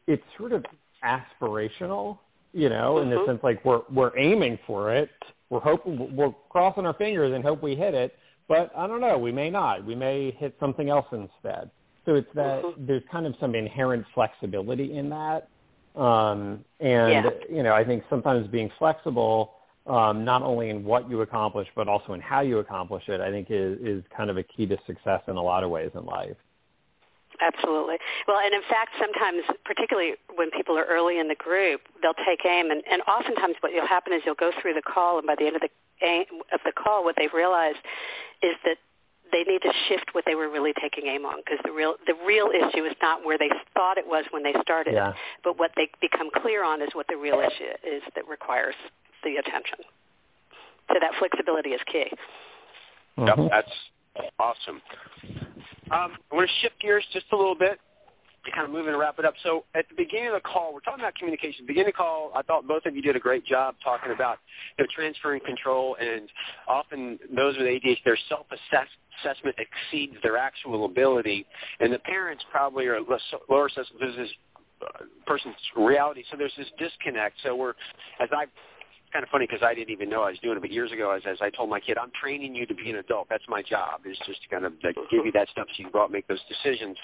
it's 0.07 0.23
sort 0.37 0.51
of 0.51 0.65
aspirational, 1.03 2.17
you 2.53 2.69
know, 2.69 2.95
mm-hmm. 2.95 3.03
in 3.03 3.09
the 3.09 3.15
mm-hmm. 3.17 3.31
sense 3.31 3.39
like 3.43 3.63
we're 3.63 3.81
we're 3.93 4.17
aiming 4.17 4.57
for 4.65 4.95
it, 4.95 5.11
we're 5.51 5.59
hoping 5.59 6.15
we're 6.15 6.33
crossing 6.49 6.85
our 6.85 6.93
fingers 6.93 7.33
and 7.35 7.43
hope 7.43 7.61
we 7.61 7.75
hit 7.75 7.93
it, 7.93 8.15
but 8.47 8.71
I 8.75 8.87
don't 8.87 9.01
know, 9.01 9.17
we 9.17 9.33
may 9.33 9.49
not. 9.49 9.85
We 9.85 9.95
may 9.95 10.31
hit 10.31 10.55
something 10.59 10.89
else 10.89 11.05
instead. 11.11 11.69
So 12.05 12.15
it's 12.15 12.33
that 12.33 12.63
mm-hmm. 12.63 12.85
there's 12.87 13.03
kind 13.11 13.27
of 13.27 13.35
some 13.39 13.53
inherent 13.53 14.05
flexibility 14.15 14.97
in 14.97 15.09
that. 15.09 15.49
Um, 15.95 16.63
and 16.79 17.25
yeah. 17.25 17.29
you 17.49 17.63
know, 17.63 17.73
I 17.73 17.83
think 17.83 18.03
sometimes 18.09 18.47
being 18.47 18.71
flexible 18.79 19.51
um, 19.87 20.23
not 20.23 20.41
only 20.41 20.69
in 20.69 20.85
what 20.85 21.09
you 21.09 21.21
accomplish 21.21 21.67
but 21.75 21.87
also 21.89 22.13
in 22.13 22.21
how 22.21 22.39
you 22.39 22.59
accomplish 22.59 23.03
it, 23.09 23.19
I 23.19 23.29
think 23.29 23.47
is, 23.49 23.77
is 23.81 24.03
kind 24.15 24.29
of 24.29 24.37
a 24.37 24.43
key 24.43 24.65
to 24.67 24.77
success 24.87 25.21
in 25.27 25.35
a 25.35 25.43
lot 25.43 25.63
of 25.65 25.69
ways 25.69 25.91
in 25.95 26.05
life. 26.05 26.37
Absolutely. 27.41 27.97
Well, 28.27 28.37
and 28.37 28.53
in 28.53 28.61
fact, 28.69 28.91
sometimes, 28.99 29.43
particularly 29.65 30.13
when 30.35 30.51
people 30.51 30.77
are 30.77 30.85
early 30.85 31.17
in 31.17 31.27
the 31.27 31.35
group, 31.35 31.81
they'll 32.01 32.13
take 32.25 32.45
aim, 32.45 32.69
and, 32.69 32.83
and 32.89 33.01
oftentimes 33.03 33.55
what 33.61 33.73
will 33.73 33.87
happen 33.87 34.13
is 34.13 34.21
you'll 34.25 34.35
go 34.35 34.51
through 34.61 34.75
the 34.75 34.81
call, 34.81 35.17
and 35.17 35.25
by 35.25 35.35
the 35.35 35.47
end 35.47 35.55
of 35.55 35.61
the 35.61 35.69
aim, 36.05 36.25
of 36.53 36.59
the 36.63 36.71
call, 36.71 37.03
what 37.03 37.15
they've 37.17 37.33
realized 37.33 37.79
is 38.43 38.55
that 38.63 38.77
they 39.31 39.43
need 39.43 39.61
to 39.61 39.71
shift 39.87 40.13
what 40.13 40.25
they 40.25 40.35
were 40.35 40.49
really 40.49 40.73
taking 40.79 41.07
aim 41.07 41.25
on 41.25 41.37
because 41.37 41.57
the 41.63 41.71
real 41.71 41.95
the 42.05 42.13
real 42.25 42.49
issue 42.49 42.83
is 42.83 42.93
not 43.01 43.25
where 43.25 43.37
they 43.37 43.49
thought 43.73 43.97
it 43.97 44.05
was 44.05 44.25
when 44.31 44.43
they 44.43 44.53
started, 44.61 44.93
yeah. 44.93 45.13
but 45.43 45.57
what 45.57 45.71
they 45.75 45.89
become 46.01 46.29
clear 46.41 46.63
on 46.63 46.81
is 46.81 46.89
what 46.93 47.07
the 47.07 47.15
real 47.15 47.39
issue 47.39 47.71
is 47.83 48.03
that 48.13 48.27
requires 48.27 48.75
the 49.23 49.37
attention. 49.37 49.79
So 50.89 50.95
that 50.99 51.11
flexibility 51.17 51.69
is 51.69 51.81
key. 51.89 52.11
Mm-hmm. 53.17 53.41
Yep, 53.41 53.51
that's 53.51 54.29
awesome. 54.37 54.81
Um, 55.91 56.13
I 56.31 56.35
want 56.35 56.49
to 56.49 56.55
shift 56.61 56.79
gears 56.79 57.03
just 57.11 57.25
a 57.33 57.35
little 57.35 57.55
bit 57.55 57.79
to 58.45 58.51
kind 58.51 58.65
of 58.65 58.71
move 58.71 58.87
and 58.87 58.97
wrap 58.97 59.19
it 59.19 59.25
up. 59.25 59.33
So 59.43 59.65
at 59.75 59.85
the 59.89 59.95
beginning 59.95 60.27
of 60.27 60.33
the 60.33 60.39
call, 60.39 60.73
we're 60.73 60.79
talking 60.79 61.01
about 61.01 61.15
communication. 61.15 61.65
Beginning 61.65 61.89
of 61.89 61.93
the 61.93 61.97
call, 61.97 62.31
I 62.33 62.41
thought 62.41 62.67
both 62.67 62.85
of 62.85 62.95
you 62.95 63.01
did 63.01 63.15
a 63.15 63.19
great 63.19 63.45
job 63.45 63.75
talking 63.83 64.11
about 64.11 64.37
you 64.77 64.85
know, 64.85 64.87
transferring 64.95 65.41
control, 65.41 65.97
and 65.99 66.29
often 66.67 67.19
those 67.35 67.55
with 67.57 67.67
ADHD, 67.67 67.97
their 68.05 68.17
self-assessment 68.29 69.55
exceeds 69.59 70.15
their 70.23 70.37
actual 70.37 70.85
ability, 70.85 71.45
and 71.79 71.93
the 71.93 71.99
parents 71.99 72.43
probably 72.51 72.87
are 72.87 73.01
less, 73.01 73.21
lower 73.49 73.67
assessment. 73.67 73.99
There's 73.99 74.15
this 74.15 74.29
uh, 74.81 75.03
person's 75.27 75.55
reality, 75.75 76.23
so 76.31 76.37
there's 76.37 76.53
this 76.57 76.67
disconnect. 76.79 77.35
So 77.43 77.55
we're, 77.55 77.73
as 78.19 78.29
I 78.31 78.45
kind 79.11 79.23
of 79.23 79.29
funny 79.29 79.45
because 79.45 79.63
I 79.63 79.73
didn't 79.73 79.89
even 79.91 80.09
know 80.09 80.23
I 80.23 80.31
was 80.31 80.39
doing 80.39 80.57
it. 80.57 80.61
But 80.61 80.71
years 80.71 80.91
ago, 80.91 81.11
as, 81.11 81.21
as 81.25 81.37
I 81.41 81.49
told 81.49 81.69
my 81.69 81.79
kid, 81.79 81.97
I'm 81.97 82.11
training 82.19 82.55
you 82.55 82.65
to 82.65 82.73
be 82.73 82.89
an 82.89 82.97
adult. 82.97 83.27
That's 83.29 83.43
my 83.47 83.61
job 83.61 84.01
is 84.05 84.17
just 84.25 84.41
to 84.43 84.49
kind 84.49 84.65
of 84.65 84.73
like, 84.83 84.95
give 85.09 85.25
you 85.25 85.31
that 85.33 85.49
stuff 85.49 85.67
so 85.69 85.73
you 85.77 85.85
can 85.85 85.91
go 85.91 86.01
out 86.01 86.05
and 86.05 86.13
make 86.13 86.27
those 86.27 86.41
decisions. 86.47 86.97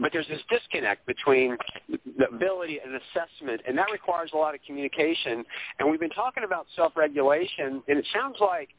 But 0.00 0.12
there's 0.12 0.28
this 0.28 0.40
disconnect 0.50 1.06
between 1.06 1.56
the 1.88 2.28
ability 2.28 2.80
and 2.84 2.94
assessment, 2.94 3.62
and 3.66 3.76
that 3.78 3.90
requires 3.92 4.30
a 4.34 4.36
lot 4.36 4.54
of 4.54 4.60
communication. 4.66 5.44
And 5.78 5.90
we've 5.90 6.00
been 6.00 6.10
talking 6.10 6.44
about 6.44 6.66
self-regulation, 6.76 7.82
and 7.86 7.98
it 7.98 8.06
sounds 8.12 8.36
like 8.40 8.70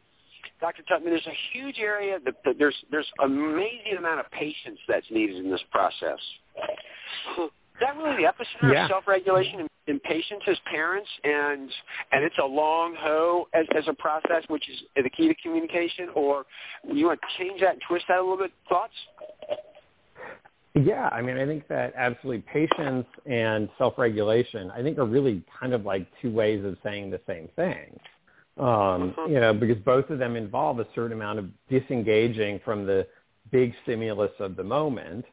Dr. 0.61 0.83
Tuckman, 0.83 1.05
there's 1.05 1.27
a 1.27 1.37
huge 1.53 1.79
area 1.79 2.19
that, 2.25 2.35
that 2.45 2.55
there's 2.57 2.75
there's 2.91 3.09
amazing 3.23 3.95
amount 3.97 4.19
of 4.19 4.29
patience 4.31 4.79
that's 4.87 5.05
needed 5.09 5.37
in 5.37 5.49
this 5.49 5.61
process. 5.71 6.19
Is 7.79 7.87
that 7.87 7.97
really 7.97 8.17
the 8.17 8.23
epicenter 8.23 8.73
yeah. 8.73 8.83
of 8.83 8.89
self-regulation 8.89 9.61
and, 9.61 9.69
and 9.87 10.03
patience 10.03 10.43
as 10.47 10.57
parents, 10.69 11.07
and 11.23 11.69
and 12.11 12.23
it's 12.25 12.35
a 12.43 12.45
long 12.45 12.93
hoe 12.99 13.47
as, 13.53 13.65
as 13.77 13.85
a 13.87 13.93
process, 13.93 14.43
which 14.49 14.67
is 14.69 14.79
the 14.95 15.09
key 15.09 15.29
to 15.29 15.35
communication? 15.35 16.09
Or 16.13 16.45
you 16.83 17.05
want 17.05 17.21
to 17.21 17.43
change 17.43 17.61
that 17.61 17.73
and 17.73 17.81
twist 17.87 18.05
that 18.09 18.17
a 18.17 18.21
little 18.21 18.37
bit? 18.37 18.51
Thoughts? 18.67 18.93
Yeah, 20.75 21.07
I 21.11 21.21
mean, 21.21 21.37
I 21.37 21.45
think 21.45 21.67
that 21.69 21.93
absolutely 21.95 22.43
patience 22.51 23.05
and 23.25 23.69
self-regulation, 23.77 24.71
I 24.71 24.83
think, 24.83 24.97
are 24.97 25.05
really 25.05 25.41
kind 25.57 25.73
of 25.73 25.85
like 25.85 26.05
two 26.21 26.31
ways 26.31 26.63
of 26.65 26.75
saying 26.83 27.11
the 27.11 27.21
same 27.27 27.47
thing. 27.55 27.97
Um, 28.57 28.65
mm-hmm. 28.65 29.31
You 29.31 29.39
know, 29.39 29.53
because 29.53 29.77
both 29.85 30.09
of 30.09 30.19
them 30.19 30.35
involve 30.35 30.79
a 30.79 30.87
certain 30.93 31.13
amount 31.13 31.39
of 31.39 31.45
disengaging 31.69 32.59
from 32.65 32.85
the 32.85 33.07
big 33.51 33.73
stimulus 33.83 34.31
of 34.39 34.57
the 34.57 34.63
moment 34.63 35.23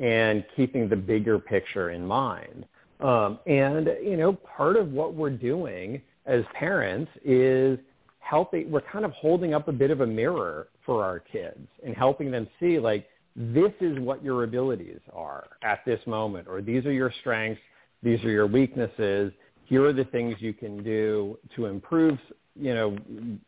and 0.00 0.44
keeping 0.56 0.88
the 0.88 0.96
bigger 0.96 1.38
picture 1.38 1.90
in 1.90 2.06
mind. 2.06 2.64
Um, 3.00 3.38
and, 3.46 3.90
you 4.02 4.16
know, 4.16 4.32
part 4.32 4.76
of 4.76 4.92
what 4.92 5.14
we're 5.14 5.30
doing 5.30 6.00
as 6.26 6.44
parents 6.54 7.10
is 7.24 7.78
helping, 8.20 8.70
we're 8.70 8.80
kind 8.80 9.04
of 9.04 9.10
holding 9.12 9.54
up 9.54 9.68
a 9.68 9.72
bit 9.72 9.90
of 9.90 10.00
a 10.00 10.06
mirror 10.06 10.68
for 10.86 11.04
our 11.04 11.18
kids 11.18 11.66
and 11.84 11.96
helping 11.96 12.30
them 12.30 12.48
see 12.60 12.78
like, 12.78 13.08
this 13.34 13.72
is 13.80 13.98
what 13.98 14.22
your 14.22 14.44
abilities 14.44 15.00
are 15.12 15.46
at 15.62 15.84
this 15.86 16.00
moment, 16.06 16.46
or 16.46 16.60
these 16.60 16.84
are 16.84 16.92
your 16.92 17.12
strengths, 17.20 17.60
these 18.02 18.22
are 18.24 18.30
your 18.30 18.46
weaknesses. 18.46 19.32
Here 19.64 19.84
are 19.84 19.92
the 19.92 20.04
things 20.04 20.36
you 20.38 20.52
can 20.52 20.82
do 20.84 21.38
to 21.56 21.66
improve, 21.66 22.18
you 22.54 22.74
know, 22.74 22.96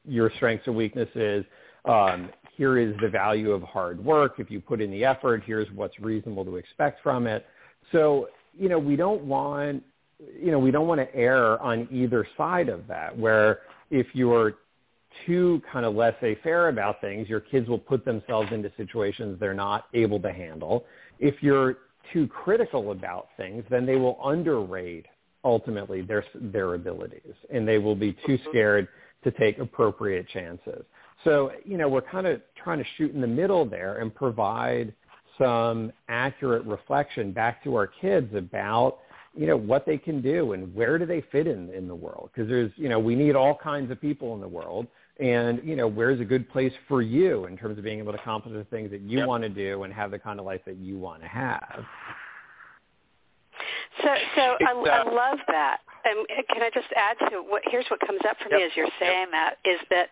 your 0.06 0.32
strengths 0.36 0.66
or 0.66 0.72
weaknesses. 0.72 1.44
Um, 1.84 2.30
here 2.56 2.78
is 2.78 2.94
the 3.00 3.08
value 3.08 3.52
of 3.52 3.62
hard 3.62 4.02
work. 4.04 4.34
If 4.38 4.50
you 4.50 4.60
put 4.60 4.80
in 4.80 4.90
the 4.90 5.04
effort, 5.04 5.42
here's 5.44 5.70
what's 5.72 5.98
reasonable 6.00 6.44
to 6.44 6.56
expect 6.56 7.02
from 7.02 7.26
it. 7.26 7.46
So, 7.92 8.28
you 8.56 8.68
know, 8.68 8.78
we 8.78 8.96
don't 8.96 9.24
want, 9.24 9.82
you 10.40 10.50
know, 10.50 10.58
we 10.58 10.70
don't 10.70 10.86
want 10.86 11.00
to 11.00 11.14
err 11.14 11.60
on 11.60 11.88
either 11.90 12.26
side 12.36 12.68
of 12.68 12.86
that, 12.86 13.16
where 13.16 13.60
if 13.90 14.06
you're 14.14 14.54
too 15.26 15.62
kind 15.72 15.84
of 15.86 15.94
laissez-faire 15.94 16.68
about 16.68 17.00
things, 17.00 17.28
your 17.28 17.40
kids 17.40 17.68
will 17.68 17.78
put 17.78 18.04
themselves 18.04 18.50
into 18.52 18.70
situations 18.76 19.38
they're 19.38 19.54
not 19.54 19.86
able 19.94 20.20
to 20.20 20.32
handle. 20.32 20.84
If 21.18 21.42
you're 21.42 21.78
too 22.12 22.26
critical 22.26 22.90
about 22.90 23.28
things, 23.36 23.64
then 23.70 23.86
they 23.86 23.96
will 23.96 24.18
underrate 24.24 25.06
ultimately 25.44 26.02
their 26.02 26.24
their 26.34 26.74
abilities, 26.74 27.34
and 27.52 27.66
they 27.66 27.78
will 27.78 27.94
be 27.94 28.16
too 28.26 28.38
scared 28.48 28.88
to 29.22 29.30
take 29.30 29.58
appropriate 29.58 30.28
chances. 30.28 30.84
So, 31.24 31.52
you 31.64 31.78
know, 31.78 31.88
we're 31.88 32.02
kind 32.02 32.26
of 32.26 32.40
trying 32.62 32.78
to 32.78 32.84
shoot 32.96 33.14
in 33.14 33.20
the 33.20 33.26
middle 33.26 33.64
there 33.64 33.98
and 33.98 34.14
provide 34.14 34.92
some 35.38 35.92
accurate 36.08 36.64
reflection 36.64 37.32
back 37.32 37.64
to 37.64 37.74
our 37.74 37.86
kids 37.86 38.34
about, 38.34 38.98
you 39.34 39.46
know, 39.46 39.56
what 39.56 39.84
they 39.84 39.98
can 39.98 40.20
do 40.20 40.52
and 40.52 40.72
where 40.74 40.98
do 40.98 41.06
they 41.06 41.22
fit 41.32 41.46
in 41.46 41.70
in 41.70 41.88
the 41.88 41.94
world. 41.94 42.30
Because 42.32 42.48
there's, 42.48 42.70
you 42.76 42.88
know, 42.88 42.98
we 42.98 43.14
need 43.14 43.34
all 43.34 43.56
kinds 43.56 43.90
of 43.90 44.00
people 44.00 44.34
in 44.34 44.40
the 44.40 44.48
world. 44.48 44.86
And, 45.18 45.60
you 45.64 45.76
know, 45.76 45.86
where's 45.88 46.20
a 46.20 46.24
good 46.24 46.48
place 46.50 46.72
for 46.88 47.00
you 47.00 47.46
in 47.46 47.56
terms 47.56 47.78
of 47.78 47.84
being 47.84 48.00
able 48.00 48.12
to 48.12 48.18
accomplish 48.18 48.52
the 48.54 48.64
things 48.64 48.90
that 48.90 49.00
you 49.00 49.18
yep. 49.18 49.28
want 49.28 49.42
to 49.44 49.48
do 49.48 49.84
and 49.84 49.92
have 49.92 50.10
the 50.10 50.18
kind 50.18 50.38
of 50.38 50.46
life 50.46 50.60
that 50.66 50.76
you 50.76 50.98
want 50.98 51.22
to 51.22 51.28
have. 51.28 51.84
So, 54.02 54.08
so 54.34 54.40
I, 54.66 54.72
I 54.72 55.00
uh, 55.00 55.12
love 55.12 55.38
that. 55.48 55.78
And 56.04 56.28
can 56.52 56.62
I 56.62 56.70
just 56.72 56.88
add 56.96 57.16
to 57.30 57.40
what? 57.40 57.62
Here's 57.64 57.86
what 57.88 58.00
comes 58.00 58.20
up 58.28 58.36
for 58.38 58.50
yep. 58.50 58.60
me 58.60 58.64
as 58.64 58.72
you're 58.76 58.92
saying 59.00 59.32
yep. 59.32 59.36
that 59.36 59.52
is 59.64 59.80
that 59.90 60.08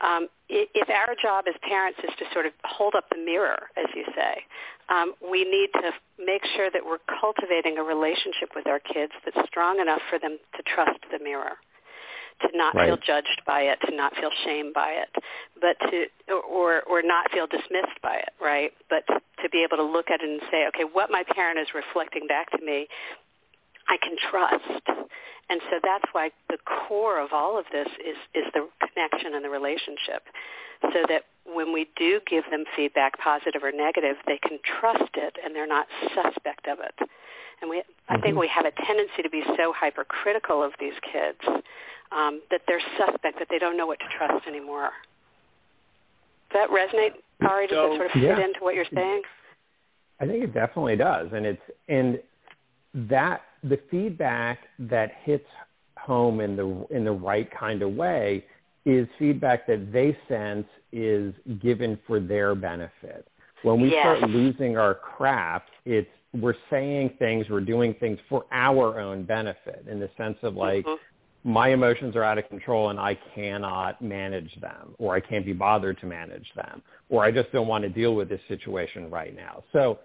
um, 0.00 0.28
if 0.48 0.88
our 0.88 1.14
job 1.20 1.44
as 1.48 1.54
parents 1.66 1.98
is 2.02 2.10
to 2.18 2.24
sort 2.32 2.46
of 2.46 2.52
hold 2.64 2.94
up 2.94 3.04
the 3.10 3.18
mirror, 3.18 3.70
as 3.76 3.86
you 3.94 4.04
say, 4.14 4.42
um, 4.88 5.14
we 5.18 5.44
need 5.44 5.70
to 5.82 5.90
make 6.18 6.42
sure 6.54 6.70
that 6.70 6.82
we're 6.84 7.02
cultivating 7.20 7.78
a 7.78 7.82
relationship 7.82 8.54
with 8.54 8.66
our 8.66 8.78
kids 8.78 9.12
that's 9.24 9.38
strong 9.48 9.80
enough 9.80 10.02
for 10.10 10.18
them 10.18 10.38
to 10.56 10.62
trust 10.62 10.98
the 11.10 11.18
mirror 11.22 11.58
to 12.42 12.48
not 12.56 12.74
right. 12.74 12.88
feel 12.88 12.96
judged 12.96 13.42
by 13.46 13.62
it, 13.62 13.78
to 13.86 13.94
not 13.94 14.14
feel 14.16 14.30
shame 14.44 14.72
by 14.74 14.90
it, 14.90 15.10
but 15.60 15.76
to 15.90 16.06
or 16.30 16.82
or 16.82 17.02
not 17.02 17.30
feel 17.30 17.46
dismissed 17.46 18.00
by 18.02 18.16
it, 18.16 18.32
right? 18.40 18.72
But 18.90 19.06
to 19.06 19.48
be 19.50 19.62
able 19.62 19.76
to 19.76 19.84
look 19.84 20.10
at 20.10 20.20
it 20.22 20.28
and 20.28 20.40
say, 20.50 20.66
okay, 20.68 20.84
what 20.90 21.10
my 21.10 21.24
parent 21.34 21.58
is 21.58 21.68
reflecting 21.74 22.26
back 22.26 22.50
to 22.52 22.64
me 22.64 22.88
I 23.88 23.96
can 24.02 24.16
trust. 24.30 24.86
And 25.50 25.60
so 25.70 25.80
that's 25.82 26.04
why 26.12 26.30
the 26.48 26.58
core 26.64 27.20
of 27.20 27.32
all 27.32 27.58
of 27.58 27.66
this 27.72 27.88
is, 28.00 28.16
is 28.34 28.44
the 28.54 28.68
connection 28.80 29.34
and 29.34 29.44
the 29.44 29.50
relationship 29.50 30.22
so 30.82 31.00
that 31.08 31.22
when 31.44 31.72
we 31.72 31.88
do 31.96 32.20
give 32.28 32.44
them 32.50 32.64
feedback, 32.74 33.18
positive 33.18 33.62
or 33.62 33.72
negative, 33.72 34.16
they 34.26 34.38
can 34.38 34.58
trust 34.80 35.12
it 35.14 35.36
and 35.44 35.54
they're 35.54 35.66
not 35.66 35.86
suspect 36.14 36.66
of 36.68 36.78
it. 36.80 36.94
And 37.60 37.70
we, 37.70 37.82
I 38.08 38.14
think 38.14 38.34
mm-hmm. 38.34 38.38
we 38.40 38.48
have 38.48 38.66
a 38.66 38.72
tendency 38.84 39.22
to 39.22 39.30
be 39.30 39.42
so 39.56 39.72
hypercritical 39.76 40.62
of 40.62 40.72
these 40.80 40.94
kids 41.12 41.38
um, 42.10 42.40
that 42.50 42.62
they're 42.66 42.82
suspect, 42.98 43.38
that 43.38 43.48
they 43.50 43.58
don't 43.58 43.76
know 43.76 43.86
what 43.86 43.98
to 44.00 44.06
trust 44.16 44.46
anymore. 44.46 44.90
Does 46.50 46.66
that 46.66 46.70
resonate, 46.70 47.12
Ari? 47.48 47.68
Does 47.68 47.76
so, 47.76 47.88
that 47.90 47.96
sort 47.96 48.06
of 48.06 48.12
fit 48.12 48.22
yeah. 48.22 48.44
into 48.44 48.60
what 48.60 48.74
you're 48.74 48.84
saying? 48.94 49.22
I 50.20 50.26
think 50.26 50.44
it 50.44 50.54
definitely 50.54 50.96
does, 50.96 51.28
and 51.32 51.46
it's 51.46 51.62
and 51.88 52.20
that 53.08 53.42
the 53.62 53.78
feedback 53.90 54.60
that 54.78 55.12
hits 55.22 55.46
home 55.98 56.40
in 56.40 56.56
the 56.56 56.86
in 56.90 57.04
the 57.04 57.12
right 57.12 57.48
kind 57.56 57.82
of 57.82 57.94
way 57.94 58.44
is 58.84 59.06
feedback 59.18 59.66
that 59.66 59.92
they 59.92 60.16
sense 60.28 60.66
is 60.92 61.32
given 61.60 61.98
for 62.06 62.18
their 62.18 62.54
benefit. 62.54 63.28
When 63.62 63.80
we 63.80 63.92
yes. 63.92 64.18
start 64.18 64.30
losing 64.30 64.76
our 64.76 64.94
crap, 64.94 65.66
it's 65.84 66.10
we're 66.34 66.54
saying 66.70 67.14
things, 67.18 67.46
we're 67.50 67.60
doing 67.60 67.94
things 68.00 68.18
for 68.28 68.46
our 68.50 68.98
own 68.98 69.24
benefit 69.24 69.84
in 69.88 70.00
the 70.00 70.10
sense 70.16 70.38
of 70.42 70.56
like, 70.56 70.84
mm-hmm. 70.84 71.52
my 71.52 71.68
emotions 71.68 72.16
are 72.16 72.24
out 72.24 72.38
of 72.38 72.48
control 72.48 72.88
and 72.88 72.98
I 72.98 73.18
cannot 73.34 74.00
manage 74.00 74.58
them, 74.60 74.94
or 74.98 75.14
I 75.14 75.20
can't 75.20 75.44
be 75.44 75.52
bothered 75.52 76.00
to 76.00 76.06
manage 76.06 76.50
them, 76.56 76.82
or 77.10 77.22
I 77.22 77.30
just 77.30 77.52
don't 77.52 77.68
want 77.68 77.84
to 77.84 77.90
deal 77.90 78.14
with 78.14 78.28
this 78.28 78.40
situation 78.48 79.10
right 79.10 79.36
now. 79.36 79.62
So, 79.72 79.98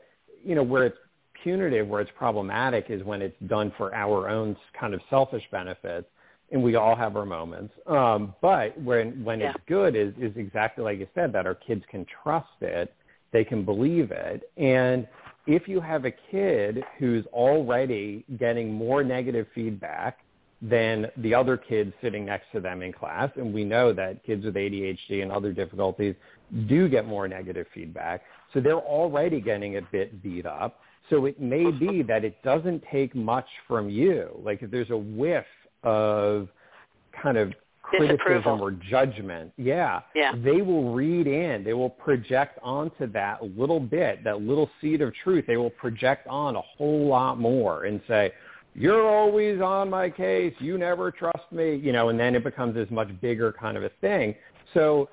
you 0.43 0.53
know, 0.53 0.63
where 0.63 0.85
it's 0.85 0.97
punitive, 1.43 1.87
where 1.87 2.01
it's 2.01 2.11
problematic 2.17 2.85
is 2.89 3.03
when 3.03 3.21
it's 3.21 3.35
done 3.47 3.71
for 3.77 3.93
our 3.93 4.29
own 4.29 4.55
kind 4.79 4.93
of 4.93 5.01
selfish 5.09 5.43
benefits 5.51 6.07
and 6.51 6.63
we 6.63 6.75
all 6.75 6.95
have 6.95 7.15
our 7.15 7.25
moments. 7.25 7.73
Um, 7.87 8.33
but 8.41 8.79
when 8.81 9.23
when 9.23 9.39
yeah. 9.39 9.51
it's 9.51 9.63
good 9.67 9.95
is 9.95 10.13
is 10.19 10.35
exactly 10.37 10.83
like 10.83 10.99
you 10.99 11.07
said 11.13 11.33
that 11.33 11.45
our 11.45 11.55
kids 11.55 11.83
can 11.89 12.05
trust 12.23 12.47
it, 12.61 12.93
they 13.31 13.43
can 13.43 13.65
believe 13.65 14.11
it, 14.11 14.49
and 14.57 15.07
if 15.45 15.67
you 15.67 15.79
have 15.79 16.05
a 16.05 16.11
kid 16.11 16.83
who's 16.99 17.25
already 17.27 18.25
getting 18.37 18.71
more 18.71 19.03
negative 19.03 19.47
feedback 19.55 20.19
than 20.61 21.07
the 21.17 21.33
other 21.33 21.55
kids 21.55 21.93
sitting 22.01 22.25
next 22.25 22.47
to 22.51 22.59
them 22.59 22.81
in 22.81 22.91
class, 22.91 23.29
and 23.35 23.53
we 23.53 23.63
know 23.63 23.93
that 23.93 24.23
kids 24.25 24.43
with 24.43 24.55
ADHD 24.55 25.21
and 25.21 25.31
other 25.31 25.53
difficulties 25.53 26.15
do 26.67 26.89
get 26.89 27.05
more 27.05 27.27
negative 27.27 27.67
feedback, 27.73 28.23
so 28.53 28.59
they're 28.59 28.75
already 28.75 29.39
getting 29.39 29.77
a 29.77 29.81
bit 29.81 30.21
beat 30.23 30.45
up. 30.45 30.79
So 31.09 31.25
it 31.25 31.39
may 31.39 31.71
be 31.71 32.03
that 32.03 32.25
it 32.25 32.41
doesn't 32.43 32.83
take 32.91 33.15
much 33.15 33.47
from 33.67 33.89
you. 33.89 34.29
Like 34.43 34.61
if 34.61 34.71
there's 34.71 34.89
a 34.89 34.97
whiff 34.97 35.45
of 35.83 36.49
kind 37.21 37.37
of 37.37 37.53
criticism 37.81 38.61
or 38.61 38.71
judgment, 38.71 39.53
yeah, 39.55 40.01
yeah, 40.13 40.33
they 40.43 40.61
will 40.61 40.93
read 40.93 41.25
in, 41.25 41.63
they 41.63 41.73
will 41.73 41.89
project 41.89 42.59
onto 42.61 43.09
that 43.13 43.41
little 43.57 43.79
bit, 43.79 44.23
that 44.25 44.41
little 44.41 44.69
seed 44.81 45.01
of 45.01 45.13
truth. 45.23 45.45
They 45.47 45.55
will 45.55 45.69
project 45.69 46.27
on 46.27 46.57
a 46.57 46.61
whole 46.61 47.07
lot 47.07 47.39
more 47.39 47.85
and 47.85 48.01
say, 48.07 48.33
"You're 48.75 49.07
always 49.07 49.61
on 49.61 49.89
my 49.89 50.09
case. 50.09 50.53
You 50.59 50.77
never 50.77 51.11
trust 51.11 51.49
me," 51.51 51.75
you 51.75 51.93
know, 51.93 52.09
and 52.09 52.19
then 52.19 52.35
it 52.35 52.43
becomes 52.43 52.75
this 52.75 52.89
much 52.91 53.09
bigger 53.21 53.53
kind 53.53 53.77
of 53.77 53.83
a 53.83 53.89
thing. 54.01 54.35
So 54.73 55.07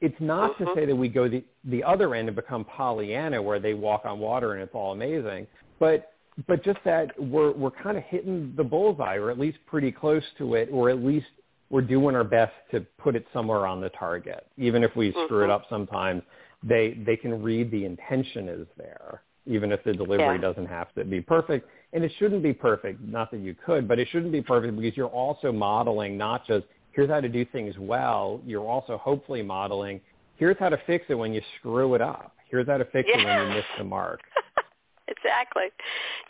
it's 0.00 0.20
not 0.20 0.52
mm-hmm. 0.54 0.64
to 0.64 0.74
say 0.74 0.86
that 0.86 0.96
we 0.96 1.08
go 1.08 1.28
the 1.28 1.44
the 1.64 1.82
other 1.82 2.14
end 2.14 2.28
and 2.28 2.36
become 2.36 2.64
Pollyanna, 2.64 3.40
where 3.40 3.58
they 3.58 3.74
walk 3.74 4.02
on 4.04 4.18
water 4.18 4.52
and 4.54 4.62
it's 4.62 4.74
all 4.74 4.92
amazing, 4.92 5.46
but 5.78 6.12
but 6.46 6.64
just 6.64 6.78
that 6.84 7.10
we're 7.20 7.52
we're 7.52 7.70
kind 7.70 7.96
of 7.96 8.02
hitting 8.04 8.52
the 8.56 8.64
bullseye, 8.64 9.16
or 9.16 9.30
at 9.30 9.38
least 9.38 9.58
pretty 9.66 9.92
close 9.92 10.22
to 10.38 10.54
it, 10.54 10.68
or 10.72 10.90
at 10.90 11.02
least 11.02 11.26
we're 11.70 11.80
doing 11.80 12.14
our 12.14 12.24
best 12.24 12.52
to 12.70 12.80
put 12.98 13.16
it 13.16 13.26
somewhere 13.32 13.66
on 13.66 13.80
the 13.80 13.88
target. 13.90 14.46
Even 14.58 14.82
if 14.82 14.94
we 14.96 15.10
mm-hmm. 15.10 15.24
screw 15.24 15.40
it 15.40 15.44
mm-hmm. 15.44 15.52
up 15.52 15.64
sometimes, 15.70 16.22
they 16.62 16.98
they 17.06 17.16
can 17.16 17.42
read 17.42 17.70
the 17.70 17.84
intention 17.84 18.48
is 18.48 18.66
there, 18.76 19.22
even 19.46 19.72
if 19.72 19.82
the 19.84 19.92
delivery 19.92 20.36
yeah. 20.36 20.38
doesn't 20.38 20.66
have 20.66 20.92
to 20.94 21.04
be 21.04 21.20
perfect. 21.20 21.68
And 21.92 22.02
it 22.02 22.10
shouldn't 22.18 22.42
be 22.42 22.52
perfect. 22.52 23.00
Not 23.00 23.30
that 23.30 23.38
you 23.38 23.54
could, 23.64 23.86
but 23.86 24.00
it 24.00 24.08
shouldn't 24.10 24.32
be 24.32 24.42
perfect 24.42 24.74
because 24.76 24.96
you're 24.96 25.06
also 25.06 25.52
modeling 25.52 26.18
not 26.18 26.44
just 26.46 26.66
here's 26.94 27.10
how 27.10 27.20
to 27.20 27.28
do 27.28 27.44
things 27.44 27.74
well. 27.78 28.40
You're 28.46 28.66
also 28.66 28.96
hopefully 28.98 29.42
modeling 29.42 30.00
here's 30.36 30.56
how 30.58 30.68
to 30.68 30.78
fix 30.86 31.06
it 31.08 31.14
when 31.14 31.32
you 31.32 31.42
screw 31.58 31.94
it 31.94 32.00
up. 32.00 32.32
Here's 32.50 32.66
how 32.66 32.78
to 32.78 32.84
fix 32.86 33.08
yeah. 33.08 33.20
it 33.20 33.24
when 33.24 33.48
you 33.48 33.54
miss 33.54 33.64
the 33.78 33.84
mark. 33.84 34.20
exactly. 35.08 35.64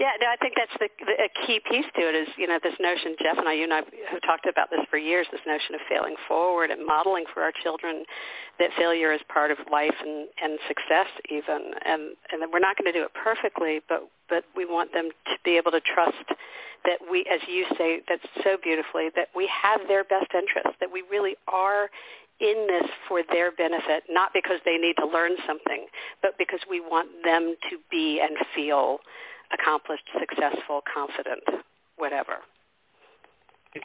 Yeah, 0.01 0.13
no, 0.21 0.29
I 0.29 0.37
think 0.41 0.55
that's 0.57 0.73
the, 0.79 0.89
the 1.05 1.25
a 1.25 1.47
key 1.47 1.61
piece 1.71 1.85
to 1.97 2.03
it 2.09 2.15
is 2.15 2.29
you 2.37 2.47
know 2.47 2.59
this 2.63 2.75
notion. 2.81 3.17
Jeff 3.23 3.39
and 3.39 3.49
I, 3.49 3.55
you 3.55 3.65
and 3.65 3.75
I 3.75 3.83
have 4.11 4.23
talked 4.23 4.47
about 4.47 4.71
this 4.71 4.81
for 4.91 4.97
years. 4.97 5.27
This 5.31 5.41
notion 5.47 5.75
of 5.75 5.81
failing 5.89 6.17
forward 6.27 6.71
and 6.71 6.87
modeling 6.87 7.25
for 7.33 7.43
our 7.43 7.53
children 7.63 8.05
that 8.59 8.71
failure 8.79 9.13
is 9.13 9.21
part 9.29 9.51
of 9.51 9.59
life 9.71 9.95
and 10.01 10.29
and 10.43 10.59
success 10.69 11.09
even, 11.31 11.73
and 11.85 12.17
and 12.33 12.41
that 12.41 12.49
we're 12.53 12.65
not 12.65 12.77
going 12.79 12.91
to 12.91 12.99
do 12.99 13.05
it 13.05 13.13
perfectly, 13.13 13.81
but 13.89 14.09
but 14.29 14.45
we 14.57 14.65
want 14.65 14.93
them 14.93 15.11
to 15.27 15.37
be 15.45 15.57
able 15.59 15.71
to 15.71 15.81
trust 15.81 16.25
that 16.85 16.99
we, 17.11 17.27
as 17.33 17.41
you 17.49 17.67
say, 17.79 18.01
that's 18.09 18.27
so 18.43 18.57
beautifully, 18.63 19.09
that 19.17 19.29
we 19.35 19.51
have 19.63 19.81
their 19.89 20.05
best 20.05 20.31
interest, 20.35 20.79
that 20.81 20.91
we 20.93 21.03
really 21.11 21.37
are 21.49 21.89
in 22.41 22.67
this 22.69 22.91
for 23.09 23.23
their 23.31 23.53
benefit, 23.53 24.05
not 24.09 24.31
because 24.35 24.59
they 24.65 24.77
need 24.77 24.95
to 24.99 25.07
learn 25.07 25.33
something, 25.47 25.87
but 26.21 26.33
because 26.39 26.61
we 26.69 26.81
want 26.81 27.09
them 27.25 27.55
to 27.71 27.79
be 27.91 28.21
and 28.21 28.37
feel 28.55 28.99
accomplished, 29.53 30.05
successful, 30.19 30.83
confident, 30.93 31.43
whatever. 31.97 32.39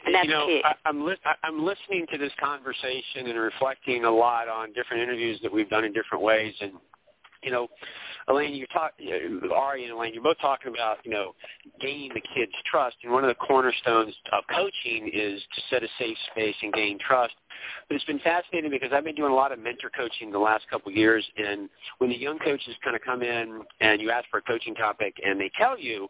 And 0.04 0.14
that's 0.14 0.26
you 0.26 0.30
know, 0.30 0.46
key. 0.46 0.62
I, 0.64 0.74
I'm 0.84 1.04
li- 1.04 1.16
I'm 1.42 1.64
listening 1.64 2.06
to 2.12 2.18
this 2.18 2.32
conversation 2.38 3.26
and 3.26 3.38
reflecting 3.38 4.04
a 4.04 4.10
lot 4.10 4.48
on 4.48 4.72
different 4.72 5.02
interviews 5.02 5.40
that 5.42 5.52
we've 5.52 5.68
done 5.68 5.84
in 5.84 5.92
different 5.92 6.22
ways, 6.22 6.54
and 6.60 6.72
you 7.42 7.50
know, 7.50 7.68
Elaine, 8.28 8.54
you're 8.54 8.66
talking, 8.68 9.08
Ari 9.54 9.84
and 9.84 9.92
Elaine, 9.92 10.14
you're 10.14 10.22
both 10.22 10.38
talking 10.40 10.72
about, 10.72 10.98
you 11.04 11.10
know, 11.10 11.34
gaining 11.80 12.10
the 12.14 12.20
kids' 12.34 12.52
trust. 12.70 12.96
And 13.02 13.12
one 13.12 13.24
of 13.24 13.28
the 13.28 13.34
cornerstones 13.34 14.14
of 14.32 14.44
coaching 14.54 15.10
is 15.12 15.40
to 15.54 15.60
set 15.70 15.82
a 15.82 15.88
safe 15.98 16.16
space 16.30 16.56
and 16.62 16.72
gain 16.72 16.98
trust. 16.98 17.34
But 17.88 17.96
it's 17.96 18.04
been 18.04 18.20
fascinating 18.20 18.70
because 18.70 18.90
I've 18.92 19.04
been 19.04 19.14
doing 19.14 19.32
a 19.32 19.34
lot 19.34 19.52
of 19.52 19.58
mentor 19.58 19.90
coaching 19.90 20.30
the 20.30 20.38
last 20.38 20.68
couple 20.70 20.90
of 20.90 20.96
years. 20.96 21.26
And 21.36 21.68
when 21.98 22.10
the 22.10 22.16
young 22.16 22.38
coaches 22.38 22.74
kind 22.84 22.96
of 22.96 23.02
come 23.02 23.22
in 23.22 23.62
and 23.80 24.00
you 24.00 24.10
ask 24.10 24.28
for 24.30 24.38
a 24.38 24.42
coaching 24.42 24.74
topic 24.74 25.16
and 25.24 25.40
they 25.40 25.50
tell 25.58 25.78
you, 25.78 26.08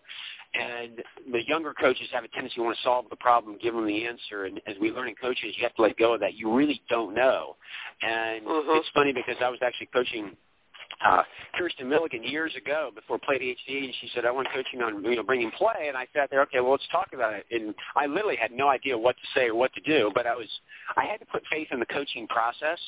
and 0.52 1.02
the 1.32 1.46
younger 1.46 1.72
coaches 1.72 2.08
have 2.12 2.24
a 2.24 2.28
tendency 2.28 2.56
to 2.56 2.62
want 2.62 2.76
to 2.76 2.82
solve 2.82 3.04
the 3.08 3.16
problem, 3.16 3.56
give 3.62 3.72
them 3.72 3.86
the 3.86 4.04
answer. 4.04 4.44
And 4.44 4.60
as 4.66 4.74
we 4.80 4.90
learn 4.90 5.08
in 5.08 5.14
coaches, 5.14 5.54
you 5.56 5.62
have 5.62 5.74
to 5.76 5.82
let 5.82 5.96
go 5.96 6.14
of 6.14 6.20
that. 6.20 6.34
You 6.34 6.52
really 6.52 6.82
don't 6.88 7.14
know. 7.14 7.56
And 8.02 8.44
mm-hmm. 8.44 8.70
it's 8.70 8.88
funny 8.92 9.12
because 9.12 9.36
I 9.40 9.48
was 9.48 9.60
actually 9.62 9.88
coaching 9.92 10.36
uh, 11.04 11.22
Kirsten 11.56 11.88
Milligan 11.88 12.22
years 12.22 12.52
ago 12.56 12.90
before 12.94 13.18
Play 13.18 13.36
ADHD, 13.36 13.84
and 13.84 13.94
she 14.00 14.10
said, 14.14 14.24
I 14.24 14.30
want 14.30 14.48
coaching 14.54 14.82
on 14.82 15.04
you 15.04 15.16
know 15.16 15.22
bringing 15.22 15.50
play, 15.52 15.88
and 15.88 15.96
I 15.96 16.06
sat 16.14 16.30
there, 16.30 16.42
okay, 16.42 16.60
well 16.60 16.72
let's 16.72 16.88
talk 16.92 17.08
about 17.14 17.34
it. 17.34 17.46
And 17.50 17.74
I 17.96 18.06
literally 18.06 18.36
had 18.36 18.52
no 18.52 18.68
idea 18.68 18.96
what 18.96 19.16
to 19.16 19.38
say 19.38 19.48
or 19.48 19.54
what 19.54 19.72
to 19.74 19.80
do, 19.80 20.10
but 20.14 20.26
I 20.26 20.34
was 20.34 20.48
I 20.96 21.04
had 21.04 21.18
to 21.20 21.26
put 21.26 21.42
faith 21.50 21.68
in 21.72 21.80
the 21.80 21.86
coaching 21.86 22.26
process 22.28 22.78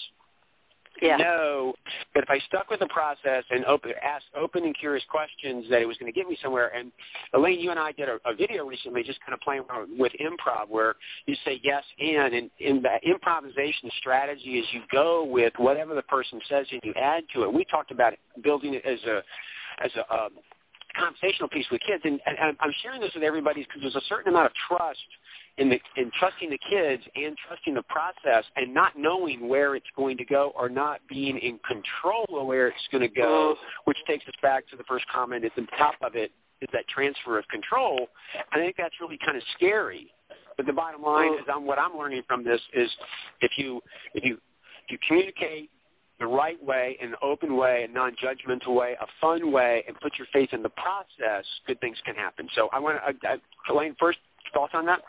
yeah. 1.03 1.16
know 1.16 1.74
that 2.14 2.22
if 2.22 2.30
I 2.30 2.38
stuck 2.46 2.70
with 2.70 2.80
the 2.80 2.86
process 2.86 3.44
and 3.50 3.64
open, 3.64 3.92
asked 4.03 4.26
open 4.36 4.64
and 4.64 4.76
curious 4.78 5.05
questions, 5.11 5.66
that 5.70 5.82
it 5.82 5.86
was 5.86 5.96
going 5.98 6.12
to 6.12 6.18
get 6.18 6.28
me 6.28 6.38
somewhere. 6.42 6.68
And 6.74 6.92
Elaine, 7.34 7.61
you 7.61 7.70
and 7.70 7.78
I 7.78 7.92
did 7.92 8.09
a, 8.09 8.18
a 8.24 8.34
video 8.34 8.64
recently, 8.64 9.03
just 9.03 9.20
kind 9.20 9.34
of 9.34 9.40
playing 9.40 9.64
with 9.98 10.12
improv, 10.20 10.68
where 10.68 10.96
you 11.26 11.34
say 11.44 11.61
yes 11.62 11.84
and, 11.98 12.34
and 12.34 12.50
in 12.61 12.82
that 12.82 13.03
improvisation 13.05 13.90
strategy 13.98 14.59
is 14.59 14.66
you 14.72 14.80
go 14.90 15.24
with 15.24 15.53
whatever 15.57 15.94
the 15.94 16.03
person 16.03 16.40
says 16.48 16.66
and 16.70 16.80
you 16.84 16.94
add 16.94 17.24
to 17.34 17.42
it. 17.42 17.53
We 17.53 17.64
talked 17.64 17.90
about 17.90 18.14
building 18.42 18.74
it 18.74 18.84
as 18.84 18.98
a 19.05 19.22
as 19.82 19.90
a 19.96 20.14
um, 20.14 20.30
conversational 20.99 21.49
piece 21.49 21.66
with 21.70 21.80
kids, 21.86 22.03
and, 22.05 22.20
and 22.26 22.57
I'm 22.61 22.72
sharing 22.82 23.01
this 23.01 23.12
with 23.14 23.22
everybody 23.22 23.62
because 23.62 23.82
there's 23.82 23.97
a 23.97 24.07
certain 24.09 24.32
amount 24.32 24.47
of 24.47 24.53
trust 24.68 24.99
in, 25.59 25.68
the, 25.68 25.78
in 25.97 26.11
trusting 26.18 26.51
the 26.51 26.59
kids 26.70 27.03
and 27.14 27.36
trusting 27.47 27.74
the 27.74 27.82
process 27.82 28.45
and 28.57 28.72
not 28.72 28.93
knowing 28.97 29.49
where 29.49 29.76
it's 29.76 29.86
going 29.97 30.16
to 30.16 30.24
go 30.24 30.53
or 30.57 30.68
not 30.68 31.01
being 31.09 31.38
in 31.38 31.59
control 31.66 32.26
of 32.40 32.47
where 32.47 32.68
it's 32.68 32.88
going 32.90 33.03
to 33.03 33.14
go, 33.14 33.55
mm-hmm. 33.55 33.82
which 33.84 33.99
takes 34.07 34.26
us 34.26 34.34
back 34.43 34.68
to 34.68 34.76
the 34.76 34.84
first 34.84 35.05
comment 35.12 35.45
at 35.45 35.53
the 35.57 35.66
top 35.78 35.95
of 36.03 36.14
it, 36.14 36.30
is 36.61 36.68
that 36.72 36.86
transfer 36.88 37.38
of 37.38 37.47
control. 37.49 38.09
I 38.53 38.57
think 38.57 38.76
that's 38.78 38.95
really 39.01 39.18
kind 39.24 39.36
of 39.36 39.43
scary. 39.57 40.12
But 40.57 40.66
the 40.66 40.72
bottom 40.72 41.03
line 41.03 41.32
mm-hmm. 41.32 41.43
is, 41.43 41.49
on 41.53 41.64
what 41.64 41.78
I'm 41.78 41.97
learning 41.99 42.22
from 42.28 42.45
this 42.45 42.61
is, 42.74 42.90
if 43.40 43.53
you 43.57 43.80
if 44.14 44.24
you 44.24 44.38
if 44.84 44.90
you 44.90 44.99
communicate 45.07 45.70
the 46.23 46.29
right 46.29 46.62
way, 46.64 46.97
in 47.01 47.09
an 47.09 47.16
open 47.20 47.57
way, 47.57 47.87
a 47.89 47.93
non-judgmental 47.93 48.75
way, 48.75 48.97
a 49.01 49.07
fun 49.20 49.51
way, 49.51 49.85
and 49.89 49.99
put 50.01 50.12
your 50.18 50.27
faith 50.33 50.51
in 50.53 50.62
the 50.62 50.70
process, 50.70 51.45
good 51.66 51.81
things 51.81 51.97
can 52.05 52.14
happen. 52.14 52.49
So 52.55 52.68
I 52.73 52.79
want 52.79 52.99
to, 52.99 53.29
uh, 53.29 53.37
Elaine, 53.68 53.97
first 53.99 54.18
thoughts 54.55 54.73
on 54.75 54.87
that? 54.87 55.01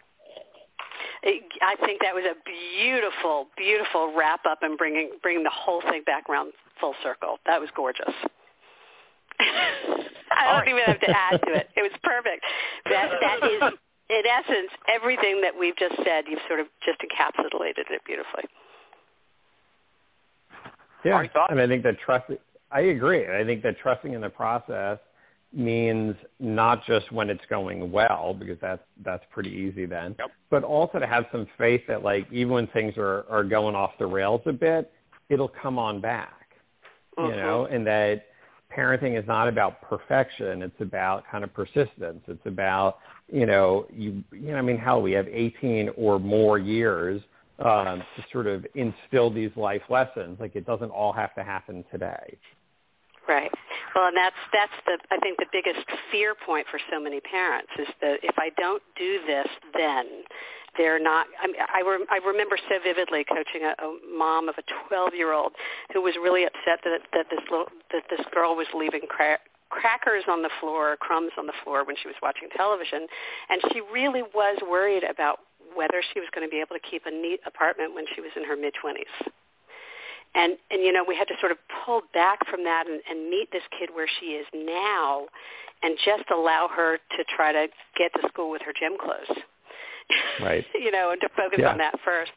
I 1.23 1.75
think 1.85 2.01
that 2.01 2.13
was 2.13 2.25
a 2.25 2.35
beautiful, 2.43 3.47
beautiful 3.55 4.13
wrap 4.15 4.45
up 4.45 4.59
and 4.61 4.77
bringing 4.77 5.11
bringing 5.21 5.43
the 5.43 5.53
whole 5.53 5.81
thing 5.81 6.03
back 6.05 6.27
around 6.29 6.51
full 6.81 6.95
circle. 7.01 7.37
That 7.45 7.61
was 7.61 7.69
gorgeous. 7.75 8.11
I 9.39 10.51
don't 10.51 10.59
right. 10.59 10.67
even 10.67 10.83
have 10.83 10.99
to 10.99 11.09
add 11.09 11.39
to 11.47 11.53
it. 11.55 11.69
It 11.77 11.81
was 11.81 11.95
perfect. 12.03 12.43
That 12.89 13.09
that 13.21 13.39
is, 13.47 13.61
in 14.09 14.23
essence, 14.27 14.71
everything 14.89 15.39
that 15.41 15.57
we've 15.57 15.77
just 15.77 15.95
said. 16.03 16.25
You've 16.27 16.43
sort 16.47 16.59
of 16.59 16.67
just 16.83 16.99
encapsulated 16.99 17.87
it 17.87 18.01
beautifully. 18.05 18.43
Yeah, 21.03 21.23
and 21.49 21.59
I 21.59 21.67
think 21.67 21.83
that 21.83 21.99
trust. 21.99 22.25
I 22.71 22.81
agree. 22.81 23.27
I 23.27 23.43
think 23.43 23.61
that 23.63 23.77
trusting 23.77 24.13
in 24.13 24.21
the 24.21 24.29
process 24.29 24.97
means 25.53 26.15
not 26.39 26.83
just 26.85 27.11
when 27.11 27.29
it's 27.29 27.45
going 27.49 27.91
well, 27.91 28.35
because 28.37 28.57
that's 28.61 28.81
that's 29.03 29.23
pretty 29.31 29.51
easy 29.51 29.85
then, 29.85 30.15
yep. 30.17 30.31
but 30.49 30.63
also 30.63 30.99
to 30.99 31.07
have 31.07 31.25
some 31.31 31.47
faith 31.57 31.81
that 31.87 32.03
like 32.03 32.27
even 32.31 32.53
when 32.53 32.67
things 32.67 32.95
are 32.97 33.25
are 33.29 33.43
going 33.43 33.75
off 33.75 33.91
the 33.99 34.05
rails 34.05 34.41
a 34.45 34.53
bit, 34.53 34.91
it'll 35.29 35.51
come 35.61 35.77
on 35.77 36.01
back, 36.01 36.55
you 37.17 37.23
mm-hmm. 37.25 37.37
know, 37.37 37.65
and 37.65 37.85
that 37.85 38.25
parenting 38.75 39.19
is 39.19 39.27
not 39.27 39.47
about 39.47 39.81
perfection; 39.81 40.63
it's 40.63 40.81
about 40.81 41.23
kind 41.31 41.43
of 41.43 41.53
persistence. 41.53 42.23
It's 42.27 42.45
about 42.45 42.97
you 43.31 43.45
know 43.45 43.85
you 43.93 44.23
you 44.31 44.51
know 44.51 44.57
I 44.57 44.61
mean 44.61 44.77
hell 44.77 45.01
we 45.01 45.11
have 45.11 45.27
18 45.27 45.91
or 45.95 46.19
more 46.19 46.57
years 46.57 47.21
um, 47.59 48.03
to 48.15 48.25
sort 48.31 48.47
of 48.47 48.65
instill 48.75 49.29
these 49.29 49.51
life 49.55 49.83
lessons. 49.89 50.39
Like 50.39 50.55
it 50.55 50.65
doesn't 50.65 50.91
all 50.91 51.13
have 51.13 51.33
to 51.35 51.43
happen 51.43 51.83
today. 51.91 52.37
Right. 53.27 53.51
Well, 53.95 54.07
and 54.07 54.17
that's 54.17 54.35
that's 54.51 54.73
the 54.85 54.97
I 55.11 55.17
think 55.19 55.37
the 55.37 55.45
biggest 55.51 55.85
fear 56.11 56.35
point 56.35 56.67
for 56.69 56.79
so 56.91 56.99
many 56.99 57.21
parents 57.21 57.71
is 57.79 57.87
that 58.01 58.19
if 58.21 58.35
I 58.37 58.49
don't 58.57 58.83
do 58.97 59.19
this, 59.25 59.47
then 59.73 60.23
they're 60.77 60.99
not. 60.99 61.27
I 61.41 61.47
mean, 61.47 61.55
I, 61.61 61.81
rem, 61.87 62.05
I 62.09 62.17
remember 62.25 62.57
so 62.57 62.75
vividly 62.83 63.23
coaching 63.23 63.63
a, 63.63 63.81
a 63.81 64.17
mom 64.17 64.49
of 64.49 64.55
a 64.57 64.63
12-year-old 64.91 65.53
who 65.93 66.01
was 66.01 66.15
really 66.21 66.43
upset 66.43 66.79
that 66.83 67.01
that 67.13 67.27
this 67.29 67.39
little 67.49 67.67
that 67.91 68.03
this 68.09 68.25
girl 68.33 68.55
was 68.55 68.67
leaving 68.73 69.01
cra- 69.07 69.39
crackers 69.69 70.23
on 70.29 70.41
the 70.41 70.49
floor, 70.59 70.97
crumbs 70.99 71.31
on 71.37 71.47
the 71.47 71.53
floor 71.63 71.85
when 71.85 71.95
she 72.01 72.07
was 72.07 72.15
watching 72.21 72.49
television, 72.55 73.07
and 73.49 73.61
she 73.71 73.81
really 73.91 74.23
was 74.33 74.57
worried 74.69 75.03
about 75.03 75.39
whether 75.75 76.01
she 76.13 76.19
was 76.19 76.29
going 76.33 76.45
to 76.45 76.51
be 76.51 76.59
able 76.61 76.75
to 76.75 76.85
keep 76.89 77.03
a 77.05 77.11
neat 77.11 77.39
apartment 77.45 77.93
when 77.93 78.05
she 78.15 78.21
was 78.21 78.31
in 78.35 78.45
her 78.45 78.55
mid 78.55 78.73
20s 78.77 79.31
and 80.35 80.57
and 80.71 80.81
you 80.83 80.91
know 80.91 81.03
we 81.07 81.15
had 81.15 81.27
to 81.27 81.35
sort 81.39 81.51
of 81.51 81.57
pull 81.85 82.01
back 82.13 82.39
from 82.49 82.63
that 82.63 82.87
and, 82.87 83.01
and 83.09 83.29
meet 83.29 83.51
this 83.51 83.63
kid 83.77 83.89
where 83.93 84.07
she 84.19 84.37
is 84.37 84.45
now 84.53 85.27
and 85.81 85.97
just 86.05 86.23
allow 86.31 86.67
her 86.73 86.97
to 86.97 87.23
try 87.35 87.51
to 87.51 87.67
get 87.97 88.11
to 88.13 88.27
school 88.29 88.49
with 88.49 88.61
her 88.61 88.73
gym 88.77 88.93
clothes. 88.99 89.43
Right. 90.41 90.65
You 90.73 90.91
know 90.91 91.11
and 91.11 91.21
to 91.21 91.29
focus 91.35 91.59
yeah. 91.59 91.71
on 91.71 91.77
that 91.77 91.95
first. 92.03 92.31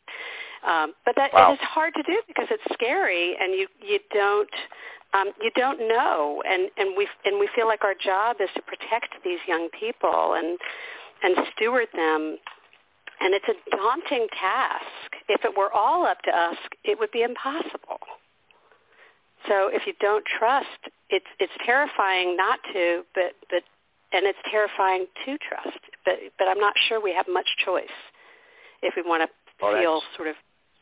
Um, 0.66 0.94
but 1.04 1.14
that 1.16 1.32
wow. 1.32 1.50
it 1.50 1.54
is 1.54 1.60
hard 1.62 1.94
to 1.94 2.02
do 2.02 2.20
because 2.26 2.46
it's 2.50 2.62
scary 2.72 3.36
and 3.40 3.52
you 3.54 3.66
you 3.82 3.98
don't 4.12 4.50
um, 5.14 5.32
you 5.40 5.50
don't 5.56 5.78
know. 5.80 6.42
And 6.48 6.70
and 6.76 6.96
we 6.96 7.08
and 7.24 7.38
we 7.38 7.48
feel 7.54 7.66
like 7.66 7.84
our 7.84 7.94
job 7.94 8.36
is 8.40 8.48
to 8.54 8.62
protect 8.62 9.14
these 9.24 9.40
young 9.48 9.68
people 9.78 10.34
and 10.34 10.58
and 11.22 11.46
steward 11.54 11.88
them 11.94 12.38
and 13.20 13.34
it's 13.34 13.46
a 13.48 13.76
daunting 13.76 14.26
task. 14.38 14.84
If 15.28 15.44
it 15.44 15.56
were 15.56 15.72
all 15.72 16.06
up 16.06 16.22
to 16.22 16.30
us, 16.30 16.56
it 16.84 16.98
would 16.98 17.10
be 17.10 17.22
impossible. 17.22 17.98
So 19.48 19.68
if 19.72 19.86
you 19.86 19.94
don't 20.00 20.24
trust, 20.38 20.90
it's 21.10 21.26
it's 21.38 21.52
terrifying 21.64 22.36
not 22.36 22.58
to, 22.72 23.02
but 23.14 23.34
but 23.50 23.62
and 24.12 24.26
it's 24.26 24.38
terrifying 24.50 25.06
to 25.24 25.38
trust. 25.38 25.78
But 26.04 26.14
but 26.38 26.48
I'm 26.48 26.60
not 26.60 26.74
sure 26.88 27.00
we 27.00 27.14
have 27.14 27.26
much 27.28 27.48
choice 27.64 27.96
if 28.82 28.94
we 28.96 29.02
want 29.02 29.28
to 29.28 29.28
well, 29.62 29.80
feel 29.80 30.02
sort 30.16 30.28
of 30.28 30.34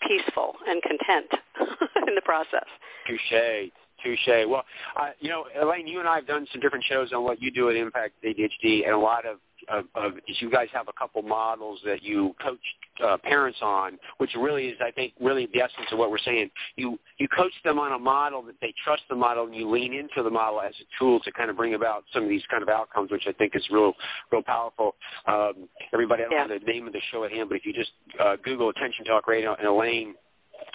peaceful 0.07 0.55
and 0.66 0.82
content 0.82 1.30
in 2.09 2.14
the 2.14 2.22
process. 2.22 2.66
Touche. 3.07 3.70
Touche. 4.03 4.47
Well, 4.49 4.64
uh, 5.01 5.11
you 5.20 5.30
know, 5.30 5.47
Elaine, 5.61 5.87
you 5.87 6.01
and 6.01 6.09
I 6.09 6.16
have 6.16 6.26
done 6.26 6.47
some 6.53 6.61
different 6.61 6.85
shows 6.85 7.12
on 7.12 7.24
what 7.24 7.41
you 7.41 7.51
do 7.51 7.70
at 7.70 7.76
Impact 7.76 8.14
ADHD, 8.24 8.85
and 8.85 8.93
a 8.93 8.99
lot 8.99 9.24
of 9.24 9.39
of, 9.69 9.85
of 9.95 10.12
you 10.27 10.51
guys 10.51 10.69
have 10.73 10.89
a 10.89 10.93
couple 10.93 11.23
models 11.23 11.81
that 11.85 12.03
you 12.03 12.35
coach 12.43 12.59
uh, 13.05 13.17
parents 13.23 13.59
on, 13.62 13.99
which 14.19 14.31
really 14.39 14.67
is, 14.67 14.79
I 14.81 14.91
think, 14.91 15.12
really 15.21 15.49
the 15.53 15.61
essence 15.61 15.87
of 15.93 15.99
what 15.99 16.11
we're 16.11 16.19
saying. 16.19 16.51
You 16.77 16.99
you 17.19 17.29
coach 17.29 17.53
them 17.65 17.79
on 17.79 17.93
a 17.93 17.99
model 17.99 18.43
that 18.43 18.57
they 18.61 18.75
trust 18.85 19.03
the 19.09 19.17
model, 19.17 19.47
and 19.47 19.55
you 19.55 19.71
lean 19.71 19.93
into 19.93 20.23
the 20.23 20.31
model 20.31 20.61
as 20.61 20.75
a 20.81 20.85
tool 20.99 21.21
to 21.21 21.33
kind 21.33 21.51
of 21.51 21.57
bring 21.57 21.75
about 21.75 22.05
some 22.12 22.25
of 22.25 22.29
these 22.29 22.45
kind 22.51 22.62
of 22.62 22.69
outcomes, 22.69 23.11
which 23.11 23.25
I 23.27 23.33
think 23.33 23.53
is 23.55 23.67
real 23.71 23.93
real 24.33 24.43
powerful. 24.43 24.95
Um, 25.27 25.69
everybody, 25.93 26.23
I 26.23 26.29
don't 26.29 26.33
yeah. 26.33 26.55
have 26.55 26.61
the 26.61 26.73
name 26.73 26.87
of 26.87 26.93
the 26.93 27.01
show 27.11 27.25
at 27.25 27.33
hand, 27.33 27.49
but 27.49 27.57
if 27.57 27.67
you 27.67 27.73
just 27.73 27.93
uh, 28.21 28.37
Google 28.43 28.71
Attention 28.71 29.05
Talk 29.05 29.27
Radio 29.29 29.55
and 29.55 29.67
Elaine 29.67 30.15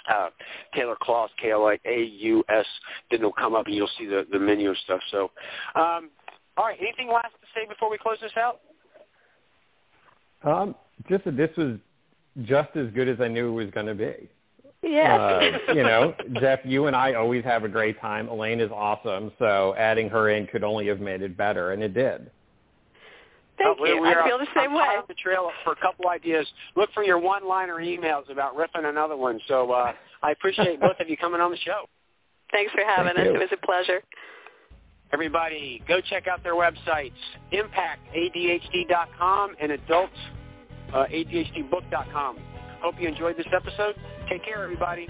uh, 0.08 0.30
Taylor 0.74 0.96
Klaus, 1.00 1.30
K-L-A-U-S, 1.40 2.66
then 3.10 3.20
it'll 3.20 3.32
come 3.32 3.54
up 3.54 3.66
and 3.66 3.74
you'll 3.74 3.90
see 3.98 4.06
the, 4.06 4.26
the 4.30 4.38
menu 4.38 4.68
and 4.68 4.78
stuff. 4.84 5.00
So, 5.10 5.30
um, 5.74 6.10
all 6.56 6.66
right, 6.66 6.78
anything 6.80 7.08
last 7.08 7.32
to 7.40 7.46
say 7.54 7.66
before 7.68 7.90
we 7.90 7.98
close 7.98 8.18
this 8.20 8.32
out? 8.36 8.60
Um, 10.42 10.74
just 11.08 11.24
that 11.24 11.36
this 11.36 11.50
was 11.56 11.76
just 12.42 12.70
as 12.76 12.88
good 12.92 13.08
as 13.08 13.20
I 13.20 13.28
knew 13.28 13.48
it 13.48 13.64
was 13.64 13.70
going 13.72 13.86
to 13.86 13.94
be. 13.94 14.28
Yeah. 14.82 15.16
Uh, 15.16 15.72
you 15.74 15.82
know, 15.82 16.14
Jeff, 16.40 16.60
you 16.64 16.86
and 16.86 16.96
I 16.96 17.14
always 17.14 17.44
have 17.44 17.64
a 17.64 17.68
great 17.68 18.00
time. 18.00 18.28
Elaine 18.28 18.60
is 18.60 18.70
awesome, 18.70 19.30
so 19.38 19.74
adding 19.76 20.08
her 20.08 20.30
in 20.30 20.46
could 20.46 20.64
only 20.64 20.86
have 20.86 21.00
made 21.00 21.22
it 21.22 21.36
better, 21.36 21.72
and 21.72 21.82
it 21.82 21.92
did. 21.92 22.30
Thank 23.58 23.78
uh, 23.78 23.84
you. 23.84 24.00
We're, 24.00 24.22
I 24.22 24.26
feel 24.26 24.38
the 24.38 24.46
same 24.56 24.72
way. 24.72 24.80
On 24.80 25.04
the 25.06 25.14
trail 25.14 25.50
for 25.64 25.72
a 25.72 25.76
couple 25.76 26.08
ideas. 26.08 26.46
Look 26.76 26.90
for 26.94 27.04
your 27.04 27.18
one-liner 27.18 27.76
emails 27.76 28.30
about 28.30 28.56
riffing 28.56 28.86
another 28.86 29.16
one. 29.16 29.38
So 29.48 29.70
uh, 29.70 29.92
I 30.22 30.30
appreciate 30.30 30.80
both 30.80 30.98
of 30.98 31.10
you 31.10 31.16
coming 31.16 31.42
on 31.42 31.50
the 31.50 31.58
show. 31.58 31.84
Thanks 32.50 32.72
for 32.72 32.82
having 32.84 33.14
Thank 33.14 33.28
us. 33.28 33.32
you. 33.32 33.34
It 33.34 33.38
was 33.38 33.50
a 33.52 33.66
pleasure. 33.66 34.00
Everybody, 35.12 35.82
go 35.88 36.00
check 36.00 36.28
out 36.28 36.42
their 36.42 36.54
websites, 36.54 37.12
impactadhd.com 37.52 39.56
and 39.60 39.72
adult 39.72 40.10
uh, 40.94 41.04
Hope 42.80 42.94
you 42.98 43.08
enjoyed 43.08 43.36
this 43.36 43.46
episode. 43.54 43.96
Take 44.28 44.44
care, 44.44 44.62
everybody. 44.62 45.06